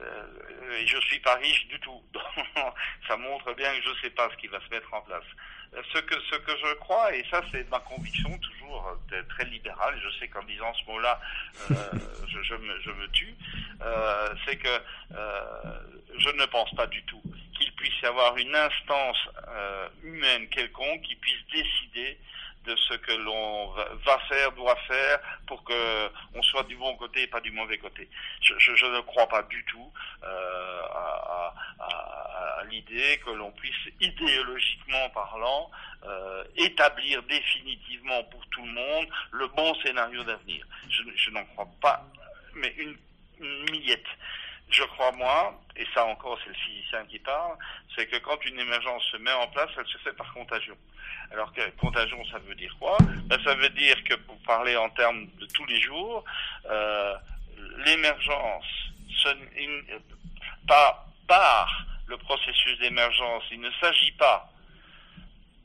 Euh, 0.00 0.78
et 0.78 0.86
je 0.86 0.98
suis 1.00 1.18
pas 1.20 1.34
riche 1.36 1.66
du 1.68 1.80
tout. 1.80 2.02
ça 3.08 3.16
montre 3.16 3.52
bien 3.54 3.74
que 3.74 3.82
je 3.82 3.88
ne 3.90 3.94
sais 4.02 4.10
pas 4.10 4.28
ce 4.30 4.36
qui 4.36 4.46
va 4.46 4.60
se 4.60 4.68
mettre 4.70 4.92
en 4.92 5.00
place. 5.02 5.24
Euh, 5.74 5.82
ce 5.92 5.98
que 5.98 6.14
ce 6.30 6.36
que 6.36 6.52
je 6.56 6.74
crois, 6.74 7.14
et 7.14 7.24
ça 7.30 7.42
c'est 7.52 7.68
ma 7.70 7.80
conviction 7.80 8.30
toujours 8.38 8.98
euh, 9.12 9.22
très 9.28 9.44
libérale, 9.44 10.00
je 10.02 10.18
sais 10.18 10.28
qu'en 10.28 10.42
disant 10.44 10.72
ce 10.74 10.90
mot-là, 10.90 11.20
euh, 11.70 11.74
je, 12.28 12.42
je, 12.42 12.54
me, 12.54 12.80
je 12.80 12.90
me 12.90 13.08
tue, 13.08 13.34
euh, 13.82 14.34
c'est 14.46 14.56
que 14.56 14.68
euh, 15.14 15.44
je 16.18 16.30
ne 16.30 16.46
pense 16.46 16.70
pas 16.74 16.86
du 16.86 17.02
tout 17.04 17.22
qu'il 17.58 17.72
puisse 17.74 18.00
y 18.02 18.06
avoir 18.06 18.36
une 18.36 18.54
instance 18.54 19.18
humaine 20.02 20.48
quelconque 20.48 21.02
qui 21.02 21.16
puisse 21.16 21.44
décider 21.52 22.18
de 22.68 22.76
ce 22.76 22.94
que 22.94 23.12
l'on 23.12 23.70
va 23.70 24.18
faire, 24.28 24.52
doit 24.52 24.76
faire, 24.86 25.18
pour 25.46 25.64
que 25.64 26.10
on 26.34 26.42
soit 26.42 26.64
du 26.64 26.76
bon 26.76 26.94
côté 26.96 27.22
et 27.22 27.26
pas 27.26 27.40
du 27.40 27.50
mauvais 27.50 27.78
côté. 27.78 28.08
Je, 28.42 28.52
ne 28.52 29.00
crois 29.00 29.26
pas 29.26 29.42
du 29.44 29.64
tout 29.64 29.90
euh, 30.22 30.82
à, 30.90 31.54
l'idée 32.70 33.18
que 33.24 33.30
l'on 33.30 33.50
puisse 33.52 33.88
idéologiquement 34.00 35.08
parlant 35.10 35.70
euh, 36.04 36.44
établir 36.56 37.22
définitivement 37.22 38.22
pour 38.24 38.46
tout 38.48 38.64
le 38.64 38.72
monde 38.72 39.08
le 39.30 39.46
bon 39.48 39.74
scénario 39.76 40.22
d'avenir. 40.24 40.66
Je, 40.90 41.30
n'en 41.30 41.44
crois 41.46 41.68
pas, 41.80 42.04
mais 42.54 42.74
une, 42.76 42.96
une. 43.40 43.78
Je 44.70 44.82
crois, 44.84 45.12
moi, 45.12 45.58
et 45.76 45.86
ça 45.94 46.04
encore 46.04 46.38
c'est 46.42 46.50
le 46.50 46.54
physicien 46.54 47.04
qui 47.06 47.18
parle, 47.18 47.56
c'est 47.94 48.06
que 48.06 48.16
quand 48.18 48.44
une 48.44 48.58
émergence 48.58 49.02
se 49.10 49.16
met 49.16 49.32
en 49.32 49.46
place, 49.48 49.70
elle 49.78 49.86
se 49.86 49.98
fait 49.98 50.12
par 50.12 50.32
contagion. 50.34 50.76
Alors 51.32 51.52
que 51.52 51.60
contagion, 51.80 52.22
ça 52.30 52.38
veut 52.38 52.54
dire 52.54 52.74
quoi? 52.78 52.96
Ben, 53.24 53.38
Ça 53.44 53.54
veut 53.54 53.70
dire 53.70 54.02
que 54.04 54.14
pour 54.14 54.38
parler 54.40 54.76
en 54.76 54.88
termes 54.90 55.26
de 55.38 55.46
tous 55.46 55.64
les 55.66 55.80
jours, 55.80 56.24
euh, 56.70 57.14
l'émergence 57.84 58.64
pas 60.66 61.06
par 61.26 61.86
le 62.06 62.16
processus 62.18 62.78
d'émergence, 62.78 63.42
il 63.50 63.60
ne 63.60 63.70
s'agit 63.80 64.12
pas 64.12 64.50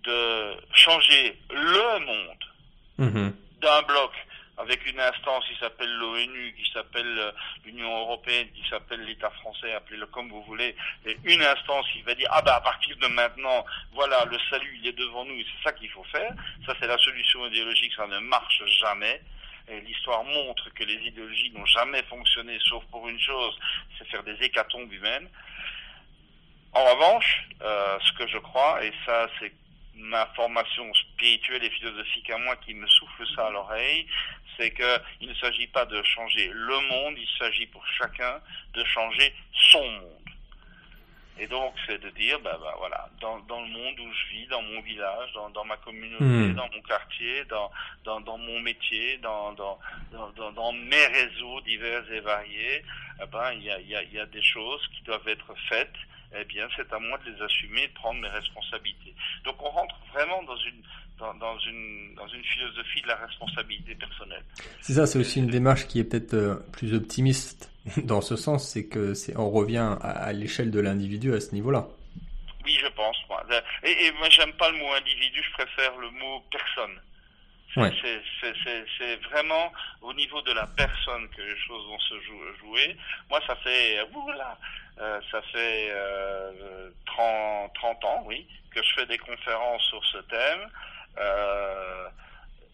de 0.03 0.57
changer 0.73 1.39
le 1.49 1.99
monde 1.99 2.43
mmh. 2.97 3.29
d'un 3.61 3.81
bloc 3.83 4.11
avec 4.57 4.85
une 4.85 4.99
instance 4.99 5.43
qui 5.47 5.57
s'appelle 5.59 5.91
l'ONU, 5.91 6.53
qui 6.53 6.71
s'appelle 6.71 7.17
euh, 7.17 7.31
l'Union 7.65 8.01
européenne, 8.01 8.47
qui 8.53 8.67
s'appelle 8.69 9.03
l'État 9.03 9.29
français, 9.31 9.73
appelez-le 9.73 10.05
comme 10.07 10.29
vous 10.29 10.43
voulez, 10.43 10.75
et 11.05 11.17
une 11.23 11.41
instance 11.41 11.85
qui 11.91 12.01
va 12.03 12.13
dire 12.13 12.27
ah 12.31 12.41
ben 12.41 12.53
à 12.53 12.61
partir 12.61 12.95
de 12.97 13.07
maintenant, 13.07 13.65
voilà, 13.93 14.25
le 14.25 14.37
salut 14.49 14.79
il 14.81 14.87
est 14.87 14.97
devant 14.97 15.25
nous, 15.25 15.35
et 15.35 15.45
c'est 15.45 15.69
ça 15.69 15.73
qu'il 15.73 15.89
faut 15.89 16.03
faire. 16.05 16.33
Ça 16.65 16.73
c'est 16.79 16.87
la 16.87 16.97
solution 16.97 17.45
idéologique, 17.47 17.93
ça 17.95 18.07
ne 18.07 18.19
marche 18.19 18.63
jamais. 18.79 19.21
L'histoire 19.85 20.23
montre 20.25 20.69
que 20.73 20.83
les 20.83 21.07
idéologies 21.07 21.51
n'ont 21.51 21.65
jamais 21.65 22.03
fonctionné, 22.03 22.59
sauf 22.67 22.83
pour 22.91 23.07
une 23.07 23.19
chose, 23.19 23.57
c'est 23.97 24.07
faire 24.09 24.23
des 24.23 24.35
hécatombes 24.43 24.91
humaines. 24.91 25.29
En 26.73 26.83
revanche, 26.83 27.47
euh, 27.61 27.97
ce 28.01 28.11
que 28.13 28.27
je 28.27 28.37
crois, 28.39 28.83
et 28.83 28.91
ça 29.05 29.29
c'est 29.39 29.53
ma 29.95 30.25
formation 30.35 30.91
spirituelle 30.93 31.63
et 31.63 31.69
philosophique 31.69 32.29
à 32.31 32.37
moi 32.39 32.55
qui 32.57 32.73
me 32.73 32.87
souffle 32.87 33.25
ça 33.35 33.47
à 33.47 33.51
l'oreille, 33.51 34.07
c'est 34.57 34.71
qu'il 34.71 35.27
ne 35.27 35.33
s'agit 35.35 35.67
pas 35.67 35.85
de 35.85 36.01
changer 36.03 36.49
le 36.53 36.79
monde, 36.87 37.15
il 37.17 37.29
s'agit 37.37 37.67
pour 37.67 37.85
chacun 37.87 38.39
de 38.73 38.83
changer 38.83 39.33
son 39.71 39.83
monde. 39.83 40.23
Et 41.39 41.47
donc, 41.47 41.73
c'est 41.87 41.99
de 41.99 42.09
dire, 42.11 42.39
ben, 42.41 42.55
ben 42.61 42.73
voilà, 42.77 43.09
dans, 43.19 43.39
dans, 43.39 43.61
le 43.61 43.67
monde 43.67 43.99
où 43.99 44.13
je 44.13 44.35
vis, 44.35 44.45
dans 44.47 44.61
mon 44.61 44.81
village, 44.81 45.33
dans, 45.33 45.49
dans 45.49 45.65
ma 45.65 45.77
communauté, 45.77 46.23
mmh. 46.23 46.53
dans 46.53 46.69
mon 46.69 46.81
quartier, 46.83 47.43
dans, 47.45 47.71
dans, 48.03 48.21
dans 48.21 48.37
mon 48.37 48.59
métier, 48.59 49.17
dans, 49.17 49.51
dans, 49.53 49.79
dans, 50.35 50.51
dans, 50.51 50.71
mes 50.71 51.05
réseaux 51.07 51.59
divers 51.61 52.09
et 52.11 52.19
variés, 52.19 52.83
eh 53.19 53.25
ben, 53.25 53.51
il 53.53 53.63
y 53.63 53.71
a, 53.71 53.79
y, 53.79 53.95
a, 53.95 54.03
y 54.03 54.19
a 54.19 54.25
des 54.27 54.43
choses 54.43 54.87
qui 54.95 55.01
doivent 55.03 55.27
être 55.27 55.55
faites. 55.69 55.95
Eh 56.39 56.45
bien, 56.45 56.67
c'est 56.75 56.91
à 56.91 56.99
moi 56.99 57.17
de 57.25 57.31
les 57.31 57.41
assumer, 57.41 57.87
de 57.87 57.93
prendre 57.93 58.19
mes 58.19 58.27
responsabilités. 58.27 59.13
Donc, 59.45 59.55
on 59.61 59.69
rentre 59.69 59.95
vraiment 60.13 60.41
dans 60.43 60.57
une, 60.57 60.81
dans, 61.19 61.59
une, 61.59 62.15
dans 62.15 62.27
une 62.27 62.43
philosophie 62.43 63.01
de 63.01 63.07
la 63.07 63.15
responsabilité 63.15 63.95
personnelle. 63.95 64.43
C'est 64.81 64.93
ça, 64.93 65.05
c'est 65.05 65.19
aussi 65.19 65.39
une 65.39 65.47
démarche 65.47 65.87
qui 65.87 65.99
est 65.99 66.03
peut-être 66.03 66.33
euh, 66.33 66.55
plus 66.71 66.93
optimiste 66.93 67.71
dans 68.03 68.21
ce 68.21 68.35
sens, 68.35 68.67
c'est 68.67 68.87
que 68.87 69.13
c'est 69.13 69.37
on 69.37 69.49
revient 69.49 69.97
à, 70.01 70.31
l'échelle 70.33 70.71
de 70.71 70.79
l'individu 70.79 71.33
à 71.33 71.39
ce 71.39 71.53
niveau-là. 71.53 71.87
Oui, 72.65 72.77
je 72.81 72.87
pense. 72.87 73.17
Moi. 73.29 73.43
Et, 73.83 74.05
et 74.05 74.11
moi, 74.13 74.29
j'aime 74.29 74.53
pas 74.53 74.71
le 74.71 74.77
mot 74.77 74.91
individu, 74.93 75.41
je 75.43 75.51
préfère 75.51 75.97
le 75.97 76.09
mot 76.11 76.43
personne. 76.49 76.99
Ouais. 77.75 77.91
C'est 78.97 79.15
vraiment 79.23 79.71
au 80.01 80.13
niveau 80.13 80.41
de 80.41 80.51
la 80.53 80.67
personne 80.67 81.27
que 81.29 81.41
les 81.41 81.57
choses 81.57 81.85
vont 81.87 81.99
se 81.99 82.19
jouer. 82.59 82.95
Moi, 83.29 83.39
ça 83.47 83.55
fait, 83.57 84.01
oula, 84.13 84.57
euh, 84.99 85.19
ça 85.31 85.41
fait 85.41 85.89
euh, 85.91 86.89
30, 87.05 87.73
30 87.73 88.05
ans, 88.05 88.23
oui, 88.25 88.47
que 88.71 88.83
je 88.83 88.93
fais 88.93 89.05
des 89.07 89.17
conférences 89.17 89.83
sur 89.83 90.03
ce 90.05 90.17
thème. 90.19 90.69
Euh, 91.17 92.09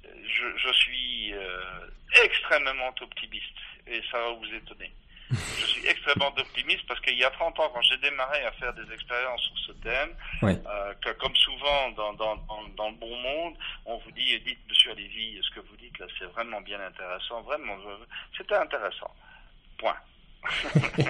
je, 0.04 0.58
je, 0.58 0.74
suis 0.74 1.34
euh, 1.34 1.88
extrêmement 2.24 2.94
optimiste 3.02 3.56
et 3.88 4.02
ça 4.12 4.20
va 4.20 4.32
vous 4.32 4.54
étonner. 4.54 4.92
Je 5.32 5.66
suis 5.66 5.88
extrêmement 5.88 6.34
optimiste 6.36 6.86
parce 6.88 7.00
qu'il 7.02 7.18
y 7.18 7.24
a 7.24 7.30
30 7.30 7.60
ans, 7.60 7.72
quand 7.74 7.82
j'ai 7.82 7.98
démarré 7.98 8.44
à 8.46 8.52
faire 8.54 8.74
des 8.74 8.92
expériences 8.94 9.42
sur 9.42 9.58
ce 9.68 9.72
thème, 9.84 10.10
euh, 10.44 10.94
que 11.02 11.12
comme 11.20 11.36
souvent 11.36 11.92
dans, 11.96 12.14
dans, 12.14 12.36
dans, 12.36 12.64
dans, 12.76 12.90
le 12.90 12.96
bon 12.96 13.16
monde, 13.18 13.54
on 13.86 13.98
vous 13.98 14.12
dit, 14.12 14.40
dites 14.40 14.60
Monsieur 14.68 14.94
Lévy, 14.94 15.40
ce 15.42 15.56
que 15.56 15.66
vous 15.68 15.78
dites 15.78 15.98
là, 16.00 16.08
c'est 16.18 16.26
vraiment 16.26 16.62
bien 16.62 16.80
intéressant, 16.82 17.42
vraiment, 17.42 17.76
c'était 18.36 18.56
intéressant. 18.56 19.14
Point. 19.78 19.98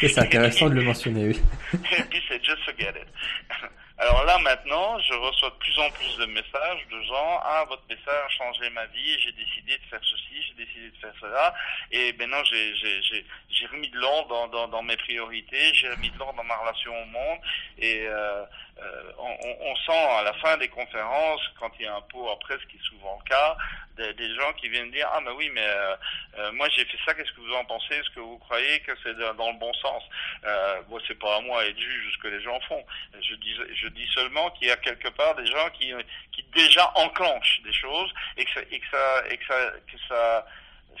c'est 0.00 0.18
intéressant 0.18 0.68
de 0.68 0.74
le 0.74 0.82
mentionner, 0.82 1.28
oui. 1.28 1.40
et 1.98 2.02
puis 2.04 2.22
c'est 2.28 2.42
just 2.44 2.62
forget 2.64 2.90
it. 2.90 3.08
Alors 4.02 4.24
là 4.24 4.36
maintenant, 4.38 4.98
je 4.98 5.14
reçois 5.14 5.50
de 5.50 5.54
plus 5.54 5.78
en 5.78 5.88
plus 5.90 6.16
de 6.16 6.26
messages 6.26 6.86
de 6.90 7.00
gens 7.02 7.40
ah 7.44 7.64
votre 7.68 7.84
message 7.88 8.02
a 8.08 8.28
changé 8.30 8.68
ma 8.70 8.84
vie, 8.86 9.20
j'ai 9.20 9.30
décidé 9.30 9.78
de 9.78 9.84
faire 9.88 10.00
ceci, 10.02 10.42
j'ai 10.42 10.64
décidé 10.64 10.90
de 10.90 10.96
faire 10.96 11.14
cela, 11.20 11.54
et 11.92 12.12
maintenant 12.14 12.42
j'ai 12.42 12.74
j'ai 12.74 13.24
j'ai 13.48 13.66
remis 13.66 13.88
de 13.90 13.98
l'ordre 13.98 14.28
dans, 14.28 14.48
dans, 14.48 14.66
dans 14.66 14.82
mes 14.82 14.96
priorités, 14.96 15.72
j'ai 15.74 15.88
remis 15.88 16.10
de 16.10 16.18
l'ordre 16.18 16.34
dans 16.36 16.42
ma 16.42 16.56
relation 16.56 17.00
au 17.00 17.04
monde, 17.04 17.38
et 17.78 18.04
euh, 18.08 18.44
euh, 18.78 19.12
on, 19.18 19.70
on, 19.70 19.76
sent 19.76 19.92
à 19.92 20.22
la 20.22 20.32
fin 20.34 20.56
des 20.56 20.68
conférences, 20.68 21.42
quand 21.60 21.70
il 21.78 21.84
y 21.84 21.88
a 21.88 21.94
un 21.94 22.00
pot 22.02 22.28
après, 22.30 22.54
ce 22.58 22.66
qui 22.66 22.76
est 22.76 22.88
souvent 22.88 23.20
le 23.22 23.28
cas, 23.28 23.56
des, 23.96 24.34
gens 24.34 24.52
qui 24.54 24.68
viennent 24.68 24.90
dire 24.90 25.08
ah 25.12 25.20
mais 25.20 25.30
oui 25.32 25.50
mais 25.52 25.64
euh, 25.64 25.96
euh 26.38 26.52
moi 26.52 26.66
j'ai 26.70 26.84
fait 26.86 26.98
ça, 27.04 27.14
qu'est-ce 27.14 27.32
que 27.32 27.40
vous 27.40 27.52
en 27.52 27.64
pensez, 27.66 27.94
est-ce 27.94 28.10
que 28.10 28.20
vous 28.20 28.38
croyez 28.38 28.80
que 28.80 28.92
c'est 29.02 29.14
dans 29.36 29.52
le 29.52 29.58
bon 29.58 29.72
sens? 29.74 30.02
Euh, 30.44 30.80
Moi 30.88 31.00
c'est 31.06 31.18
pas 31.18 31.36
à 31.36 31.40
moi 31.40 31.62
d'être 31.62 31.78
juge 31.78 32.12
ce 32.12 32.18
que 32.22 32.28
les 32.28 32.42
gens 32.42 32.58
font. 32.60 32.84
Je 33.20 33.34
dis 33.36 33.54
je 33.74 33.88
dis 33.88 34.06
seulement 34.14 34.50
qu'il 34.52 34.68
y 34.68 34.70
a 34.70 34.76
quelque 34.76 35.08
part 35.08 35.34
des 35.34 35.46
gens 35.46 35.68
qui 35.78 35.92
qui 36.32 36.42
déjà 36.54 36.90
enclenchent 36.94 37.60
des 37.64 37.72
choses 37.72 38.12
et 38.36 38.44
que 38.44 38.50
ça 38.52 38.60
et 38.70 38.78
que 38.80 38.86
ça 38.90 39.24
et 39.30 39.36
que 39.36 39.46
ça 39.46 39.72
que 39.86 39.98
ça, 40.08 40.46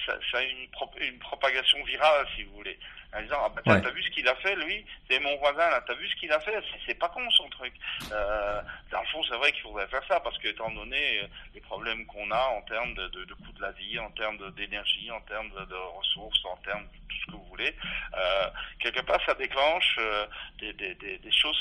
ça, 0.06 0.18
ça 0.30 0.38
a 0.38 0.42
une 0.42 1.18
propagation 1.18 1.82
virale 1.84 2.26
si 2.36 2.42
vous 2.44 2.56
voulez 2.56 2.78
en 3.14 3.22
disant 3.22 3.36
ah 3.44 3.48
bah, 3.48 3.62
t'as 3.64 3.90
vu 3.90 4.02
ce 4.02 4.10
qu'il 4.10 4.26
a 4.28 4.34
fait 4.36 4.56
lui? 4.56 4.84
C'est 5.08 5.18
mon 5.20 5.36
voisin 5.38 5.68
là 5.70 5.82
t'as 5.86 5.94
vu 5.94 6.08
ce 6.08 6.16
qu'il 6.16 6.32
a 6.32 6.40
fait? 6.40 6.62
C'est 6.86 6.98
pas 6.98 7.08
con 7.08 7.28
son 7.30 7.48
truc. 7.50 7.72
Euh, 8.10 8.62
dans 8.90 9.00
le 9.00 9.06
fond 9.08 9.22
c'est 9.28 9.36
vrai 9.36 9.52
qu'il 9.52 9.62
faudrait 9.62 9.88
faire 9.88 10.04
ça 10.08 10.20
parce 10.20 10.38
que 10.38 10.48
étant 10.48 10.70
donné 10.70 11.20
euh, 11.20 11.26
les 11.54 11.60
problèmes 11.60 12.06
qu'on 12.06 12.30
a 12.30 12.44
en 12.56 12.62
termes 12.62 12.94
de, 12.94 13.08
de, 13.08 13.24
de 13.24 13.34
coût 13.34 13.52
de 13.52 13.62
la 13.62 13.72
vie 13.72 13.98
en 13.98 14.10
termes 14.10 14.38
d'énergie 14.52 15.10
en 15.10 15.20
termes 15.22 15.50
de, 15.50 15.64
de, 15.64 15.74
ressources 15.98 16.44
en 16.44 16.56
termes 16.58 16.82
de 16.84 16.98
tout 17.08 17.16
ce 17.20 17.26
que 17.26 17.36
vous 17.36 17.44
voulez 17.44 17.74
euh, 18.16 18.46
quelque 18.80 19.00
part 19.02 19.20
ça 19.26 19.34
déclenche 19.34 19.96
euh, 19.98 20.26
des, 20.58 20.72
des, 20.74 20.94
des, 20.96 21.18
des 21.18 21.32
choses 21.32 21.60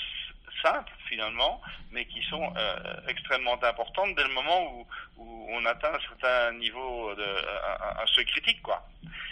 simples 0.61 0.91
finalement, 1.07 1.61
mais 1.91 2.05
qui 2.05 2.21
sont 2.23 2.53
euh, 2.55 2.75
extrêmement 3.07 3.61
importantes 3.63 4.15
dès 4.15 4.23
le 4.23 4.33
moment 4.33 4.73
où, 4.73 4.87
où 5.17 5.47
on 5.51 5.65
atteint 5.65 5.93
un 5.93 5.99
certain 5.99 6.53
niveau 6.53 7.13
de 7.15 7.23
un, 7.23 8.03
un 8.03 8.07
seuil 8.07 8.25
critique 8.25 8.61
quoi. 8.61 8.85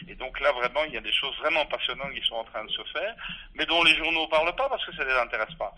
Et 0.07 0.15
donc 0.15 0.39
là 0.39 0.51
vraiment 0.51 0.83
il 0.85 0.93
y 0.93 0.97
a 0.97 1.01
des 1.01 1.11
choses 1.11 1.35
vraiment 1.37 1.65
passionnantes 1.65 2.13
qui 2.13 2.25
sont 2.27 2.35
en 2.35 2.43
train 2.43 2.63
de 2.63 2.71
se 2.71 2.83
faire, 2.93 3.15
mais 3.55 3.65
dont 3.65 3.83
les 3.83 3.95
journaux 3.95 4.27
parlent 4.27 4.55
pas 4.55 4.69
parce 4.69 4.85
que 4.85 4.95
ça 4.95 5.03
les 5.03 5.13
intéresse 5.13 5.53
pas. 5.55 5.73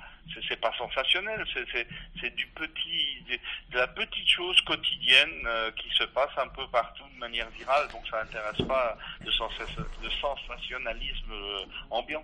C'est 0.47 0.59
pas 0.59 0.73
sensationnel, 0.77 1.45
c'est 1.53 2.35
du 2.35 2.47
petit 2.47 3.23
de, 3.71 3.77
la 3.77 3.87
petite 3.87 4.27
chose 4.27 4.59
quotidienne 4.61 5.45
euh, 5.45 5.71
qui 5.71 5.89
se 5.95 6.03
passe 6.05 6.31
un 6.37 6.47
peu 6.49 6.67
partout 6.67 7.03
de 7.13 7.19
manière 7.19 7.49
virale, 7.49 7.87
donc 7.91 8.07
ça 8.09 8.21
intéresse 8.21 8.61
pas 8.67 8.97
le 9.23 9.31
sensationnalisme 9.31 11.31
euh, 11.31 11.65
ambiant. 11.89 12.23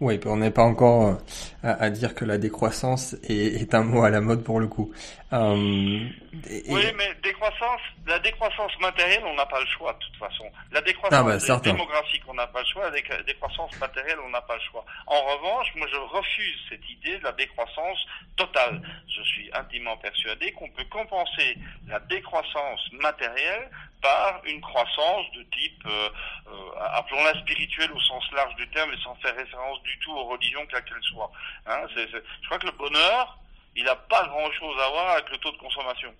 Oui, 0.00 0.20
on 0.26 0.36
n'est 0.36 0.50
pas 0.50 0.64
encore 0.64 1.06
euh, 1.06 1.14
à, 1.62 1.84
à, 1.84 1.90
dire 1.90 2.14
que 2.14 2.24
la 2.24 2.36
décroissance 2.36 3.14
est, 3.28 3.62
est, 3.62 3.74
un 3.74 3.84
mot 3.84 4.02
à 4.02 4.10
la 4.10 4.20
mode 4.20 4.42
pour 4.42 4.58
le 4.58 4.66
coup. 4.66 4.92
Euh, 5.32 6.08
et... 6.50 6.62
Oui, 6.68 6.82
mais 6.96 7.14
décroissance, 7.22 7.80
la 8.06 8.18
décroissance 8.18 8.72
matérielle, 8.80 9.22
on 9.24 9.34
n'a 9.34 9.46
pas 9.46 9.60
le 9.60 9.66
choix 9.66 9.92
de 9.92 9.98
toute 9.98 10.16
façon. 10.16 10.44
La 10.72 10.80
décroissance 10.80 11.18
ah 11.18 11.54
bah, 11.54 11.60
démographique, 11.62 12.22
on 12.26 12.34
n'a 12.34 12.46
pas 12.48 12.60
le 12.60 12.66
choix. 12.66 12.90
La 12.90 13.22
décroissance 13.22 13.78
matérielle, 13.78 14.18
on 14.26 14.30
n'a 14.30 14.40
pas 14.42 14.56
le 14.56 14.60
choix. 14.70 14.84
En 15.06 15.20
revanche, 15.22 15.68
moi, 15.76 15.86
je 15.90 15.96
refuse 15.96 16.56
cette 16.68 16.90
idée 16.90 17.18
de 17.18 17.24
la 17.24 17.32
décroissance 17.32 17.98
totale. 18.36 18.82
Je 19.08 19.22
suis 19.22 19.48
intimement 19.54 19.96
persuadé 19.96 20.52
qu'on 20.52 20.68
peut 20.70 20.84
compenser 20.90 21.56
la 21.88 22.00
décroissance 22.00 22.80
matérielle 23.00 23.70
par 24.02 24.40
une 24.46 24.60
croissance 24.60 25.26
de 25.36 25.42
type, 25.44 25.82
euh, 25.86 26.08
euh, 26.48 26.70
appelons-la 26.92 27.40
spirituelle 27.40 27.90
au 27.92 28.00
sens 28.00 28.24
large 28.32 28.54
du 28.56 28.68
terme, 28.68 28.92
et 28.92 29.02
sans 29.02 29.14
faire 29.16 29.34
référence 29.34 29.82
du 29.82 29.98
tout 30.00 30.12
aux 30.12 30.24
religions 30.24 30.60
quelles 30.70 30.84
qu'elles 30.84 31.02
soient. 31.02 31.30
Hein. 31.66 31.86
Je 31.96 32.46
crois 32.46 32.58
que 32.58 32.66
le 32.66 32.72
bonheur, 32.72 33.38
il 33.76 33.84
n'a 33.84 33.96
pas 33.96 34.26
grand-chose 34.26 34.76
à 34.86 34.90
voir 34.90 35.10
avec 35.10 35.30
le 35.30 35.38
taux 35.38 35.52
de 35.52 35.58
consommation. 35.58 36.12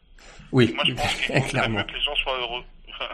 Oui, 0.53 0.73
Moi, 0.75 0.85
je 0.87 0.95
pense 0.95 1.15
qu'il 1.15 1.35
mieux 1.71 1.85
que 1.85 1.93
les 1.93 2.01
gens 2.01 2.17
soient 2.17 2.39
heureux. 2.39 2.65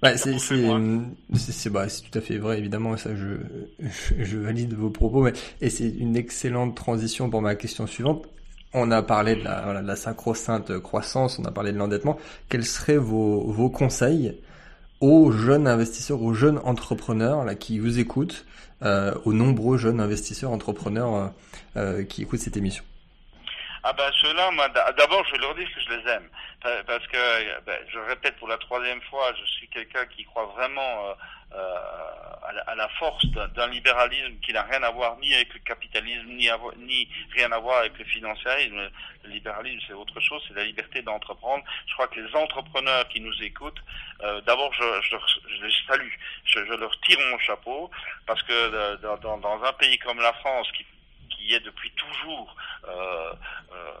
Bah, 0.00 0.16
c'est 0.16 0.38
c'est 0.38 1.70
bah, 1.70 1.86
tout 1.88 2.18
à 2.18 2.20
fait 2.20 2.38
vrai 2.38 2.58
évidemment 2.58 2.96
ça 2.96 3.16
je, 3.16 3.34
je, 3.80 4.14
je 4.24 4.38
valide 4.38 4.72
vos 4.74 4.90
propos 4.90 5.22
mais 5.22 5.32
et 5.60 5.70
c'est 5.70 5.88
une 5.88 6.16
excellente 6.16 6.76
transition 6.76 7.28
pour 7.30 7.42
ma 7.42 7.56
question 7.56 7.84
suivante 7.88 8.24
on 8.74 8.90
a 8.90 9.02
parlé 9.02 9.36
de 9.36 9.44
la, 9.44 9.80
la 9.82 9.96
sacro-sainte 9.96 10.78
croissance, 10.78 11.38
on 11.38 11.44
a 11.44 11.50
parlé 11.50 11.72
de 11.72 11.78
l'endettement. 11.78 12.18
Quels 12.48 12.64
seraient 12.64 12.98
vos, 12.98 13.50
vos 13.50 13.70
conseils 13.70 14.36
aux 15.00 15.30
jeunes 15.30 15.66
investisseurs, 15.66 16.22
aux 16.22 16.34
jeunes 16.34 16.60
entrepreneurs 16.64 17.44
là, 17.44 17.54
qui 17.54 17.78
vous 17.78 17.98
écoutent, 17.98 18.44
euh, 18.82 19.14
aux 19.24 19.32
nombreux 19.32 19.78
jeunes 19.78 20.00
investisseurs, 20.00 20.50
entrepreneurs 20.50 21.14
euh, 21.14 21.26
euh, 21.76 22.04
qui 22.04 22.22
écoutent 22.22 22.40
cette 22.40 22.56
émission? 22.56 22.84
Ah 23.82 23.92
ben 23.92 24.10
ceux-là, 24.20 24.50
d'abord, 24.96 25.24
je 25.26 25.36
leur 25.36 25.54
dis 25.54 25.64
que 25.64 25.80
je 25.80 25.90
les 25.90 26.10
aime, 26.10 26.28
parce 26.86 27.06
que, 27.06 27.60
ben, 27.60 27.78
je 27.88 27.98
répète 27.98 28.36
pour 28.36 28.48
la 28.48 28.58
troisième 28.58 29.00
fois, 29.02 29.32
je 29.38 29.44
suis 29.52 29.68
quelqu'un 29.68 30.06
qui 30.06 30.24
croit 30.24 30.46
vraiment 30.56 31.08
euh, 31.08 31.14
euh, 31.54 31.76
à, 32.66 32.74
la, 32.74 32.88
force 32.98 33.24
d'un 33.26 33.68
libéralisme 33.68 34.38
qui 34.40 34.52
n'a 34.52 34.62
rien 34.62 34.82
à 34.82 34.90
voir 34.90 35.16
ni 35.18 35.34
avec 35.34 35.52
le 35.54 35.60
capitalisme, 35.60 36.26
ni, 36.28 37.08
rien 37.34 37.50
à 37.52 37.58
voir 37.58 37.78
avec 37.78 37.98
le 37.98 38.04
financiarisme. 38.04 38.90
Le 39.24 39.30
libéralisme, 39.30 39.80
c'est 39.86 39.94
autre 39.94 40.20
chose, 40.20 40.42
c'est 40.46 40.54
la 40.54 40.64
liberté 40.64 41.00
d'entreprendre. 41.02 41.64
Je 41.86 41.94
crois 41.94 42.08
que 42.08 42.20
les 42.20 42.34
entrepreneurs 42.34 43.08
qui 43.08 43.20
nous 43.20 43.42
écoutent, 43.42 43.80
euh, 44.22 44.40
d'abord, 44.42 44.72
je, 44.74 45.62
les 45.62 45.72
salue, 45.86 46.12
je, 46.44 46.64
je, 46.66 46.72
leur 46.74 47.00
tire 47.00 47.18
mon 47.30 47.38
chapeau, 47.38 47.90
parce 48.26 48.42
que 48.42 48.52
euh, 48.52 48.96
dans, 48.98 49.38
dans 49.38 49.62
un 49.62 49.72
pays 49.74 49.98
comme 49.98 50.20
la 50.20 50.32
France, 50.34 50.70
qui 50.72 50.84
qui 51.28 51.54
est 51.54 51.60
depuis 51.60 51.90
toujours 51.92 52.56
euh, 52.88 53.32
euh, 53.72 53.94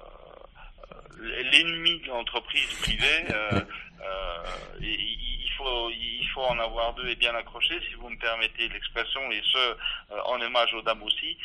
l'ennemi 1.52 2.00
de 2.00 2.08
l'entreprise 2.08 2.72
privée. 2.80 3.24
Euh, 3.30 3.60
il 4.80 5.50
faut 5.56 5.90
il 5.90 6.28
faut 6.32 6.42
en 6.42 6.58
avoir 6.60 6.94
deux 6.94 7.08
et 7.08 7.16
bien 7.16 7.34
accrochés, 7.34 7.80
si 7.88 7.94
vous 7.94 8.08
me 8.08 8.18
permettez 8.18 8.68
l'expression, 8.68 9.20
et 9.32 9.42
ce 9.44 9.76
en 10.24 10.40
hommage 10.40 10.72
aux 10.74 10.82
dames 10.82 11.02
aussi, 11.02 11.36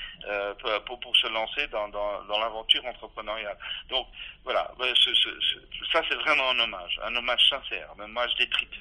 pour, 0.86 1.00
pour 1.00 1.16
se 1.18 1.28
lancer 1.28 1.66
dans, 1.68 1.88
dans, 1.90 2.24
dans 2.26 2.40
l'aventure 2.40 2.86
entrepreneuriale. 2.86 3.58
Donc 3.90 4.06
voilà, 4.44 4.72
ce, 4.80 5.16
ce, 5.16 5.30
ce, 5.42 5.86
ça 5.92 6.04
c'est 6.08 6.16
vraiment 6.16 6.52
un 6.52 6.60
hommage, 6.60 7.00
un 7.04 7.16
hommage 7.16 7.50
sincère, 7.50 7.90
un 7.98 8.04
hommage 8.04 8.36
des 8.36 8.48
tripes. 8.50 8.76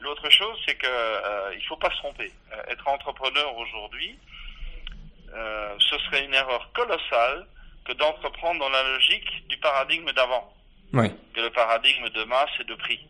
L'autre 0.00 0.30
chose, 0.30 0.56
c'est 0.66 0.76
que 0.76 0.86
euh, 0.86 1.54
il 1.56 1.64
faut 1.66 1.76
pas 1.76 1.90
se 1.90 1.96
tromper. 1.96 2.30
Euh, 2.52 2.62
être 2.68 2.86
entrepreneur 2.86 3.56
aujourd'hui, 3.56 4.16
euh, 5.34 5.74
ce 5.78 5.98
serait 5.98 6.24
une 6.24 6.34
erreur 6.34 6.70
colossale 6.72 7.46
que 7.84 7.92
d'entreprendre 7.92 8.60
dans 8.60 8.68
la 8.68 8.82
logique 8.82 9.48
du 9.48 9.56
paradigme 9.58 10.12
d'avant. 10.12 10.52
Oui. 10.92 11.10
Que 11.34 11.40
le 11.40 11.50
paradigme 11.50 12.08
de 12.08 12.24
masse 12.24 12.50
et 12.60 12.64
de 12.64 12.74
prix. 12.74 13.00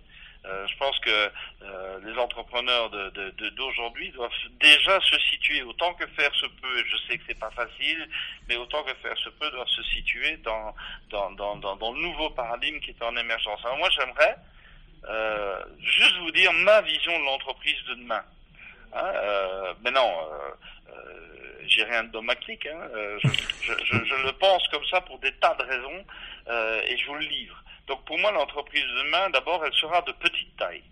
Euh, 0.45 0.67
je 0.69 0.77
pense 0.79 0.99
que 1.01 1.31
euh, 1.63 1.99
les 2.05 2.17
entrepreneurs 2.19 2.91
d'aujourd'hui 2.91 4.07
de, 4.07 4.13
de, 4.13 4.17
doivent 4.17 4.31
déjà 4.61 5.01
se 5.01 5.19
situer 5.31 5.63
autant 5.63 5.93
que 5.95 6.07
faire 6.09 6.33
se 6.35 6.47
peut. 6.47 6.85
Je 6.87 6.97
sais 7.07 7.19
que 7.19 7.25
c'est 7.29 7.39
pas 7.39 7.51
facile, 7.51 8.09
mais 8.49 8.57
autant 8.57 8.83
que 8.85 8.95
faire 8.95 9.19
se 9.19 9.29
peut, 9.31 9.51
doivent 9.51 9.69
se 9.69 9.83
situer 9.83 10.37
dans 10.39 10.75
dans, 11.11 11.33
dans, 11.33 11.57
dans, 11.57 11.77
dans 11.77 11.93
le 11.93 12.01
nouveau 12.01 12.31
paradigme 12.31 12.79
qui 12.81 12.91
est 12.91 13.03
en 13.03 13.17
émergence. 13.17 13.61
Alors 13.65 13.79
moi, 13.79 13.91
j'aimerais 13.91 14.37
euh, 15.09 15.65
juste 15.81 16.17
vous 16.19 16.31
dire 16.31 16.53
ma 16.53 16.81
vision 16.83 17.19
de 17.19 17.25
l'entreprise 17.25 17.83
de 17.89 17.95
demain. 17.95 18.23
Hein, 18.93 19.13
euh, 19.15 19.75
mais 19.85 19.91
non, 19.91 20.11
euh, 20.91 20.93
j'ai 21.67 21.85
rien 21.85 22.05
de 22.05 22.11
dogmatique. 22.11 22.67
Hein. 22.67 22.89
Euh, 22.95 23.19
je, 23.23 23.29
je, 23.63 23.73
je, 23.85 24.05
je, 24.05 24.27
le 24.27 24.33
pense 24.33 24.67
comme 24.69 24.85
ça 24.87 25.01
pour 25.03 25.19
des 25.19 25.33
tas 25.33 25.55
de 25.55 25.65
raisons 25.65 26.05
euh, 26.49 26.81
et 26.87 26.97
je 26.97 27.07
vous 27.07 27.15
le 27.15 27.27
livre. 27.27 27.63
Donc 27.87 28.05
pour 28.05 28.19
moi, 28.19 28.33
l'entreprise 28.33 28.83
de 28.83 29.05
demain, 29.05 29.31
d'abord, 29.31 29.65
elle 29.65 29.75
sera 29.75 30.03
de 30.03 30.13
petite 30.13 30.57
taille. 30.57 30.83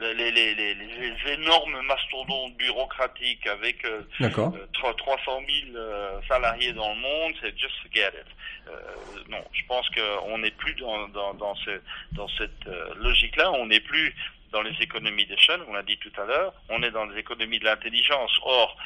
Les, 0.00 0.14
les, 0.14 0.54
les, 0.54 0.74
les 0.74 1.32
énormes 1.32 1.80
mastodontes 1.82 2.56
bureaucratiques 2.56 3.44
avec 3.48 3.84
euh, 3.84 4.02
300 4.20 5.42
000 5.72 5.76
salariés 6.28 6.72
dans 6.72 6.94
le 6.94 7.00
monde, 7.00 7.32
c'est 7.40 7.58
just 7.58 7.74
forget 7.82 8.12
it. 8.14 8.26
Euh, 8.68 9.20
non, 9.28 9.44
je 9.52 9.62
pense 9.66 9.88
qu'on 9.90 10.38
n'est 10.38 10.50
plus 10.52 10.74
dans, 10.74 11.08
dans, 11.08 11.34
dans, 11.34 11.54
ce, 11.56 11.80
dans 12.12 12.28
cette 12.28 12.66
euh, 12.66 12.94
logique-là, 12.96 13.50
on 13.52 13.66
n'est 13.66 13.80
plus 13.80 14.14
dans 14.52 14.62
les 14.62 14.74
économies 14.80 15.26
d'échelle, 15.26 15.60
on 15.68 15.74
l'a 15.74 15.82
dit 15.82 15.98
tout 15.98 16.12
à 16.20 16.24
l'heure, 16.24 16.54
on 16.68 16.82
est 16.82 16.90
dans 16.90 17.04
les 17.06 17.18
économies 17.18 17.58
de 17.58 17.64
l'intelligence. 17.64 18.32
Or, 18.42 18.76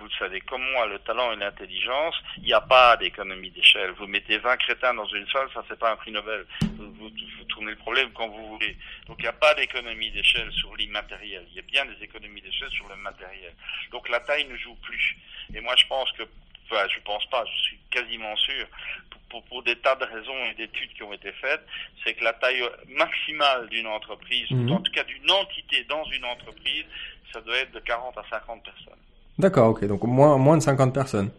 vous 0.00 0.06
le 0.06 0.12
savez 0.18 0.40
comme 0.40 0.62
moi, 0.72 0.86
le 0.86 0.98
talent 1.00 1.32
et 1.32 1.36
l'intelligence, 1.36 2.14
il 2.38 2.44
n'y 2.44 2.54
a 2.54 2.60
pas 2.60 2.96
d'économie 2.96 3.50
d'échelle. 3.50 3.90
Vous 3.98 4.06
mettez 4.06 4.38
20 4.38 4.56
crétins 4.56 4.94
dans 4.94 5.06
une 5.06 5.26
salle, 5.28 5.48
ça 5.52 5.62
c'est 5.68 5.78
pas 5.78 5.92
un 5.92 5.96
prix 5.96 6.10
Nobel. 6.10 6.46
Vous, 6.78 6.90
vous, 6.98 7.10
tournez 7.48 7.72
le 7.72 7.76
problème 7.76 8.10
quand 8.14 8.28
vous 8.28 8.48
voulez. 8.48 8.76
Donc 9.06 9.18
il 9.18 9.22
n'y 9.22 9.28
a 9.28 9.34
pas 9.34 9.54
d'économie 9.54 10.10
d'échelle 10.10 10.50
sur 10.52 10.74
l'immatériel. 10.76 11.44
Il 11.50 11.56
y 11.56 11.58
a 11.58 11.62
bien 11.62 11.84
des 11.84 12.02
économies 12.02 12.40
d'échelle 12.40 12.70
sur 12.70 12.88
le 12.88 12.96
matériel. 12.96 13.52
Donc 13.90 14.08
la 14.08 14.20
taille 14.20 14.46
ne 14.46 14.56
joue 14.56 14.74
plus. 14.76 15.16
Et 15.54 15.60
moi 15.60 15.74
je 15.76 15.86
pense 15.86 16.10
que, 16.12 16.22
enfin 16.70 16.86
je 16.88 17.00
pense 17.00 17.24
pas, 17.26 17.44
je 17.44 17.62
suis 17.62 17.78
quasiment 17.90 18.36
sûr, 18.36 18.66
pour, 19.10 19.20
pour, 19.28 19.44
pour 19.44 19.62
des 19.62 19.76
tas 19.76 19.96
de 19.96 20.04
raisons 20.04 20.44
et 20.50 20.54
d'études 20.54 20.92
qui 20.94 21.02
ont 21.02 21.12
été 21.12 21.32
faites, 21.32 21.64
c'est 22.04 22.14
que 22.14 22.24
la 22.24 22.32
taille 22.34 22.62
maximale 22.88 23.68
d'une 23.68 23.86
entreprise, 23.86 24.50
mmh. 24.50 24.70
ou 24.70 24.74
en 24.74 24.80
tout 24.80 24.92
cas 24.92 25.04
d'une 25.04 25.30
entité 25.30 25.84
dans 25.84 26.04
une 26.04 26.24
entreprise, 26.24 26.84
ça 27.32 27.40
doit 27.40 27.56
être 27.58 27.72
de 27.72 27.80
40 27.80 28.16
à 28.18 28.24
50 28.30 28.62
personnes. 28.62 28.98
D'accord, 29.38 29.70
ok. 29.70 29.84
Donc 29.86 30.02
moins, 30.04 30.36
moins 30.36 30.56
de 30.56 30.62
50 30.62 30.92
personnes. 30.92 31.30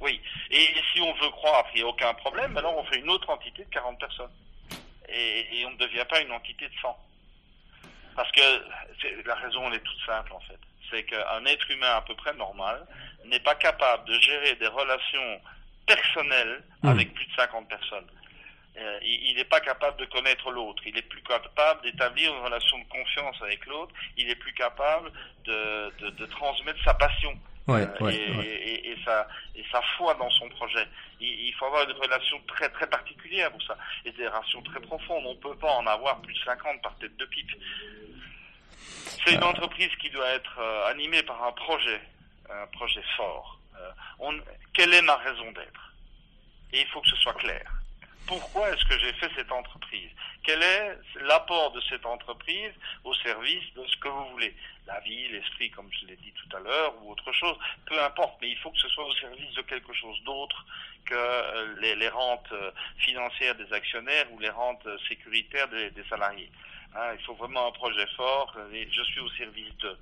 Oui. 0.00 0.20
Et, 0.50 0.66
si 0.92 1.00
on 1.00 1.12
veut 1.14 1.30
croire 1.30 1.64
qu'il 1.70 1.82
n'y 1.82 1.86
a 1.86 1.90
aucun 1.90 2.12
problème, 2.14 2.56
alors 2.56 2.76
on 2.76 2.84
fait 2.84 2.98
une 2.98 3.10
autre 3.10 3.28
entité 3.30 3.64
de 3.64 3.70
40 3.70 3.98
personnes. 3.98 4.30
Et, 5.08 5.60
et 5.60 5.66
on 5.66 5.70
ne 5.72 5.76
devient 5.76 6.04
pas 6.08 6.20
une 6.20 6.32
entité 6.32 6.66
de 6.66 6.74
100. 6.80 6.96
Parce 8.16 8.32
que 8.32 9.26
la 9.26 9.34
raison, 9.34 9.68
elle 9.68 9.74
est 9.74 9.84
toute 9.84 10.06
simple, 10.06 10.32
en 10.32 10.40
fait. 10.40 10.58
C'est 10.90 11.04
qu'un 11.04 11.44
être 11.44 11.70
humain 11.70 11.96
à 11.96 12.00
peu 12.00 12.14
près 12.14 12.34
normal 12.34 12.86
n'est 13.28 13.40
pas 13.40 13.54
capable 13.54 14.08
de 14.08 14.18
gérer 14.20 14.54
des 14.56 14.68
relations 14.68 15.40
personnelles 15.86 16.62
hmm. 16.82 16.88
avec 16.88 17.14
plus 17.14 17.26
de 17.26 17.32
50 17.34 17.68
personnes. 17.68 18.06
Euh, 18.78 18.98
il 19.02 19.34
n'est 19.36 19.44
pas 19.44 19.60
capable 19.60 19.96
de 19.98 20.04
connaître 20.04 20.50
l'autre. 20.50 20.82
Il 20.86 20.96
est 20.98 21.08
plus 21.08 21.22
capable 21.22 21.80
d'établir 21.82 22.34
une 22.34 22.44
relation 22.44 22.78
de 22.78 22.84
confiance 22.84 23.36
avec 23.40 23.64
l'autre. 23.66 23.94
Il 24.18 24.28
est 24.28 24.34
plus 24.34 24.52
capable 24.52 25.10
de, 25.44 25.90
de, 25.98 26.10
de 26.10 26.26
transmettre 26.26 26.82
sa 26.84 26.92
passion. 26.94 27.32
Ouais, 27.68 27.84
euh, 28.00 28.10
et, 28.10 28.90
et, 28.90 28.96
sa, 29.04 29.26
et 29.56 29.64
sa 29.72 29.82
foi 29.96 30.14
dans 30.14 30.30
son 30.30 30.48
projet. 30.50 30.86
Il, 31.20 31.26
il, 31.26 31.54
faut 31.54 31.64
avoir 31.64 31.88
une 31.88 31.96
relation 31.96 32.40
très 32.46 32.68
très 32.68 32.86
particulière 32.86 33.50
pour 33.50 33.62
ça. 33.62 33.76
Et 34.04 34.12
des 34.12 34.28
relations 34.28 34.62
très 34.62 34.80
profondes. 34.80 35.24
On 35.26 35.34
ne 35.34 35.40
peut 35.40 35.56
pas 35.56 35.72
en 35.72 35.86
avoir 35.86 36.20
plus 36.20 36.34
de 36.34 36.38
50 36.40 36.82
par 36.82 36.96
tête 36.98 37.16
de 37.16 37.24
pipe. 37.24 37.50
C'est 39.24 39.34
une 39.34 39.42
euh. 39.42 39.46
entreprise 39.46 39.90
qui 40.00 40.10
doit 40.10 40.28
être 40.28 40.60
animée 40.90 41.22
par 41.22 41.42
un 41.42 41.52
projet, 41.52 42.00
un 42.50 42.66
projet 42.68 43.02
fort. 43.16 43.58
On, 44.18 44.38
quelle 44.72 44.94
est 44.94 45.02
ma 45.02 45.16
raison 45.16 45.52
d'être? 45.52 45.92
Et 46.72 46.80
il 46.80 46.86
faut 46.88 47.00
que 47.00 47.08
ce 47.08 47.16
soit 47.16 47.34
clair. 47.34 47.70
Pourquoi 48.26 48.70
est-ce 48.70 48.84
que 48.86 48.98
j'ai 48.98 49.12
fait 49.14 49.30
cette 49.36 49.52
entreprise? 49.52 50.10
Quel 50.42 50.60
est 50.60 50.98
l'apport 51.20 51.70
de 51.72 51.80
cette 51.82 52.04
entreprise 52.04 52.72
au 53.04 53.14
service 53.14 53.72
de 53.74 53.86
ce 53.86 53.96
que 53.98 54.08
vous 54.08 54.30
voulez? 54.30 54.54
La 54.86 54.98
vie, 55.00 55.28
l'esprit, 55.28 55.70
comme 55.70 55.88
je 55.92 56.06
l'ai 56.06 56.16
dit 56.16 56.32
tout 56.32 56.56
à 56.56 56.60
l'heure, 56.60 56.94
ou 57.02 57.12
autre 57.12 57.32
chose, 57.32 57.56
peu 57.86 58.02
importe, 58.02 58.36
mais 58.40 58.50
il 58.50 58.58
faut 58.58 58.70
que 58.70 58.78
ce 58.78 58.88
soit 58.88 59.06
au 59.06 59.14
service 59.14 59.52
de 59.54 59.62
quelque 59.62 59.92
chose 59.92 60.20
d'autre 60.24 60.64
que 61.04 61.14
euh, 61.14 61.76
les, 61.80 62.08
rentes 62.08 62.50
euh, 62.52 62.72
financières 62.98 63.54
des 63.54 63.72
actionnaires 63.72 64.26
ou 64.32 64.40
les 64.40 64.50
rentes 64.50 64.86
euh, 64.86 64.98
sécuritaires 65.08 65.68
des, 65.68 65.92
salariés. 66.08 66.50
Hein, 66.96 67.14
il 67.16 67.24
faut 67.24 67.34
vraiment 67.34 67.68
un 67.68 67.72
projet 67.72 68.06
fort, 68.16 68.56
et 68.72 68.88
je 68.90 69.02
suis 69.02 69.20
au 69.20 69.30
service 69.30 69.76
de... 69.78 69.96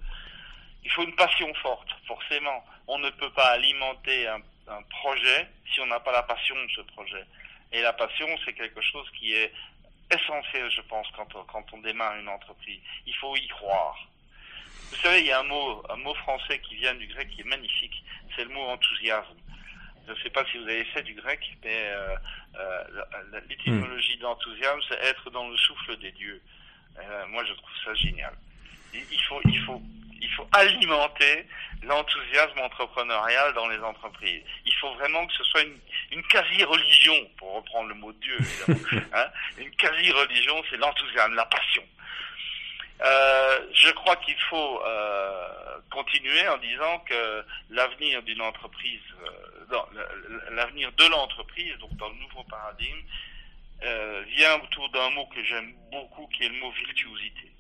Il 0.85 0.91
faut 0.91 1.03
une 1.03 1.15
passion 1.15 1.53
forte, 1.55 1.89
forcément. 2.07 2.65
On 2.87 2.99
ne 2.99 3.11
peut 3.11 3.31
pas 3.31 3.49
alimenter 3.49 4.29
un 4.29 4.83
projet 4.91 5.49
si 5.73 5.81
on 5.81 5.87
n'a 5.87 6.01
pas 6.01 6.13
la 6.13 6.23
passion 6.23 6.55
de 6.55 6.71
ce 6.71 6.83
projet. 6.83 7.25
Et 7.73 7.83
la 7.83 7.93
passion, 7.93 8.29
c'est 8.45 8.53
quelque 8.53 8.81
chose 8.81 9.11
qui 9.19 9.35
est 9.35 9.53
essentiel, 10.13 10.71
je 10.71 10.81
pense, 10.83 11.07
quand 11.17 11.35
on, 11.35 11.43
quand 11.45 11.65
on 11.73 11.79
démarre 11.79 12.17
une 12.17 12.29
entreprise. 12.29 12.79
Il 13.07 13.15
faut 13.17 13.35
y 13.37 13.49
croire. 13.49 13.99
Vous 14.91 14.97
savez, 14.97 15.21
il 15.21 15.27
y 15.27 15.33
a 15.33 15.41
un 15.41 15.45
mot, 15.45 15.83
un 15.91 15.97
mot 15.97 16.15
français 16.15 16.61
qui 16.61 16.77
vient 16.77 16.95
du 16.95 17.07
grec 17.09 17.29
qui 17.31 17.41
est 17.41 17.45
magnifique. 17.45 18.05
C'est 18.37 18.45
le 18.45 18.51
mot 18.51 18.63
enthousiasme. 18.63 19.37
Je 20.07 20.13
ne 20.13 20.19
sais 20.19 20.31
pas 20.31 20.45
si 20.47 20.59
vous 20.59 20.65
avez 20.65 20.85
fait 20.85 21.03
du 21.03 21.15
grec, 21.15 21.41
mais 21.65 21.87
euh, 21.87 22.15
euh, 22.57 23.41
l'étymologie 23.49 24.19
d'enthousiasme, 24.19 24.81
c'est 24.89 25.03
être 25.03 25.31
dans 25.31 25.49
le 25.49 25.57
souffle 25.57 25.97
des 25.97 26.13
dieux. 26.13 26.43
Euh, 26.99 27.27
moi, 27.29 27.43
je 27.45 27.55
trouve 27.55 27.77
ça 27.85 27.95
génial. 27.95 28.35
Il 28.93 29.23
faut, 29.23 29.41
il 29.47 29.61
faut 29.63 29.83
il 30.25 30.31
faut 30.31 30.49
alimenter 30.53 31.47
l'enthousiasme 31.83 32.59
entrepreneurial 32.61 33.53
dans 33.53 33.69
les 33.69 33.79
entreprises. 33.79 34.43
Il 34.65 34.75
faut 34.75 34.93
vraiment 34.95 35.27
que 35.27 35.35
ce 35.35 35.45
soit 35.45 35.63
une, 36.11 36.23
quasi-religion, 36.25 37.29
pour 37.37 37.57
reprendre 37.57 37.89
le 37.91 37.95
mot 37.95 38.13
de 38.13 38.19
Dieu, 38.21 38.39
hein. 39.13 39.27
une 39.59 39.71
quasi-religion, 39.73 40.63
c'est 40.71 40.79
l'enthousiasme, 40.79 41.35
la 41.35 41.45
passion. 41.45 41.83
Euh, 43.03 43.59
je 43.75 43.91
crois 43.91 44.17
qu'il 44.17 44.39
faut 44.49 44.81
euh, 44.83 45.79
continuer 45.91 46.49
en 46.49 46.57
disant 46.59 47.01
que 47.01 47.45
l'avenir 47.71 48.23
d'une 48.23 48.41
entreprise, 48.41 49.03
euh, 49.71 49.77
l'avenir 50.53 50.91
de 50.93 51.05
l'entreprise, 51.07 51.77
donc 51.79 51.95
dans 51.97 52.09
le 52.09 52.17
nouveau 52.17 52.45
paradigme, 52.45 53.03
vient 54.29 54.55
autour 54.63 54.89
d'un 54.91 55.11
mot 55.11 55.27
que 55.27 55.45
j'aime 55.45 55.75
beaucoup, 55.93 56.27
qui 56.29 56.45
est 56.45 56.49
le 56.49 56.59
mot 56.59 56.71
virtuosité. 56.71 57.54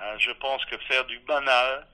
Euh, 0.00 0.16
je 0.18 0.30
pense 0.32 0.64
que 0.66 0.76
faire 0.78 1.04
du 1.06 1.18
banal 1.20 1.86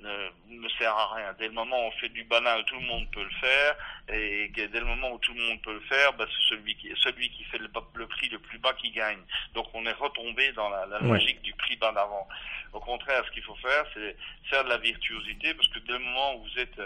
ne, 0.00 0.30
ne, 0.48 0.68
sert 0.78 0.94
à 0.94 1.14
rien. 1.14 1.34
Dès 1.38 1.48
le 1.48 1.54
moment 1.54 1.76
où 1.76 1.88
on 1.88 1.90
fait 1.92 2.08
du 2.10 2.22
banal, 2.24 2.64
tout 2.66 2.76
le 2.76 2.86
monde 2.86 3.10
peut 3.10 3.24
le 3.24 3.40
faire, 3.40 3.76
et 4.08 4.48
dès 4.54 4.68
le 4.68 4.84
moment 4.84 5.10
où 5.12 5.18
tout 5.18 5.34
le 5.34 5.42
monde 5.42 5.60
peut 5.62 5.72
le 5.72 5.80
faire, 5.80 6.12
bah, 6.12 6.26
c'est 6.28 6.54
celui 6.54 6.76
qui, 6.76 6.92
celui 7.02 7.28
qui 7.30 7.42
fait 7.44 7.58
le, 7.58 7.68
le, 7.94 8.06
prix 8.06 8.28
le 8.28 8.38
plus 8.38 8.58
bas 8.58 8.74
qui 8.74 8.90
gagne. 8.90 9.18
Donc 9.54 9.66
on 9.74 9.84
est 9.86 9.92
retombé 9.92 10.52
dans 10.52 10.68
la, 10.68 10.86
la 10.86 11.00
logique 11.00 11.42
du 11.42 11.52
prix 11.54 11.76
bas 11.76 11.90
d'avant. 11.92 12.28
Au 12.72 12.80
contraire, 12.80 13.24
ce 13.26 13.32
qu'il 13.32 13.42
faut 13.42 13.56
faire, 13.56 13.84
c'est 13.94 14.16
faire 14.48 14.62
de 14.62 14.68
la 14.68 14.78
virtuosité, 14.78 15.52
parce 15.54 15.68
que 15.68 15.80
dès 15.80 15.94
le 15.94 15.98
moment 15.98 16.36
où 16.36 16.44
vous 16.44 16.58
êtes 16.60 16.80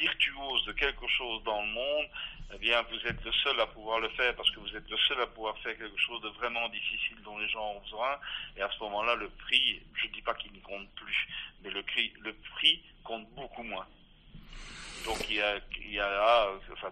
virtuose 0.00 0.64
de 0.64 0.72
quelque 0.72 1.06
chose 1.08 1.42
dans 1.44 1.62
le 1.62 1.68
monde, 1.68 2.06
eh 2.54 2.58
bien, 2.58 2.82
vous 2.82 3.06
êtes 3.06 3.24
le 3.24 3.32
seul 3.32 3.58
à 3.60 3.66
pouvoir 3.66 4.00
le 4.00 4.08
faire 4.10 4.34
parce 4.36 4.50
que 4.50 4.60
vous 4.60 4.76
êtes 4.76 4.88
le 4.88 4.96
seul 5.08 5.20
à 5.20 5.26
pouvoir 5.26 5.58
faire 5.58 5.76
quelque 5.76 5.98
chose 5.98 6.22
de 6.22 6.28
vraiment 6.28 6.68
difficile 6.68 7.16
dont 7.24 7.38
les 7.38 7.48
gens 7.48 7.72
ont 7.72 7.80
besoin. 7.80 8.18
Et 8.56 8.62
à 8.62 8.70
ce 8.70 8.78
moment-là, 8.84 9.14
le 9.16 9.28
prix, 9.28 9.80
je 9.94 10.06
ne 10.06 10.12
dis 10.12 10.22
pas 10.22 10.34
qu'il 10.34 10.52
ne 10.52 10.60
compte 10.60 10.88
plus, 10.94 11.28
mais 11.62 11.70
le 11.70 11.82
prix, 11.82 12.12
le 12.20 12.32
prix 12.54 12.82
compte 13.02 13.28
beaucoup 13.30 13.62
moins. 13.62 13.86
Donc 15.04 15.18
il 15.28 15.36
y 15.36 15.40
a, 15.40 15.60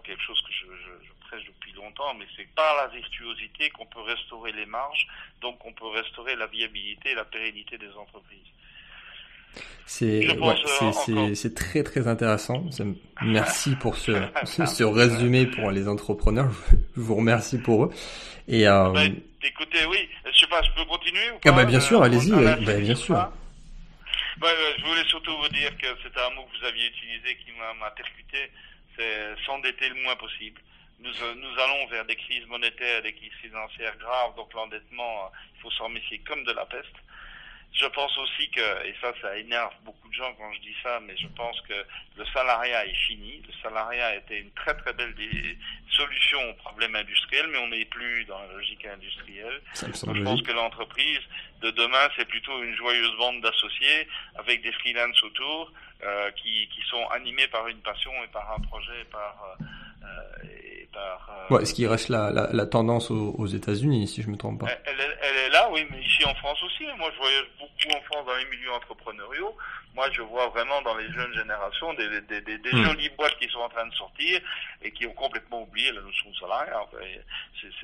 quelque 0.03 0.21
chose 0.21 0.41
que 0.41 0.53
je, 0.53 0.65
je, 0.65 1.07
je 1.07 1.27
prêche 1.27 1.45
depuis 1.45 1.73
longtemps, 1.73 2.13
mais 2.13 2.27
c'est 2.35 2.47
par 2.53 2.75
la 2.77 2.87
virtuosité 2.87 3.69
qu'on 3.71 3.85
peut 3.85 4.01
restaurer 4.01 4.51
les 4.51 4.65
marges, 4.65 5.07
donc 5.41 5.65
on 5.65 5.73
peut 5.73 5.87
restaurer 5.87 6.35
la 6.35 6.47
viabilité 6.47 7.11
et 7.11 7.15
la 7.15 7.25
pérennité 7.25 7.77
des 7.77 7.91
entreprises. 7.93 8.47
C'est 9.85 10.37
ouais, 10.39 11.35
c'est 11.35 11.53
très 11.53 11.83
très 11.83 12.07
intéressant. 12.07 12.65
Merci 13.21 13.75
pour 13.75 13.95
ce, 13.97 14.11
ce, 14.43 14.83
résumé 14.83 15.45
pour 15.45 15.71
les 15.71 15.87
entrepreneurs. 15.87 16.51
Je 16.95 17.01
vous 17.01 17.15
remercie 17.15 17.59
pour 17.59 17.85
eux. 17.85 17.89
Et 18.47 18.67
euh... 18.67 18.89
bah, 18.91 19.03
écoutez, 19.43 19.85
oui, 19.85 20.09
je 20.25 20.39
sais 20.39 20.47
pas, 20.47 20.61
je 20.63 20.71
peux 20.71 20.85
continuer 20.85 21.31
ou 21.31 21.39
pas 21.39 21.49
ah 21.49 21.51
bah 21.51 21.65
bien 21.65 21.79
sûr, 21.79 22.01
euh, 22.01 22.05
allez-y, 22.05 22.31
bah, 22.31 22.55
bien 22.79 22.95
sûr. 22.95 23.15
Bah, 24.37 24.49
je 24.77 24.85
voulais 24.85 25.05
surtout 25.05 25.37
vous 25.37 25.49
dire 25.49 25.75
que 25.77 25.87
c'est 26.03 26.19
un 26.19 26.29
mot 26.31 26.43
que 26.43 26.59
vous 26.59 26.65
aviez 26.65 26.87
utilisé 26.87 27.37
qui 27.37 27.51
m'a 27.79 27.91
percuté, 27.91 28.51
c'est 28.97 29.35
s'endetter 29.45 29.89
le 29.89 30.01
moins 30.03 30.15
possible. 30.15 30.59
Nous, 30.99 31.09
euh, 31.09 31.35
nous 31.35 31.61
allons 31.61 31.87
vers 31.87 32.05
des 32.05 32.15
crises 32.15 32.45
monétaires, 32.47 33.01
des 33.01 33.13
crises 33.13 33.33
financières 33.41 33.97
graves, 33.97 34.35
donc 34.35 34.53
l'endettement, 34.53 35.25
euh, 35.25 35.37
il 35.55 35.61
faut 35.61 35.71
s'en 35.71 35.89
méfier 35.89 36.19
comme 36.19 36.43
de 36.43 36.51
la 36.51 36.65
peste. 36.65 36.95
Je 37.73 37.85
pense 37.87 38.17
aussi 38.17 38.49
que, 38.51 38.87
et 38.87 38.95
ça, 39.01 39.11
ça 39.21 39.37
énerve 39.37 39.73
beaucoup 39.83 40.07
de 40.07 40.13
gens 40.13 40.33
quand 40.37 40.51
je 40.53 40.61
dis 40.61 40.75
ça, 40.81 40.99
mais 41.01 41.15
je 41.17 41.27
pense 41.35 41.59
que 41.61 41.73
le 42.17 42.25
salariat 42.33 42.85
est 42.85 42.95
fini. 43.07 43.41
Le 43.45 43.53
salariat 43.61 44.07
a 44.07 44.15
été 44.15 44.39
une 44.39 44.51
très 44.51 44.73
très 44.75 44.93
belle 44.93 45.13
solution 45.89 46.39
au 46.49 46.53
problème 46.53 46.95
industriel, 46.95 47.47
mais 47.51 47.57
on 47.57 47.67
n'est 47.67 47.85
plus 47.85 48.23
dans 48.25 48.39
la 48.39 48.53
logique 48.53 48.85
industrielle. 48.85 49.59
je 49.75 50.23
pense 50.23 50.41
que 50.41 50.53
l'entreprise 50.53 51.19
de 51.61 51.71
demain, 51.71 52.07
c'est 52.15 52.27
plutôt 52.27 52.63
une 52.63 52.75
joyeuse 52.75 53.17
bande 53.17 53.41
d'associés 53.41 54.07
avec 54.35 54.61
des 54.61 54.71
freelances 54.71 55.21
autour 55.23 55.71
euh, 56.03 56.31
qui, 56.31 56.69
qui 56.69 56.81
sont 56.89 57.05
animés 57.09 57.47
par 57.47 57.67
une 57.67 57.79
passion 57.79 58.11
et 58.23 58.27
par 58.27 58.53
un 58.53 58.61
projet, 58.61 59.03
par 59.11 59.57
euh, 59.59 59.63
euh, 60.97 61.53
ouais, 61.55 61.63
est-ce 61.63 61.73
qu'il 61.73 61.87
reste 61.87 62.09
la, 62.09 62.31
la, 62.31 62.49
la 62.51 62.65
tendance 62.65 63.11
aux, 63.11 63.35
aux 63.37 63.47
États-Unis, 63.47 64.07
si 64.07 64.21
je 64.21 64.29
me 64.29 64.37
trompe 64.37 64.61
pas 64.61 64.67
elle, 64.85 64.95
elle, 64.99 65.14
oui, 65.75 65.85
mais 65.91 66.01
ici 66.01 66.23
en 66.23 66.33
France 66.35 66.61
aussi. 66.63 66.85
Moi, 66.97 67.11
je 67.11 67.17
voyage 67.17 67.45
beaucoup 67.59 67.97
en 67.97 68.01
France 68.03 68.25
dans 68.25 68.35
les 68.35 68.45
milieux 68.45 68.71
entrepreneuriaux. 68.71 69.57
Moi, 69.93 70.09
je 70.11 70.21
vois 70.21 70.47
vraiment 70.47 70.81
dans 70.83 70.95
les 70.95 71.11
jeunes 71.11 71.33
générations 71.33 71.93
des, 71.95 72.21
des, 72.21 72.41
des, 72.41 72.57
des 72.57 72.71
hmm. 72.71 72.83
jolies 72.85 73.09
boîtes 73.09 73.37
qui 73.39 73.49
sont 73.49 73.59
en 73.59 73.67
train 73.67 73.85
de 73.85 73.93
sortir 73.93 74.39
et 74.81 74.91
qui 74.91 75.05
ont 75.05 75.13
complètement 75.13 75.63
oublié 75.63 75.91
la 75.91 75.99
notion 75.99 76.29
de 76.29 76.35
salariat. 76.37 76.81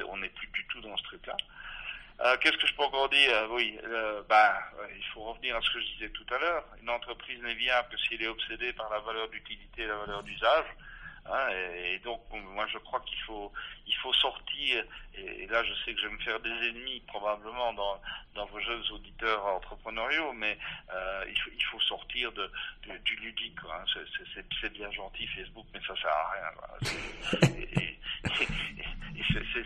on 0.08 0.18
n'est 0.18 0.30
plus 0.30 0.48
du 0.48 0.66
tout 0.68 0.80
dans 0.80 0.96
ce 0.96 1.04
truc-là. 1.04 1.36
Euh, 2.22 2.38
Qu'est-ce 2.38 2.58
que 2.58 2.68
je 2.68 2.76
peux 2.76 2.84
encore 2.84 3.10
dire? 3.10 3.48
Oui, 3.50 3.78
euh, 3.84 4.22
bah, 4.30 4.58
il 4.96 5.04
faut 5.14 5.24
revenir 5.24 5.58
à 5.58 5.62
ce 5.62 5.70
que 5.72 5.82
je 5.82 5.88
disais 5.94 6.10
tout 6.10 6.34
à 6.34 6.38
l'heure. 6.38 6.64
Une 6.82 6.90
entreprise 6.90 7.42
n'est 7.42 7.56
viable 7.56 7.90
que 7.92 7.98
si 7.98 8.14
elle 8.14 8.24
est 8.24 8.28
obsédée 8.28 8.72
par 8.74 8.90
la 8.90 9.00
valeur 9.00 9.28
d'utilité 9.28 9.82
et 9.82 9.88
la 9.88 9.98
valeur 9.98 10.24
d'usage. 10.24 10.66
Hein, 11.26 11.50
et, 11.76 12.00
donc, 12.00 12.22
moi, 12.32 12.66
je 12.68 12.78
crois 12.80 13.00
qu'il 13.02 13.20
faut, 13.20 13.52
il 13.88 13.96
faut 13.96 14.14
sortir. 14.14 14.84
Et, 15.16 15.46
là, 15.48 15.64
je 15.64 15.74
sais 15.84 15.94
que 15.94 16.02
je 16.02 16.08
vais 16.08 16.14
me 16.14 16.20
faire 16.20 16.40
des 16.40 16.50
ennemis 16.50 17.02
probablement 17.08 17.74
dans, 17.74 18.02
dans 18.36 18.46
vos 18.48 18.60
jeunes 18.60 18.84
auditeurs 18.92 19.46
entrepreneuriaux, 19.46 20.34
mais 20.34 20.58
euh, 20.94 21.26
il, 21.30 21.40
faut, 21.40 21.52
il 21.54 21.64
faut 21.64 21.80
sortir 21.82 22.32
de, 22.32 22.50
du 23.06 23.16
ludique. 23.18 23.58
Hein. 23.72 23.84
C'est 24.62 24.74
bien 24.74 24.92
gentil 24.92 25.28
Facebook, 25.28 25.66
mais 25.74 25.82
ça 25.88 25.96
sert 25.96 26.12
à 26.12 26.32
rien. 26.32 27.58
Et, 27.58 27.98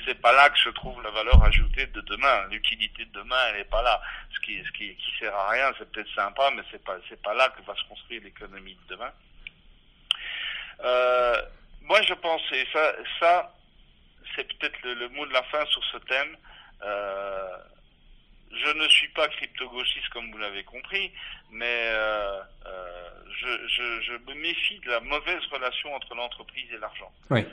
c'est 0.05 0.21
pas 0.21 0.33
là 0.33 0.49
que 0.49 0.59
se 0.59 0.69
trouve 0.69 1.01
la 1.01 1.11
valeur 1.11 1.41
ajoutée 1.43 1.87
de 1.87 2.01
demain. 2.01 2.47
L'utilité 2.49 3.05
de 3.05 3.11
demain, 3.11 3.37
elle 3.49 3.57
n'est 3.57 3.63
pas 3.63 3.81
là. 3.81 4.01
Ce 4.33 4.39
qui, 4.39 4.63
ce 4.63 4.71
qui, 4.71 4.95
qui 4.95 5.17
sert 5.19 5.35
à 5.35 5.49
rien, 5.49 5.71
c'est 5.77 5.89
peut-être 5.91 6.13
sympa, 6.13 6.51
mais 6.55 6.63
c'est 6.71 6.83
pas, 6.83 6.97
c'est 7.09 7.21
pas 7.21 7.33
là 7.33 7.49
que 7.49 7.61
va 7.63 7.75
se 7.75 7.83
construire 7.85 8.21
l'économie 8.23 8.75
de 8.75 8.95
demain. 8.95 9.11
Euh, 10.83 11.41
moi, 11.83 12.01
je 12.01 12.13
pense, 12.13 12.41
et 12.51 12.65
ça, 12.73 12.93
ça 13.19 13.55
c'est 14.35 14.47
peut-être 14.47 14.81
le, 14.83 15.07
mot 15.09 15.25
de 15.25 15.33
la 15.33 15.43
fin 15.43 15.65
sur 15.67 15.83
ce 15.85 15.97
thème. 15.97 16.35
Euh, 16.83 17.57
je 18.51 18.71
ne 18.71 18.87
suis 18.89 19.09
pas 19.09 19.27
crypto-gauchiste 19.27 20.09
comme 20.09 20.31
vous 20.31 20.37
l'avez 20.37 20.63
compris, 20.63 21.11
mais 21.51 21.89
euh, 21.93 22.39
euh, 22.65 23.09
je, 23.39 23.67
je, 23.67 24.01
je, 24.01 24.13
me 24.13 24.33
méfie 24.35 24.79
de 24.79 24.91
la 24.91 24.99
mauvaise 25.01 25.43
relation 25.51 25.93
entre 25.93 26.15
l'entreprise 26.15 26.71
et 26.71 26.77
l'argent. 26.77 27.11
Oui. 27.29 27.45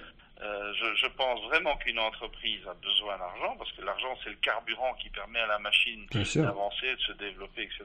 Euh, 0.43 0.73
je, 0.75 0.97
je, 0.97 1.07
pense 1.07 1.41
vraiment 1.43 1.77
qu'une 1.77 2.01
entreprise 2.01 2.67
a 2.67 2.75
besoin 2.75 3.17
d'argent 3.17 3.55
parce 3.57 3.71
que 3.73 3.83
l'argent 3.83 4.19
c'est 4.25 4.31
le 4.31 4.37
carburant 4.37 4.93
qui 4.95 5.09
permet 5.11 5.39
à 5.39 5.47
la 5.47 5.61
machine 5.61 6.05
d'avancer, 6.11 6.97
de 6.97 7.01
se 7.01 7.13
développer, 7.13 7.63
etc. 7.63 7.85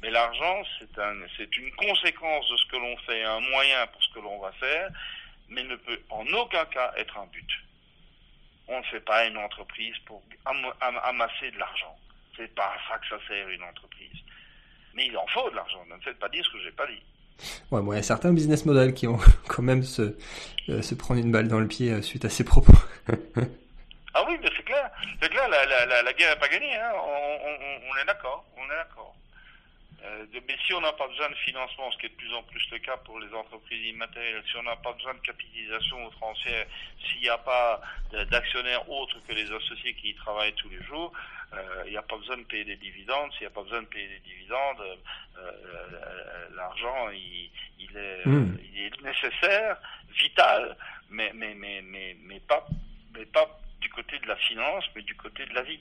Mais 0.00 0.10
l'argent 0.10 0.62
c'est 0.78 0.98
un, 0.98 1.14
c'est 1.36 1.54
une 1.58 1.70
conséquence 1.72 2.48
de 2.48 2.56
ce 2.56 2.64
que 2.66 2.76
l'on 2.76 2.96
fait, 2.98 3.22
un 3.24 3.40
moyen 3.40 3.86
pour 3.88 4.02
ce 4.02 4.14
que 4.14 4.20
l'on 4.20 4.38
va 4.38 4.52
faire, 4.52 4.88
mais 5.50 5.62
ne 5.62 5.76
peut 5.76 6.00
en 6.08 6.26
aucun 6.28 6.64
cas 6.66 6.94
être 6.96 7.18
un 7.18 7.26
but. 7.26 7.50
On 8.66 8.78
ne 8.78 8.84
fait 8.84 9.00
pas 9.00 9.26
une 9.26 9.36
entreprise 9.36 9.96
pour 10.06 10.22
amasser 10.46 11.50
de 11.50 11.58
l'argent. 11.58 11.98
C'est 12.34 12.54
pas 12.54 12.72
à 12.76 12.88
ça 12.88 12.98
que 12.98 13.08
ça 13.08 13.18
sert 13.28 13.46
une 13.50 13.62
entreprise. 13.62 14.22
Mais 14.94 15.06
il 15.06 15.18
en 15.18 15.26
faut 15.26 15.50
de 15.50 15.56
l'argent. 15.56 15.84
Ne 15.90 15.96
me 15.96 16.00
faites 16.00 16.18
pas 16.18 16.30
dire 16.30 16.42
ce 16.46 16.50
que 16.50 16.62
j'ai 16.62 16.72
pas 16.72 16.86
dit. 16.86 17.02
Ouais, 17.70 17.80
bon, 17.82 17.92
il 17.92 17.96
y 17.96 17.98
a 17.98 18.02
certains 18.02 18.32
business 18.32 18.64
models 18.64 18.94
qui 18.94 19.06
ont 19.06 19.18
quand 19.48 19.62
même 19.62 19.82
se, 19.82 20.16
euh, 20.68 20.82
se 20.82 20.94
prendre 20.94 21.20
une 21.20 21.32
balle 21.32 21.48
dans 21.48 21.60
le 21.60 21.68
pied 21.68 21.92
euh, 21.92 22.02
suite 22.02 22.24
à 22.24 22.30
ces 22.30 22.44
propos. 22.44 22.72
ah 24.14 24.24
oui, 24.28 24.38
mais 24.42 24.48
c'est 24.56 24.64
clair. 24.64 24.90
C'est 25.20 25.28
clair, 25.28 25.48
la, 25.48 26.12
guerre 26.12 26.34
n'est 26.34 26.40
pas 26.40 26.48
gagnée. 26.48 26.76
Hein. 26.76 26.92
On, 26.94 28.02
est 28.02 28.06
d'accord. 28.06 28.44
On 28.56 28.64
est 28.64 28.76
d'accord. 28.76 29.14
Euh, 30.04 30.26
mais 30.46 30.56
si 30.66 30.74
on 30.74 30.80
n'a 30.80 30.92
pas 30.92 31.08
besoin 31.08 31.30
de 31.30 31.34
financement, 31.36 31.90
ce 31.92 31.98
qui 31.98 32.06
est 32.06 32.10
de 32.10 32.14
plus 32.14 32.34
en 32.34 32.42
plus 32.42 32.62
le 32.70 32.78
cas 32.78 32.96
pour 32.98 33.18
les 33.20 33.32
entreprises 33.32 33.86
immatérielles, 33.86 34.42
si 34.50 34.56
on 34.56 34.62
n'a 34.62 34.76
pas 34.76 34.92
besoin 34.92 35.14
de 35.14 35.20
capitalisation 35.20 36.04
outrancière, 36.06 36.66
s'il 37.00 37.22
n'y 37.22 37.28
a 37.28 37.38
pas 37.38 37.80
d'actionnaires 38.30 38.88
autres 38.90 39.18
que 39.26 39.32
les 39.32 39.50
associés 39.50 39.94
qui 39.94 40.10
y 40.10 40.14
travaillent 40.14 40.54
tous 40.54 40.68
les 40.68 40.82
jours, 40.82 41.12
euh, 41.54 41.82
il 41.86 41.92
n'y 41.92 41.96
a 41.96 42.02
pas 42.02 42.16
besoin 42.16 42.36
de 42.36 42.42
payer 42.42 42.64
des 42.64 42.76
dividendes. 42.76 43.32
S'il 43.32 43.42
n'y 43.42 43.46
a 43.46 43.50
pas 43.50 43.62
besoin 43.62 43.82
de 43.82 43.86
payer 43.86 44.08
des 44.08 44.20
dividendes, 44.20 44.98
euh, 45.38 46.48
l'argent, 46.54 47.08
il, 47.10 47.50
il, 47.78 47.96
est, 47.96 48.26
hmm. 48.26 48.58
il, 48.74 48.82
est, 48.82 49.02
nécessaire, 49.02 49.78
vital, 50.10 50.76
mais, 51.08 51.32
mais, 51.34 51.54
mais, 51.54 51.80
mais, 51.82 52.16
mais, 52.20 52.40
pas, 52.40 52.66
mais 53.14 53.24
pas 53.26 53.58
du 53.80 53.88
côté 53.88 54.18
de 54.18 54.26
la 54.26 54.36
finance, 54.36 54.84
mais 54.94 55.02
du 55.02 55.14
côté 55.14 55.46
de 55.46 55.54
la 55.54 55.62
vie. 55.62 55.80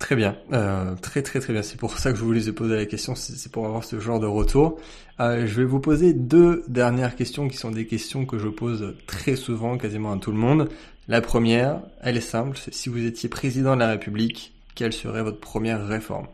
Très 0.00 0.16
bien, 0.16 0.34
euh, 0.52 0.96
très 0.96 1.22
très 1.22 1.40
très 1.40 1.52
bien. 1.52 1.62
C'est 1.62 1.78
pour 1.78 1.98
ça 1.98 2.10
que 2.10 2.16
je 2.16 2.24
voulais 2.24 2.40
poser 2.52 2.74
la 2.74 2.86
question, 2.86 3.14
c'est 3.14 3.52
pour 3.52 3.66
avoir 3.66 3.84
ce 3.84 4.00
genre 4.00 4.18
de 4.18 4.26
retour. 4.26 4.80
Euh, 5.20 5.46
je 5.46 5.60
vais 5.60 5.66
vous 5.66 5.78
poser 5.78 6.14
deux 6.14 6.64
dernières 6.68 7.14
questions 7.14 7.48
qui 7.48 7.58
sont 7.58 7.70
des 7.70 7.86
questions 7.86 8.24
que 8.24 8.38
je 8.38 8.48
pose 8.48 8.96
très 9.06 9.36
souvent, 9.36 9.76
quasiment 9.76 10.12
à 10.12 10.18
tout 10.18 10.32
le 10.32 10.38
monde. 10.38 10.70
La 11.06 11.20
première, 11.20 11.82
elle 12.02 12.16
est 12.16 12.22
simple, 12.22 12.56
c'est 12.56 12.72
si 12.72 12.88
vous 12.88 13.04
étiez 13.04 13.28
président 13.28 13.74
de 13.74 13.80
la 13.80 13.90
République, 13.90 14.54
quelle 14.74 14.94
serait 14.94 15.22
votre 15.22 15.38
première 15.38 15.86
réforme? 15.86 16.26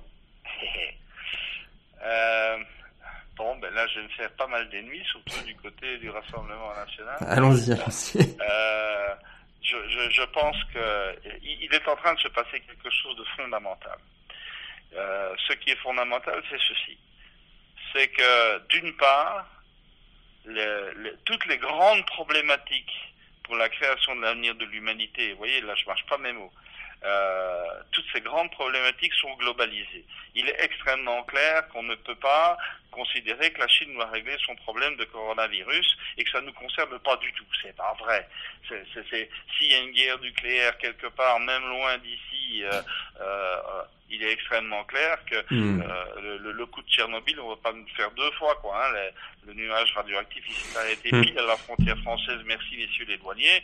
Euh, 2.06 2.56
Bon, 3.36 3.54
ben 3.60 3.70
là, 3.74 3.84
je 3.92 3.98
vais 3.98 4.04
me 4.04 4.10
faire 4.10 4.30
pas 4.38 4.46
mal 4.46 4.66
d'ennemis, 4.70 5.02
surtout 5.10 5.44
du 5.44 5.54
côté 5.56 5.98
du 5.98 6.08
Rassemblement 6.08 6.72
national. 6.74 7.16
Allons-y, 7.20 7.72
allons-y. 7.72 8.36
Je, 9.68 10.10
je, 10.10 10.22
pense 10.22 10.56
qu'il 10.72 11.74
est 11.74 11.88
en 11.88 11.96
train 11.96 12.14
de 12.14 12.20
se 12.20 12.28
passer 12.28 12.60
quelque 12.60 12.90
chose 12.90 13.16
de 13.16 13.24
fondamental. 13.36 13.98
Euh, 14.94 15.34
ce 15.48 15.54
qui 15.54 15.70
est 15.70 15.76
fondamental, 15.76 16.40
c'est 16.48 16.60
ceci. 16.60 16.96
C'est 17.92 18.08
que, 18.08 18.58
d'une 18.68 18.96
part, 18.96 19.44
toutes 21.24 21.46
les 21.46 21.58
grandes 21.58 22.06
problématiques 22.06 23.12
pour 23.42 23.56
la 23.56 23.68
création 23.68 24.14
de 24.14 24.22
l'avenir 24.22 24.54
de 24.54 24.64
l'humanité, 24.66 25.32
vous 25.32 25.38
voyez, 25.38 25.60
là 25.62 25.74
je 25.74 25.84
marche 25.86 26.06
pas 26.06 26.18
mes 26.18 26.32
mots, 26.32 26.52
euh, 27.06 27.66
toutes 27.92 28.06
ces 28.12 28.20
grandes 28.20 28.50
problématiques 28.50 29.14
sont 29.14 29.34
globalisées. 29.36 30.04
Il 30.34 30.48
est 30.48 30.56
extrêmement 30.60 31.22
clair 31.22 31.68
qu'on 31.68 31.82
ne 31.82 31.94
peut 31.94 32.16
pas 32.16 32.58
considérer 32.90 33.50
que 33.52 33.60
la 33.60 33.68
Chine 33.68 33.92
doit 33.92 34.06
régler 34.06 34.36
son 34.44 34.56
problème 34.56 34.96
de 34.96 35.04
coronavirus 35.04 35.96
et 36.16 36.24
que 36.24 36.30
ça 36.30 36.40
ne 36.40 36.46
nous 36.46 36.52
concerne 36.52 36.98
pas 37.00 37.16
du 37.16 37.32
tout. 37.32 37.44
C'est 37.62 37.76
pas 37.76 37.94
vrai. 38.00 38.28
S'il 38.68 39.70
y 39.70 39.74
a 39.74 39.78
une 39.78 39.92
guerre 39.92 40.18
nucléaire 40.20 40.76
quelque 40.78 41.06
part, 41.08 41.38
même 41.40 41.68
loin 41.68 41.98
d'ici, 41.98 42.64
euh, 42.64 42.82
euh, 43.20 43.82
il 44.10 44.22
est 44.22 44.32
extrêmement 44.32 44.84
clair 44.84 45.18
que 45.26 45.54
hmm. 45.54 45.82
euh, 45.82 46.38
le, 46.38 46.52
le, 46.52 46.66
coup 46.66 46.82
de 46.82 46.88
Tchernobyl, 46.88 47.38
on 47.40 47.50
va 47.50 47.56
pas 47.56 47.72
nous 47.72 47.86
faire 47.96 48.10
deux 48.12 48.30
fois 48.32 48.54
quoi. 48.56 48.86
Hein, 48.86 49.10
le, 49.46 49.54
nuage 49.54 49.92
radioactif, 49.94 50.44
il 50.48 50.54
s'est 50.54 50.78
arrêté 50.78 51.10
hmm. 51.12 51.22
pile 51.22 51.38
à 51.38 51.46
la 51.46 51.56
frontière 51.56 51.98
française. 51.98 52.38
Merci 52.46 52.76
messieurs 52.76 53.06
les 53.06 53.18
douaniers. 53.18 53.62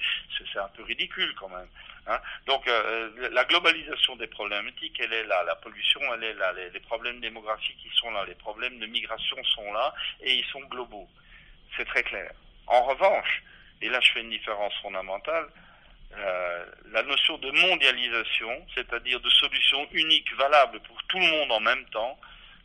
C'est 0.53 0.59
un 0.59 0.69
peu 0.77 0.83
ridicule 0.83 1.35
quand 1.39 1.49
même. 1.49 1.69
Hein. 2.07 2.19
Donc 2.47 2.67
euh, 2.67 3.31
la 3.31 3.45
globalisation 3.45 4.17
des 4.17 4.27
problématiques, 4.27 4.99
elle 5.01 5.13
est 5.13 5.25
là. 5.25 5.45
La 5.45 5.55
pollution, 5.57 6.01
elle 6.15 6.25
est 6.25 6.35
là. 6.35 6.53
Les, 6.53 6.81
problèmes 6.81 7.21
démographiques, 7.21 7.79
sont 7.95 8.11
là. 8.11 8.25
Les 8.27 8.35
problèmes 8.35 8.79
de 8.79 8.87
migration 8.87 9.37
sont 9.45 9.73
là 9.73 9.95
et 10.21 10.35
ils 10.35 10.45
sont 10.47 10.63
globaux. 10.63 11.09
C'est 11.77 11.85
très 11.85 12.03
clair. 12.03 12.33
En 12.67 12.83
revanche, 12.85 13.43
et 13.81 13.89
là 13.89 14.01
je 14.01 14.13
fais 14.13 14.21
une 14.21 14.31
différence 14.31 14.75
fondamentale, 14.83 15.49
euh, 16.17 16.67
la 16.93 17.03
notion 17.05 17.39
de 17.39 17.51
mondialisation, 17.51 18.67
c'est-à-dire 18.75 19.21
de 19.21 19.31
solution 19.31 19.89
unique, 19.93 20.33
valable 20.37 20.81
pour 20.81 21.03
tout 21.05 21.19
le 21.19 21.27
monde 21.27 21.53
en 21.53 21.61
même 21.61 21.85
temps, 21.87 22.19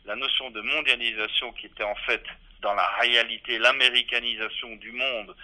la 0.04 0.16
notion 0.16 0.50
de 0.50 0.60
mondialisation 0.60 1.52
qui 1.52 1.66
était 1.66 1.84
en 1.84 1.94
fait 1.94 2.22
dans 2.60 2.74
la 2.74 2.86
réalité 3.00 3.58
l'américanisation 3.58 4.76
du 4.76 4.92
monde 4.92 5.34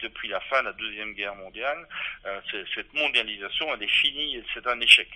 depuis 0.00 0.28
la 0.28 0.40
fin 0.40 0.60
de 0.60 0.66
la 0.66 0.72
Deuxième 0.72 1.12
Guerre 1.14 1.34
mondiale, 1.34 1.86
euh, 2.26 2.40
cette 2.74 2.92
mondialisation, 2.94 3.72
elle 3.74 3.82
est 3.82 3.92
finie 3.92 4.36
et 4.36 4.44
c'est 4.54 4.66
un 4.66 4.80
échec. 4.80 5.08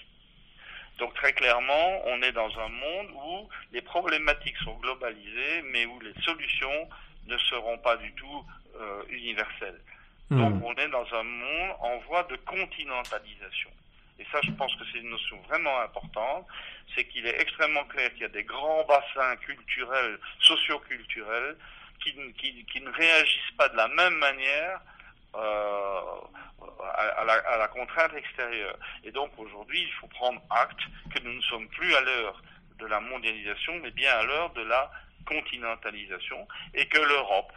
Donc 0.98 1.14
très 1.14 1.32
clairement, 1.32 2.02
on 2.06 2.22
est 2.22 2.32
dans 2.32 2.58
un 2.58 2.68
monde 2.68 3.08
où 3.12 3.48
les 3.72 3.82
problématiques 3.82 4.56
sont 4.58 4.74
globalisées, 4.78 5.62
mais 5.72 5.86
où 5.86 5.98
les 6.00 6.14
solutions 6.22 6.88
ne 7.26 7.38
seront 7.38 7.78
pas 7.78 7.96
du 7.96 8.12
tout 8.12 8.44
euh, 8.80 9.02
universelles. 9.10 9.80
Donc 10.30 10.54
hmm. 10.54 10.64
on 10.64 10.74
est 10.74 10.88
dans 10.88 11.06
un 11.14 11.22
monde 11.22 11.76
en 11.80 11.98
voie 12.08 12.22
de 12.24 12.36
continentalisation. 12.36 13.70
Et 14.18 14.26
ça, 14.30 14.38
je 14.42 14.50
pense 14.52 14.74
que 14.76 14.84
c'est 14.92 14.98
une 14.98 15.10
notion 15.10 15.36
vraiment 15.48 15.80
importante, 15.80 16.46
c'est 16.94 17.04
qu'il 17.04 17.26
est 17.26 17.40
extrêmement 17.40 17.84
clair 17.84 18.12
qu'il 18.12 18.22
y 18.22 18.26
a 18.26 18.28
des 18.28 18.44
grands 18.44 18.84
bassins 18.84 19.36
culturels, 19.36 20.18
socioculturels, 20.40 21.56
qui, 22.02 22.80
ne 22.80 22.90
réagissent 22.90 23.56
pas 23.56 23.68
de 23.68 23.76
la 23.76 23.88
même 23.88 24.14
manière 24.14 24.80
euh, 25.34 26.00
à, 27.16 27.24
la, 27.24 27.68
contrainte 27.68 28.14
extérieure. 28.14 28.76
Et 29.04 29.12
donc 29.12 29.30
aujourd'hui, 29.38 29.82
il 29.82 29.92
faut 29.94 30.08
prendre 30.08 30.40
acte 30.50 30.80
que 31.14 31.20
nous 31.22 31.32
ne 31.32 31.40
sommes 31.42 31.68
plus 31.68 31.94
à 31.94 32.00
l'heure 32.00 32.42
de 32.78 32.86
la 32.86 33.00
mondialisation, 33.00 33.78
mais 33.82 33.90
bien 33.90 34.12
à 34.12 34.22
l'heure 34.24 34.50
de 34.50 34.62
la 34.62 34.90
continentalisation, 35.26 36.46
et 36.74 36.86
que 36.86 36.98
l'Europe, 36.98 37.52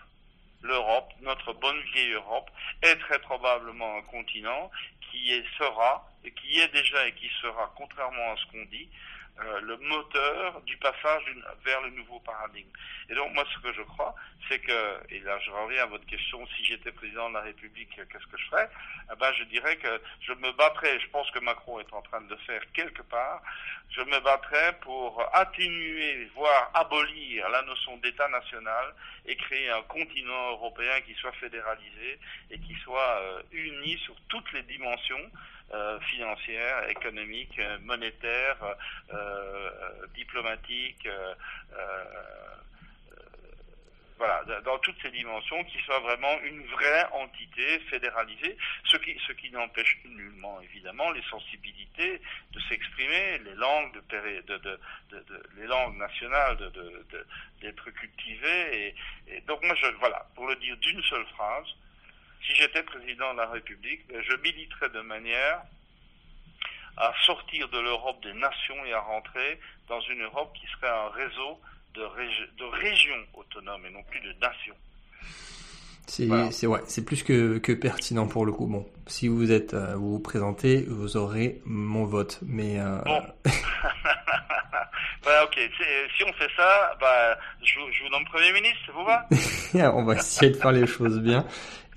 l'Europe, 0.62 1.12
notre 1.22 1.54
bonne 1.54 1.80
vieille 1.94 2.12
Europe, 2.12 2.50
est 2.82 2.96
très 2.98 3.20
probablement 3.20 3.98
un 3.98 4.02
continent 4.04 4.72
qui 5.12 5.34
est, 5.34 5.46
sera, 5.58 6.08
qui 6.24 6.60
est 6.60 6.72
déjà 6.74 7.08
et 7.08 7.14
qui 7.14 7.30
sera, 7.42 7.74
contrairement 7.76 8.34
à 8.34 8.38
ce 8.38 8.52
qu'on 8.52 8.66
dit, 8.66 8.90
euh, 9.44 9.60
le 9.62 9.76
moteur 9.78 10.62
du 10.62 10.78
passage 10.78 11.24
vers 11.66 11.82
le 11.82 11.90
nouveau 11.90 12.20
paradigme. 12.20 12.70
Et 13.10 13.16
donc 13.16 13.34
moi 13.34 13.44
ce 13.54 13.60
que 13.60 13.74
je 13.74 13.82
crois, 13.82 14.16
c'est 14.48 14.60
que, 14.60 15.00
et 15.10 15.20
là 15.20 15.38
je 15.40 15.52
reviens 15.52 15.84
à 15.84 15.88
votre 15.88 16.06
question, 16.06 16.46
si 16.56 16.64
j'étais 16.64 16.92
président 16.94 17.28
de 17.30 17.34
la 17.34 17.42
République, 17.42 17.90
qu'est-ce 17.96 18.28
que 18.28 18.38
je 18.38 18.46
ferais? 18.46 18.70
Eh 19.12 19.16
ben, 19.18 19.34
Je 19.34 19.44
dirais 19.46 19.76
que 19.76 20.02
je 20.22 20.32
me 20.34 20.52
battrais, 20.54 21.00
je 21.02 21.10
pense 21.10 21.30
que 21.32 21.40
Macron 21.40 21.82
est 21.82 21.94
en 21.94 22.02
train 22.02 22.22
de 22.22 22.30
le 22.30 22.38
faire 22.38 22.62
quelque 22.72 23.02
part, 23.02 23.42
je 23.90 24.02
me 24.02 24.20
battrais 24.22 24.78
pour 24.80 25.22
atténuer, 25.34 26.30
voire 26.34 26.72
abolir 26.74 27.50
la 27.50 27.62
notion 27.64 27.98
d'État 27.98 28.30
national 28.30 28.94
et 29.26 29.36
créer 29.36 29.70
un 29.70 29.82
continent 29.84 30.52
européen 30.52 31.02
qui 31.06 31.14
soit 31.16 31.34
fédéralisé 31.34 32.20
et 32.52 32.60
qui 32.60 32.76
soit 32.84 33.20
euh, 33.20 33.42
uni 33.52 33.98
sur 34.00 34.16
toutes 34.30 34.52
les 34.54 34.64
dimensions 34.64 35.30
euh, 35.74 36.00
financière, 36.02 36.88
économique, 36.90 37.58
euh, 37.58 37.80
monétaire, 37.80 38.56
euh, 39.12 39.72
diplomatique, 40.14 41.10
voilà, 44.18 44.44
dans 44.62 44.78
toutes 44.78 45.02
ces 45.02 45.10
dimensions, 45.10 45.62
qui 45.66 45.78
soit 45.80 46.00
vraiment 46.00 46.40
une 46.44 46.64
vraie 46.68 47.06
entité 47.12 47.80
fédéralisée, 47.90 48.56
ce 48.86 48.96
qui, 48.98 49.20
ce 49.28 49.34
qui 49.34 49.52
n'empêche 49.52 49.98
nullement, 50.06 50.62
évidemment, 50.62 51.12
les 51.12 51.24
sensibilités 51.24 52.22
de 52.52 52.60
s'exprimer, 52.70 53.40
les 53.40 53.56
langues 53.56 54.00
nationales 55.98 56.72
d'être 57.60 57.90
cultivées. 57.90 58.96
Et, 59.28 59.42
donc 59.42 59.64
moi, 59.64 59.76
voilà, 60.00 60.26
pour 60.36 60.48
le 60.48 60.56
dire 60.58 60.78
d'une 60.78 61.02
seule 61.04 61.26
phrase, 61.36 61.68
si 62.46 62.56
j'étais 62.56 62.84
président 62.84 63.34
de 63.34 63.40
la 63.40 63.48
République, 63.48 64.08
ben, 64.08 64.22
je 64.22 64.36
militerais 64.38 64.90
de 64.90 65.02
manière 65.02 65.62
à 66.98 67.14
sortir 67.26 67.68
de 67.70 67.80
l'Europe 67.80 68.22
des 68.24 68.34
nations 68.34 68.86
et 68.86 68.94
à 68.94 69.02
rentrer 69.02 69.60
dans 69.88 70.00
une 70.02 70.24
Europe 70.24 70.54
qui 70.60 70.66
serait 70.68 70.90
un 70.90 71.10
réseau 71.10 71.60
de, 71.94 72.02
de 72.58 72.64
régions 72.64 73.26
autonomes 73.34 73.86
et 73.86 73.90
non 73.90 74.04
plus 74.04 74.22
de 74.22 74.34
nations. 74.40 74.76
C'est 76.08 76.30
c'est 76.52 76.68
ouais, 76.68 76.82
c'est 76.86 77.04
plus 77.04 77.24
que, 77.24 77.58
que 77.58 77.72
pertinent 77.72 78.28
pour 78.28 78.46
le 78.46 78.52
coup. 78.52 78.68
Bon, 78.68 78.88
si 79.08 79.28
vous 79.28 79.52
êtes 79.52 79.74
euh, 79.74 79.96
vous 79.96 80.12
vous 80.12 80.20
présentez, 80.20 80.86
vous 80.88 81.18
aurez 81.18 81.62
mon 81.66 82.06
vote. 82.06 82.40
Mais 82.44 82.80
euh... 82.80 83.00
bon. 83.04 83.24
bah, 85.26 85.44
ok. 85.46 85.60
Si 86.16 86.24
on 86.24 86.34
fait 86.34 86.50
ça, 86.56 86.96
bah 87.02 87.38
je, 87.64 87.80
je 87.92 88.04
vous 88.04 88.10
nomme 88.10 88.26
premier 88.26 88.52
ministre, 88.54 88.80
ça 88.86 88.92
vous 88.92 89.04
va 89.04 89.28
On 89.96 90.04
va 90.04 90.16
essayer 90.16 90.52
de 90.52 90.58
faire 90.58 90.72
les 90.72 90.86
choses 90.86 91.20
bien 91.20 91.44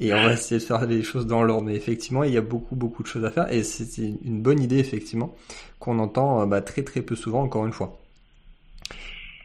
et 0.00 0.14
on 0.14 0.22
va 0.22 0.32
essayer 0.32 0.60
de 0.60 0.64
faire 0.64 0.86
les 0.86 1.02
choses 1.02 1.26
dans 1.26 1.42
l'ordre. 1.42 1.66
Mais 1.66 1.74
effectivement, 1.74 2.24
il 2.24 2.32
y 2.32 2.36
a 2.36 2.42
beaucoup 2.42 2.76
beaucoup 2.76 3.02
de 3.02 3.08
choses 3.08 3.24
à 3.24 3.30
faire 3.30 3.52
et 3.52 3.62
c'est 3.62 4.02
une 4.02 4.42
bonne 4.42 4.62
idée 4.62 4.78
effectivement 4.78 5.34
qu'on 5.78 5.98
entend 5.98 6.42
euh, 6.42 6.46
bah, 6.46 6.60
très 6.60 6.82
très 6.82 7.02
peu 7.02 7.16
souvent 7.16 7.42
encore 7.42 7.66
une 7.66 7.72
fois. 7.72 8.00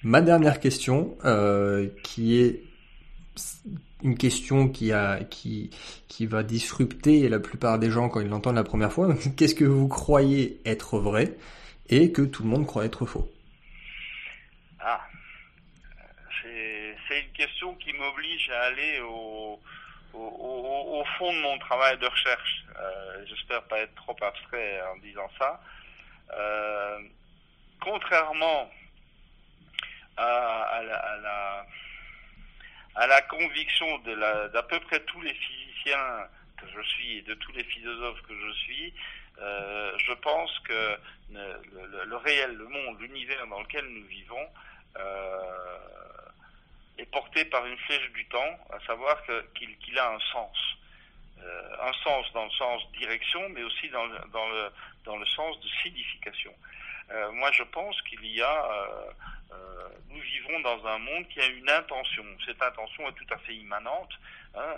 Ma 0.04 0.22
dernière 0.22 0.60
question, 0.60 1.16
euh, 1.24 1.88
qui 2.04 2.38
est 2.38 2.62
une 4.04 4.18
question 4.18 4.68
qui 4.68 4.92
a 4.92 5.24
qui 5.24 5.70
qui 6.08 6.26
va 6.26 6.44
disrupter 6.44 7.30
la 7.30 7.40
plupart 7.40 7.80
des 7.80 7.90
gens 7.90 8.10
quand 8.10 8.20
ils 8.20 8.28
l'entendent 8.28 8.56
la 8.56 8.64
première 8.64 8.92
fois. 8.92 9.16
Qu'est-ce 9.38 9.56
que 9.56 9.66
vous 9.66 9.88
croyez 9.88 10.60
être 10.66 11.00
vrai 11.00 11.36
et 11.90 12.12
que 12.12 12.22
tout 12.22 12.44
le 12.44 12.50
monde 12.50 12.66
croit 12.66 12.86
être 12.86 13.06
faux? 13.06 13.32
Ah, 14.80 15.02
c'est 17.08 17.22
une 17.22 17.32
question 17.34 17.76
qui 17.76 17.94
m'oblige 17.94 18.50
à 18.50 18.62
aller 18.68 19.00
au, 19.08 19.60
au, 20.14 21.04
fond 21.18 21.34
de 21.34 21.40
mon 21.40 21.58
travail 21.60 21.98
de 21.98 22.08
recherche. 22.08 22.66
Euh, 22.80 23.26
J'espère 23.28 23.64
pas 23.64 23.80
être 23.80 23.96
trop 23.96 24.16
abstrait 24.22 24.82
en 24.94 24.98
disant 24.98 25.30
ça. 25.38 25.62
Euh, 26.32 27.00
contrairement 27.82 28.72
à, 30.18 30.82
la, 30.84 30.96
à 30.96 31.18
la 31.18 31.66
à 32.96 33.22
conviction 33.24 33.98
d'à 34.00 34.64
peu 34.64 34.80
près 34.82 35.00
tous 35.02 35.22
les 35.22 35.34
physiciens 35.34 36.28
que 36.58 36.66
je 36.76 36.82
suis 36.90 37.18
et 37.18 37.22
de 37.24 37.34
tous 37.36 37.52
les 37.54 37.64
philosophes 37.64 38.22
que 38.22 38.36
je 38.36 38.52
suis, 38.60 38.94
euh, 39.42 39.98
je 39.98 40.14
pense 40.14 40.60
que 40.60 40.98
le, 41.32 42.16
réel, 42.18 42.54
le 42.56 42.68
monde, 42.68 43.00
l'univers 43.02 43.48
dans 43.48 43.62
lequel 43.62 43.86
nous 43.86 44.06
vivons 44.06 44.48
est 46.98 47.06
porté 47.06 47.46
par 47.46 47.66
une 47.66 47.78
flèche 47.78 48.12
du 48.12 48.26
temps, 48.26 48.60
à 48.72 48.80
savoir 48.86 49.22
qu'il 49.56 49.78
qu 49.78 49.98
a 49.98 50.12
un 50.12 50.20
sens. 50.32 50.58
Euh, 51.42 51.76
un 51.82 51.94
sens 52.04 52.32
dans 52.34 52.46
le 52.46 52.52
sens 52.52 52.82
direction, 52.94 53.50
mais 53.50 53.64
aussi 53.64 53.90
dans 53.90 54.06
le, 54.06 54.18
dans 54.32 54.48
le, 54.50 54.70
dans 55.04 55.18
le 55.18 55.26
sens 55.26 55.60
de 55.60 55.68
signification. 55.82 56.54
Euh, 57.12 57.32
moi, 57.34 57.52
je 57.52 57.64
pense 57.64 58.02
qu'il 58.04 58.26
y 58.26 58.42
a 58.42 58.66
euh, 59.52 59.90
nous 60.10 60.22
vivons 60.22 60.60
dans 60.62 60.86
un 60.88 60.98
monde 61.00 61.28
qui 61.28 61.40
a 61.42 61.46
une 61.48 61.70
intention. 61.70 62.24
Cette 62.46 62.62
intention 62.62 63.08
est 63.10 63.14
tout 63.14 63.34
à 63.34 63.38
fait 63.40 63.56
immanente. 63.56 64.14
Hein, 64.56 64.74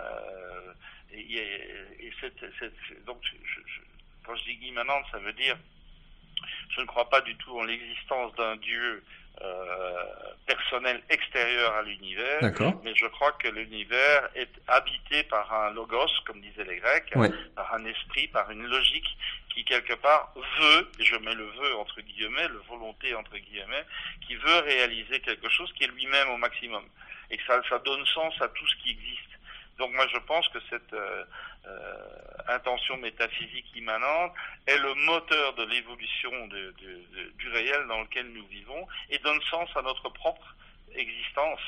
et, 1.12 1.20
et, 1.20 2.06
et 2.06 2.12
cette, 2.20 2.44
cette, 2.58 3.04
donc, 3.04 3.22
quand 4.24 4.34
je 4.36 4.44
dis 4.44 4.66
immanente, 4.66 5.04
ça 5.12 5.18
veut 5.18 5.32
dire 5.34 5.56
je 6.70 6.80
ne 6.80 6.86
crois 6.86 7.08
pas 7.08 7.20
du 7.22 7.34
tout 7.36 7.58
en 7.58 7.64
l'existence 7.64 8.34
d'un 8.34 8.56
Dieu 8.56 9.02
personnel 10.46 11.02
extérieur 11.10 11.74
à 11.74 11.82
l'univers, 11.82 12.40
mais 12.84 12.94
je 12.94 13.06
crois 13.06 13.32
que 13.32 13.48
l'univers 13.48 14.28
est 14.34 14.50
habité 14.68 15.22
par 15.24 15.52
un 15.52 15.70
logos, 15.70 16.06
comme 16.26 16.40
disaient 16.40 16.64
les 16.64 16.76
Grecs, 16.76 17.12
ouais. 17.16 17.30
par 17.54 17.74
un 17.74 17.84
esprit, 17.84 18.28
par 18.28 18.50
une 18.50 18.66
logique 18.66 19.16
qui 19.54 19.64
quelque 19.64 19.94
part 19.94 20.32
veut, 20.36 20.90
et 20.98 21.04
je 21.04 21.16
mets 21.16 21.34
le 21.34 21.46
vœu 21.46 21.76
entre 21.76 22.00
guillemets, 22.00 22.48
le 22.48 22.62
volonté 22.68 23.14
entre 23.14 23.36
guillemets, 23.36 23.84
qui 24.26 24.36
veut 24.36 24.58
réaliser 24.58 25.20
quelque 25.20 25.48
chose 25.48 25.72
qui 25.72 25.84
est 25.84 25.88
lui-même 25.88 26.28
au 26.30 26.36
maximum, 26.36 26.84
et 27.30 27.36
que 27.36 27.44
ça, 27.46 27.60
ça 27.68 27.78
donne 27.78 28.04
sens 28.06 28.34
à 28.40 28.48
tout 28.48 28.66
ce 28.66 28.76
qui 28.82 28.90
existe. 28.90 29.35
Donc 29.78 29.92
moi 29.92 30.06
je 30.12 30.18
pense 30.18 30.48
que 30.48 30.58
cette 30.70 30.92
euh, 30.92 31.24
euh, 31.66 32.08
intention 32.48 32.96
métaphysique 32.98 33.66
immanente 33.74 34.32
est 34.66 34.78
le 34.78 34.94
moteur 34.94 35.54
de 35.54 35.64
l'évolution 35.64 36.30
du 36.48 37.48
réel 37.48 37.86
dans 37.88 38.00
lequel 38.00 38.32
nous 38.32 38.46
vivons 38.46 38.86
et 39.10 39.18
donne 39.18 39.40
sens 39.50 39.68
à 39.76 39.82
notre 39.82 40.08
propre 40.10 40.54
existence 40.94 41.60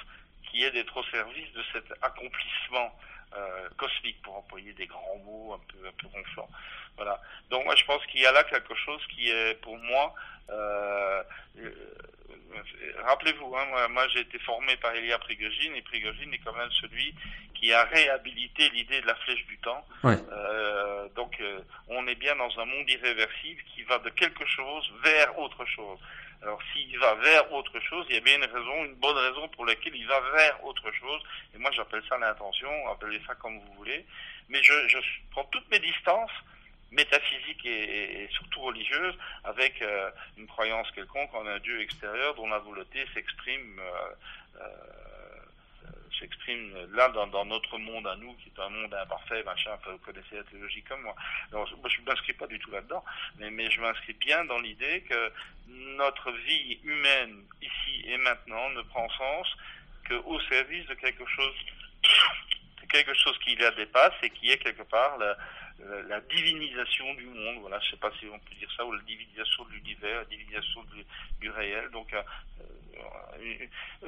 qui 0.50 0.64
est 0.64 0.70
d'être 0.70 0.96
au 0.96 1.04
service 1.04 1.52
de 1.52 1.62
cet 1.72 1.92
accomplissement 2.02 2.94
euh, 3.36 3.68
cosmique 3.76 4.20
pour 4.22 4.36
employer 4.36 4.72
des 4.72 4.86
grands 4.86 5.18
mots 5.24 5.54
un 5.54 5.60
peu 5.72 5.86
un 5.86 5.92
peu 5.92 6.06
ronflants. 6.08 6.50
Voilà. 6.96 7.20
Donc 7.50 7.64
moi 7.64 7.76
je 7.76 7.84
pense 7.84 8.04
qu'il 8.06 8.20
y 8.20 8.26
a 8.26 8.32
là 8.32 8.44
quelque 8.44 8.74
chose 8.74 9.00
qui 9.14 9.30
est 9.30 9.54
pour 9.62 9.76
moi 9.78 10.14
euh, 10.50 11.22
rappelez-vous, 13.04 13.54
hein, 13.56 13.64
moi, 13.70 13.88
moi 13.88 14.08
j'ai 14.08 14.20
été 14.20 14.38
formé 14.38 14.76
par 14.76 14.94
Elia 14.94 15.18
Prigogine 15.18 15.74
et 15.74 15.82
Prigogine 15.82 16.32
est 16.32 16.38
quand 16.38 16.54
même 16.54 16.70
celui 16.80 17.14
qui 17.54 17.72
a 17.72 17.84
réhabilité 17.84 18.68
l'idée 18.70 19.00
de 19.00 19.06
la 19.06 19.14
flèche 19.16 19.44
du 19.46 19.58
temps. 19.58 19.84
Ouais. 20.04 20.16
Euh, 20.32 21.08
donc 21.16 21.36
euh, 21.40 21.60
on 21.88 22.06
est 22.06 22.14
bien 22.14 22.36
dans 22.36 22.58
un 22.58 22.64
monde 22.64 22.88
irréversible 22.88 23.62
qui 23.74 23.82
va 23.82 23.98
de 23.98 24.10
quelque 24.10 24.46
chose 24.46 24.90
vers 25.02 25.38
autre 25.38 25.64
chose. 25.66 25.98
Alors 26.42 26.60
s'il 26.72 26.96
va 26.98 27.14
vers 27.14 27.52
autre 27.52 27.78
chose, 27.80 28.06
il 28.08 28.14
y 28.14 28.18
a 28.18 28.20
bien 28.20 28.36
une 28.36 28.44
raison, 28.44 28.84
une 28.84 28.94
bonne 28.94 29.16
raison 29.16 29.48
pour 29.48 29.66
laquelle 29.66 29.94
il 29.94 30.06
va 30.06 30.20
vers 30.34 30.64
autre 30.64 30.90
chose. 30.92 31.22
Et 31.54 31.58
moi 31.58 31.70
j'appelle 31.72 32.02
ça 32.08 32.16
l'intention, 32.18 32.70
appelez 32.88 33.20
ça 33.26 33.34
comme 33.34 33.58
vous 33.58 33.72
voulez. 33.74 34.04
Mais 34.48 34.62
je, 34.62 34.72
je 34.88 34.98
prends 35.30 35.44
toutes 35.44 35.68
mes 35.70 35.80
distances 35.80 36.30
métaphysique 36.90 37.64
et, 37.64 38.22
et, 38.22 38.28
surtout 38.30 38.60
religieuse, 38.60 39.14
avec 39.44 39.80
euh, 39.82 40.10
une 40.36 40.46
croyance 40.46 40.90
quelconque 40.92 41.34
en 41.34 41.46
un 41.46 41.58
Dieu 41.58 41.80
extérieur 41.80 42.34
dont 42.34 42.48
la 42.48 42.58
volonté 42.58 43.04
s'exprime 43.14 43.78
euh, 43.78 44.62
euh, 44.62 45.07
s'exprime 46.18 46.72
là 46.92 47.08
dans, 47.08 47.44
notre 47.44 47.78
monde 47.78 48.06
à 48.06 48.16
nous, 48.16 48.34
qui 48.34 48.48
est 48.48 48.60
un 48.60 48.68
monde 48.68 48.94
imparfait, 48.94 49.42
machin, 49.44 49.70
vous 49.86 49.98
connaissez 49.98 50.36
la 50.36 50.44
théologie 50.44 50.82
comme 50.82 51.02
moi, 51.02 51.14
je 51.52 52.00
ne 52.00 52.06
m'inscris 52.06 52.32
pas 52.34 52.46
du 52.46 52.58
tout 52.58 52.70
là-dedans, 52.70 53.04
mais, 53.38 53.50
mais 53.50 53.70
je 53.70 53.80
m'inscris 53.80 54.14
bien 54.14 54.44
dans 54.44 54.58
l'idée 54.58 55.02
que 55.08 55.32
notre 55.68 56.30
vie 56.32 56.78
humaine, 56.84 57.44
ici 57.62 58.04
et 58.06 58.16
maintenant, 58.18 58.70
ne 58.70 58.82
prend 58.82 59.08
sens 59.10 59.46
qu'au 60.08 60.40
service 60.42 60.86
de 60.86 60.94
quelque 60.94 61.26
chose, 61.26 61.54
quelque 62.90 63.14
chose 63.14 63.38
qui 63.44 63.56
la 63.56 63.70
dépasse 63.72 64.14
et 64.22 64.30
qui 64.30 64.50
est 64.50 64.58
quelque 64.58 64.82
part 64.82 65.18
la, 65.18 65.36
la, 66.08 66.20
divinisation 66.20 67.14
du 67.14 67.26
monde, 67.26 67.58
voilà, 67.60 67.78
je 67.80 67.90
sais 67.90 67.96
pas 67.96 68.10
si 68.18 68.26
on 68.26 68.38
peut 68.38 68.54
dire 68.58 68.70
ça, 68.76 68.84
ou 68.84 68.92
la 68.92 69.02
divinisation 69.02 69.64
de 69.64 69.72
l'univers, 69.72 70.18
la 70.18 70.24
divinisation 70.24 70.84
du, 71.40 71.50
réel. 71.50 71.88
Donc 71.90 72.12
euh, 72.12 72.22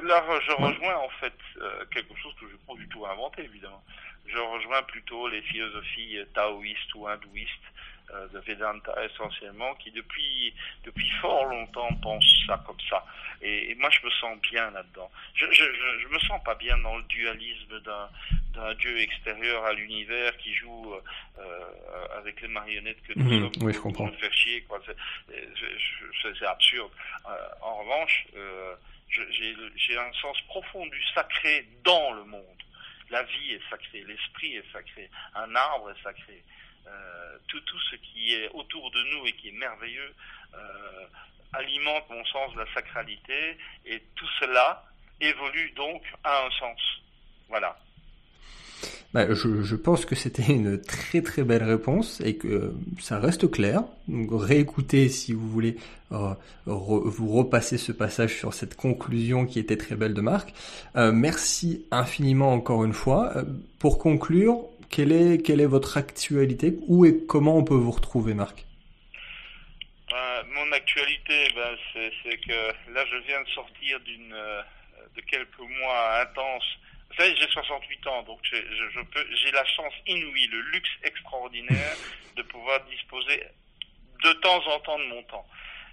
là, 0.03 0.25
je 0.47 0.53
rejoins 0.53 0.97
en 0.97 1.09
fait 1.21 1.35
euh, 1.59 1.85
quelque 1.93 2.17
chose 2.17 2.35
que 2.41 2.47
je 2.47 2.53
n'ai 2.53 2.59
pas 2.67 2.75
du 2.75 2.89
tout 2.89 3.07
inventé, 3.07 3.45
évidemment. 3.45 3.83
Je 4.27 4.39
rejoins 4.39 4.83
plutôt 4.83 5.29
les 5.29 5.43
philosophies 5.43 6.19
taoïstes 6.35 6.95
ou 6.95 7.07
hindouistes 7.07 7.51
euh, 8.13 8.29
de 8.29 8.39
Vedanta 8.41 8.95
essentiellement, 9.05 9.75
qui 9.77 9.91
depuis 9.93 10.53
depuis 10.85 11.11
fort 11.21 11.47
longtemps 11.47 11.93
pensent 12.03 12.45
ça 12.47 12.63
comme 12.67 12.81
ça. 12.89 13.05
Et, 13.43 13.71
et 13.71 13.75
moi, 13.77 13.91
je 13.91 14.05
me 14.05 14.11
sens 14.11 14.39
bien 14.41 14.71
là-dedans. 14.71 15.11
Je, 15.35 15.47
je 15.53 16.09
me 16.09 16.19
sens 16.21 16.43
pas 16.45 16.55
bien 16.57 16.77
dans 16.79 16.97
le 16.97 17.05
dualisme 17.05 17.81
d'un 17.81 18.09
d'un 18.55 18.75
dieu 18.75 19.01
extérieur 19.01 19.65
à 19.65 19.73
l'univers 19.73 20.37
qui 20.39 20.53
joue 20.55 20.95
euh, 20.95 22.19
avec 22.19 22.41
les 22.41 22.49
marionnettes 22.49 23.03
que 23.03 23.13
nous 23.17 23.25
mmh, 23.25 23.53
sommes 23.53 23.67
oui, 23.67 23.73
je 23.73 23.79
comprends. 23.79 24.05
pour 24.05 24.13
nous 24.13 24.19
faire 24.19 24.33
chier. 24.33 24.63
Quoi. 24.63 24.81
C'est 24.87 26.47
absurde. 26.47 26.91
Euh, 27.27 27.49
en 27.63 27.77
revanche, 27.77 28.27
euh, 28.37 28.75
j'ai 29.09 29.99
un 29.99 30.13
sens 30.15 30.41
profond 30.43 30.87
du 30.87 31.03
sacré 31.15 31.67
dans 31.85 32.13
le 32.13 32.25
monde. 32.25 32.45
La 33.11 33.23
vie 33.25 33.53
est 33.53 33.71
sacrée, 33.71 34.05
l'esprit 34.07 34.57
est 34.57 34.73
sacré, 34.73 35.11
un 35.35 35.55
arbre 35.55 35.91
est 35.91 36.03
sacré. 36.03 36.43
Euh, 36.87 37.39
tout, 37.49 37.61
tout 37.61 37.79
ce 37.91 37.97
qui 37.97 38.35
est 38.35 38.49
autour 38.51 38.91
de 38.91 39.03
nous 39.13 39.27
et 39.27 39.33
qui 39.33 39.49
est 39.49 39.59
merveilleux 39.59 40.15
euh, 40.55 41.07
alimente 41.53 42.09
mon 42.09 42.25
sens 42.25 42.55
de 42.55 42.61
la 42.61 42.73
sacralité 42.73 43.59
et 43.85 44.03
tout 44.15 44.29
cela 44.39 44.85
évolue 45.21 45.71
donc 45.73 46.03
à 46.25 46.47
un 46.47 46.51
sens. 46.53 46.81
Voilà. 47.49 47.79
Bah, 49.13 49.27
je, 49.35 49.75
pense 49.75 50.05
que 50.05 50.15
c'était 50.15 50.53
une 50.53 50.81
très 50.81 51.21
très 51.21 51.43
belle 51.43 51.65
réponse 51.65 52.21
et 52.21 52.37
que 52.37 52.73
ça 53.01 53.19
reste 53.19 53.51
clair. 53.51 53.83
Donc 54.07 54.29
réécoutez 54.33 55.09
si 55.09 55.33
vous 55.33 55.49
voulez 55.49 55.77
euh, 56.13 56.35
vous 56.67 57.29
repasser 57.29 57.77
ce 57.77 57.91
passage 57.91 58.37
sur 58.39 58.55
cette 58.55 58.77
conclusion 58.77 59.47
qui 59.47 59.59
était 59.59 59.77
très 59.77 59.97
belle 59.97 60.15
de 60.15 60.21
Marc. 60.21 60.53
Euh, 60.95 61.11
merci 61.11 61.87
infiniment 61.91 62.53
encore 62.53 62.85
une 62.85 62.93
fois. 62.93 63.33
Euh, 63.37 63.43
pour 63.81 63.99
conclure, 63.99 64.61
quelle 64.91 65.11
est, 65.11 65.45
quelle 65.45 65.61
est 65.61 65.67
votre 65.67 65.97
actualité? 65.97 66.79
Où 66.87 67.05
et 67.05 67.25
comment 67.27 67.57
on 67.57 67.65
peut 67.65 67.75
vous 67.75 67.91
retrouver 67.91 68.35
Marc? 68.35 68.65
Euh, 70.13 70.43
Mon 70.55 70.71
actualité, 70.71 71.49
ben, 71.57 71.77
c'est 71.95 72.37
que 72.37 72.93
là 72.95 73.05
je 73.11 73.27
viens 73.27 73.43
de 73.43 73.49
sortir 73.49 73.99
de 74.07 75.21
quelques 75.23 75.59
mois 75.59 76.21
intenses 76.23 76.79
vous 77.11 77.17
savez, 77.17 77.35
j'ai 77.37 77.49
68 77.49 78.07
ans, 78.07 78.23
donc 78.23 78.39
je, 78.43 78.57
je, 78.57 78.91
je 78.95 79.01
peux, 79.01 79.27
j'ai 79.35 79.51
la 79.51 79.65
chance 79.65 79.93
inouïe, 80.07 80.47
le 80.47 80.61
luxe 80.73 80.91
extraordinaire 81.03 81.97
de 82.37 82.43
pouvoir 82.43 82.81
disposer 82.85 83.43
de 84.23 84.33
temps 84.35 84.67
en 84.69 84.79
temps 84.81 84.99
de 84.99 85.05
mon 85.07 85.23
temps. 85.25 85.47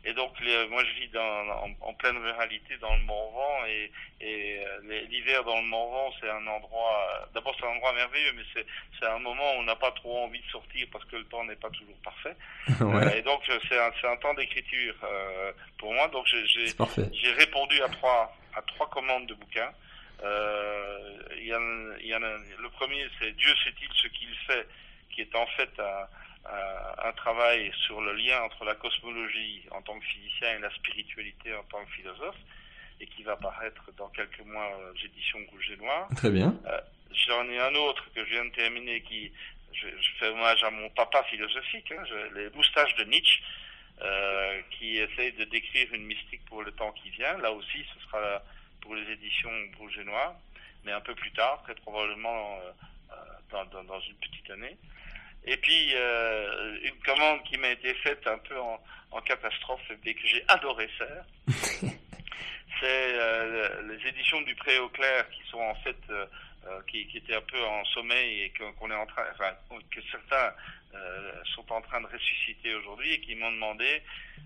Et 0.05 0.13
donc, 0.13 0.32
moi, 0.70 0.84
je 0.86 1.01
vis 1.01 1.09
dans, 1.09 1.74
en, 1.82 1.93
pleine 1.95 2.18
ruralité 2.18 2.78
dans 2.78 2.95
le 2.95 3.01
Morvan 3.03 3.65
et, 3.68 3.91
et 4.22 4.59
euh, 4.59 5.05
l'hiver 5.09 5.43
dans 5.43 5.57
le 5.59 5.68
Morvan, 5.68 6.13
c'est 6.22 6.30
un 6.30 6.47
endroit. 6.47 7.09
Euh, 7.11 7.26
d'abord, 7.34 7.53
c'est 7.59 7.65
un 7.65 7.72
endroit 7.72 7.91
merveilleux, 7.93 8.32
mais 8.34 8.43
c'est 8.53 9.05
un 9.05 9.20
moment 9.20 9.55
où 9.55 9.59
on 9.59 9.63
n'a 9.63 9.76
pas 9.76 9.91
trop 9.91 10.24
envie 10.24 10.39
de 10.39 10.49
sortir 10.49 10.88
parce 10.93 11.03
que 11.05 11.18
le 11.18 11.26
temps 11.26 11.43
n'est 11.43 11.57
pas 11.57 11.70
toujours 11.72 11.97
parfait. 12.03 12.36
ouais. 12.80 13.20
et 13.20 13.22
donc, 13.24 13.41
c'est 13.68 13.78
un, 13.78 14.11
un, 14.11 14.18
temps 14.18 14.34
d'écriture 14.36 14.95
pour 15.78 15.93
moi. 15.93 16.07
Donc, 16.07 16.26
j'ai 16.28 17.32
répondu 17.32 17.82
à 17.82 17.89
trois 17.89 18.34
à 18.55 18.61
trois 18.61 18.89
commandes 18.89 19.28
de 19.28 19.34
bouquins. 19.34 19.72
Euh, 20.24 21.18
y 21.39 21.51
a, 21.51 21.59
y 22.01 22.13
a, 22.13 22.20
le 22.20 22.70
premier, 22.72 23.07
c'est 23.20 23.32
Dieu 23.36 23.53
sait-il 23.63 23.89
ce 23.93 24.07
qu'il 24.07 24.34
fait, 24.47 24.68
qui 25.11 25.22
est 25.22 25.36
en 25.36 25.45
fait 25.47 25.70
un, 25.80 26.07
un, 27.07 27.11
travail 27.13 27.72
sur 27.86 28.01
le 28.01 28.13
lien 28.13 28.41
entre 28.41 28.65
la 28.65 28.76
cosmologie 28.76 29.63
en 29.72 29.82
tant 29.82 29.99
que 29.99 30.05
physicien 30.05 30.55
et 30.55 30.59
la 30.59 30.72
spiritualité 30.72 31.53
en 31.53 31.63
tant 31.63 31.84
que 31.86 31.91
philosophe, 31.91 32.38
et 32.99 33.07
qui 33.07 33.24
va 33.24 33.36
paraître 33.36 33.91
dans 33.97 34.09
quelques 34.09 34.45
mois 34.45 34.70
aux 34.91 35.05
éditions 35.05 35.39
Rouge 35.51 35.72
et 35.74 35.78
Noir. 35.78 36.07
Très 36.15 36.32
bien. 36.32 36.55
Euh, 36.68 36.80
J'en 37.28 37.47
ai 37.49 37.59
un 37.59 37.74
autre 37.76 38.03
que 38.13 38.24
je 38.26 38.30
viens 38.32 38.45
de 38.45 38.51
terminer 38.51 39.01
qui, 39.01 39.32
je, 39.74 39.88
je 39.88 40.11
fais 40.20 40.28
hommage 40.28 40.63
à 40.63 40.70
mon 40.70 40.89
papa 40.89 41.24
philosophique, 41.24 41.91
hein, 41.91 42.03
je, 42.07 42.39
les 42.39 42.49
moustaches 42.51 42.95
de 42.95 43.03
Nietzsche, 43.05 43.41
euh, 44.01 44.61
qui 44.72 44.97
essaye 44.97 45.32
de 45.34 45.45
décrire 45.45 45.91
une 45.93 46.05
mystique 46.05 46.45
pour 46.45 46.63
le 46.63 46.72
temps 46.72 46.91
qui 46.91 47.09
vient. 47.11 47.38
Là 47.38 47.51
aussi, 47.51 47.84
ce 47.93 48.05
sera 48.05 48.43
pour 48.88 48.96
les 48.96 49.12
éditions 49.12 49.52
Rouge 49.78 49.98
et 50.00 50.06
Noir, 50.06 50.34
mais 50.86 50.94
un 50.94 51.02
peu 51.02 51.14
plus 51.14 51.32
tard, 51.32 51.62
très 51.64 51.76
probablement 51.76 52.60
euh, 52.62 52.72
euh 53.12 53.16
dans, 53.52 53.66
dans, 53.66 53.84
dans, 53.84 54.00
une 54.00 54.16
petite 54.16 54.50
année. 54.50 54.78
Et 55.46 55.58
puis, 55.58 55.92
euh, 55.94 56.78
une 56.84 57.00
commande 57.06 57.44
qui 57.44 57.58
m'a 57.58 57.70
été 57.70 57.94
faite 57.96 58.26
un 58.28 58.38
peu 58.38 58.60
en, 58.60 58.80
en 59.12 59.22
catastrophe, 59.22 59.82
mais 60.06 60.14
que 60.14 60.26
j'ai 60.26 60.44
adoré 60.48 60.88
faire, 60.98 61.26
c'est 62.80 62.84
euh, 62.84 63.82
les 63.84 64.10
éditions 64.10 64.42
du 64.42 64.56
Pré 64.56 64.80
au 64.80 64.90
Clair 64.90 65.30
qui 65.30 65.42
sont 65.50 65.60
en 65.60 65.76
fait, 65.76 65.98
euh, 66.10 66.26
qui, 66.90 67.08
qui, 67.08 67.18
étaient 67.18 67.36
un 67.36 67.42
peu 67.42 67.62
en 67.64 67.84
sommeil 67.86 68.42
et 68.44 68.54
qu'on 68.80 68.92
est 68.92 68.96
en 68.96 69.06
train, 69.06 69.24
enfin, 69.34 69.52
que 69.70 70.02
certains 70.12 70.54
sont 71.56 71.72
en 71.72 71.82
train 71.82 72.02
de 72.02 72.08
ressusciter 72.08 72.74
aujourd'hui 72.74 73.14
et 73.14 73.22
qui 73.22 73.36
m'ont 73.36 73.52
demandé 73.52 74.02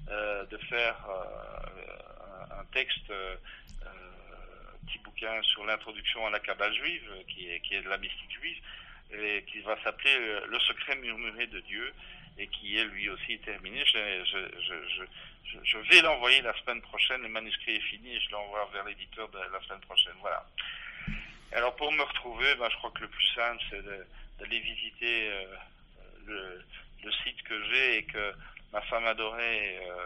de 0.08 0.58
faire 0.70 0.98
un, 2.52 2.66
texte, 2.74 3.12
petit 4.86 4.99
bouquin 4.99 5.41
sur 5.43 5.65
l'introduction 5.65 6.25
à 6.25 6.29
la 6.29 6.39
Kabbale 6.39 6.73
juive, 6.73 7.09
qui 7.27 7.49
est, 7.49 7.59
qui 7.61 7.75
est 7.75 7.82
de 7.82 7.89
la 7.89 7.97
mystique 7.97 8.32
juive 8.39 8.57
et 9.13 9.43
qui 9.47 9.59
va 9.59 9.75
s'appeler 9.84 10.15
euh, 10.17 10.45
Le 10.47 10.59
secret 10.59 10.95
murmuré 10.95 11.47
de 11.47 11.59
Dieu 11.61 11.93
et 12.38 12.47
qui 12.47 12.77
est 12.77 12.86
lui 12.86 13.09
aussi 13.09 13.38
terminé. 13.39 13.84
Je, 13.86 15.77
vais 15.77 16.01
l'envoyer 16.01 16.41
la 16.41 16.53
semaine 16.61 16.82
prochaine. 16.82 17.21
Le 17.21 17.29
manuscrit 17.29 17.75
est 17.75 17.82
fini 17.82 18.19
je 18.19 18.32
l'envoie 18.32 18.69
vers 18.73 18.86
l'éditeur 18.86 19.29
la 19.34 19.61
semaine 19.61 19.82
prochaine. 19.82 20.13
Voilà. 20.21 20.45
Alors 21.53 21.75
pour 21.75 21.91
me 21.91 22.03
retrouver, 22.03 22.55
ben, 22.55 22.69
je 22.69 22.77
crois 22.77 22.91
que 22.91 23.01
le 23.01 23.09
plus 23.09 23.27
simple 23.36 23.61
c'est 23.69 23.84
d'aller 24.39 24.59
visiter 24.59 25.29
euh, 25.29 25.45
le, 26.25 26.63
le, 27.03 27.11
site 27.11 27.43
que 27.43 27.63
j'ai 27.65 27.97
et 27.97 28.03
que 28.03 28.34
ma 28.71 28.82
femme 28.84 29.05
adorée 29.05 29.77
euh, 29.82 30.05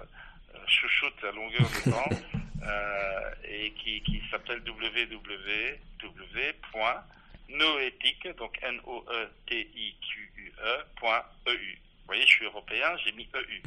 chouchoute 0.67 1.23
à 1.23 1.32
longueur 1.32 1.61
de 1.61 1.91
temps 1.91 2.09
euh, 2.68 3.30
et 3.47 3.72
qui, 3.72 4.01
qui 4.01 4.22
s'appelle 4.32 4.61
www 4.66 5.80
noétique, 7.57 8.28
donc 8.38 8.57
N-O-E-T-I-Q-U-E, 8.61 9.24
point 10.99 11.22
E-U. 11.47 11.80
Vous 12.07 12.07
voyez, 12.07 12.22
je 12.24 12.28
suis 12.28 12.45
européen, 12.45 12.86
j'ai 13.03 13.11
mis 13.13 13.28
EU. 13.34 13.63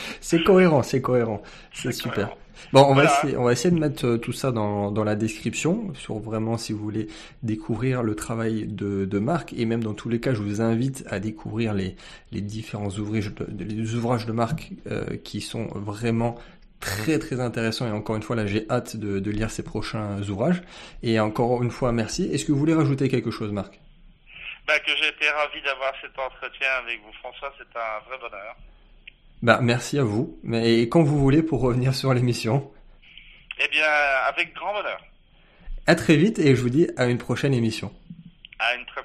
c'est 0.20 0.42
cohérent, 0.42 0.82
c'est 0.82 1.00
cohérent. 1.00 1.40
C'est 1.72 1.92
super. 1.92 2.36
Bon, 2.72 2.84
on 2.88 2.94
va, 2.94 3.04
essayer, 3.04 3.36
on 3.36 3.44
va 3.44 3.52
essayer 3.52 3.72
de 3.72 3.78
mettre 3.78 4.04
euh, 4.06 4.16
tout 4.16 4.32
ça 4.32 4.50
dans, 4.50 4.90
dans 4.90 5.04
la 5.04 5.14
description, 5.14 5.94
sur 5.94 6.18
vraiment 6.18 6.56
si 6.56 6.72
vous 6.72 6.80
voulez 6.80 7.06
découvrir 7.44 8.02
le 8.02 8.16
travail 8.16 8.66
de, 8.66 9.04
de 9.04 9.18
Marc, 9.20 9.52
et 9.52 9.64
même 9.66 9.84
dans 9.84 9.94
tous 9.94 10.08
les 10.08 10.18
cas, 10.18 10.34
je 10.34 10.40
vous 10.40 10.60
invite 10.60 11.04
à 11.08 11.20
découvrir 11.20 11.74
les, 11.74 11.94
les 12.32 12.40
différents 12.40 12.88
ouvrages 12.88 13.32
de, 13.32 13.64
les 13.64 13.94
ouvrages 13.94 14.26
de 14.26 14.32
Marc 14.32 14.72
euh, 14.90 15.16
qui 15.22 15.40
sont 15.40 15.66
vraiment 15.74 16.36
très 16.80 17.18
très 17.18 17.40
intéressant 17.40 17.86
et 17.86 17.90
encore 17.90 18.16
une 18.16 18.22
fois 18.22 18.36
là 18.36 18.46
j'ai 18.46 18.66
hâte 18.70 18.96
de, 18.96 19.18
de, 19.18 19.30
lire 19.30 19.50
ses 19.50 19.62
prochains 19.62 20.20
ouvrages 20.28 20.62
et 21.02 21.18
encore 21.20 21.62
une 21.62 21.70
fois 21.70 21.92
merci. 21.92 22.24
Est-ce 22.32 22.44
que 22.44 22.52
vous 22.52 22.58
voulez 22.58 22.74
rajouter 22.74 23.08
quelque 23.08 23.30
chose 23.30 23.52
Marc? 23.52 23.78
Bah, 24.66 24.78
Que 24.80 24.90
j'ai 25.00 25.08
été 25.08 25.28
ravi 25.30 25.62
d'avoir 25.62 25.92
cet 26.00 26.18
entretien 26.18 26.68
avec 26.82 27.00
vous 27.04 27.12
François, 27.20 27.52
c'est 27.58 27.78
un 27.78 28.08
vrai 28.08 28.18
bonheur. 28.18 28.56
Bah 29.42 29.60
merci 29.62 29.98
à 29.98 30.04
vous, 30.04 30.38
mais 30.42 30.82
quand 30.82 31.02
vous 31.02 31.18
voulez 31.18 31.42
pour 31.42 31.60
revenir 31.60 31.94
sur 31.94 32.12
l'émission. 32.14 32.70
Eh 33.58 33.68
bien 33.68 33.86
avec 34.28 34.54
grand 34.54 34.72
bonheur. 34.72 35.00
À 35.86 35.94
très 35.94 36.16
vite 36.16 36.38
et 36.38 36.56
je 36.56 36.62
vous 36.62 36.70
dis 36.70 36.88
à 36.96 37.06
une 37.06 37.18
prochaine 37.18 37.54
émission. 37.54 37.92
À 38.58 38.74
une 38.74 38.86
très 38.86 39.02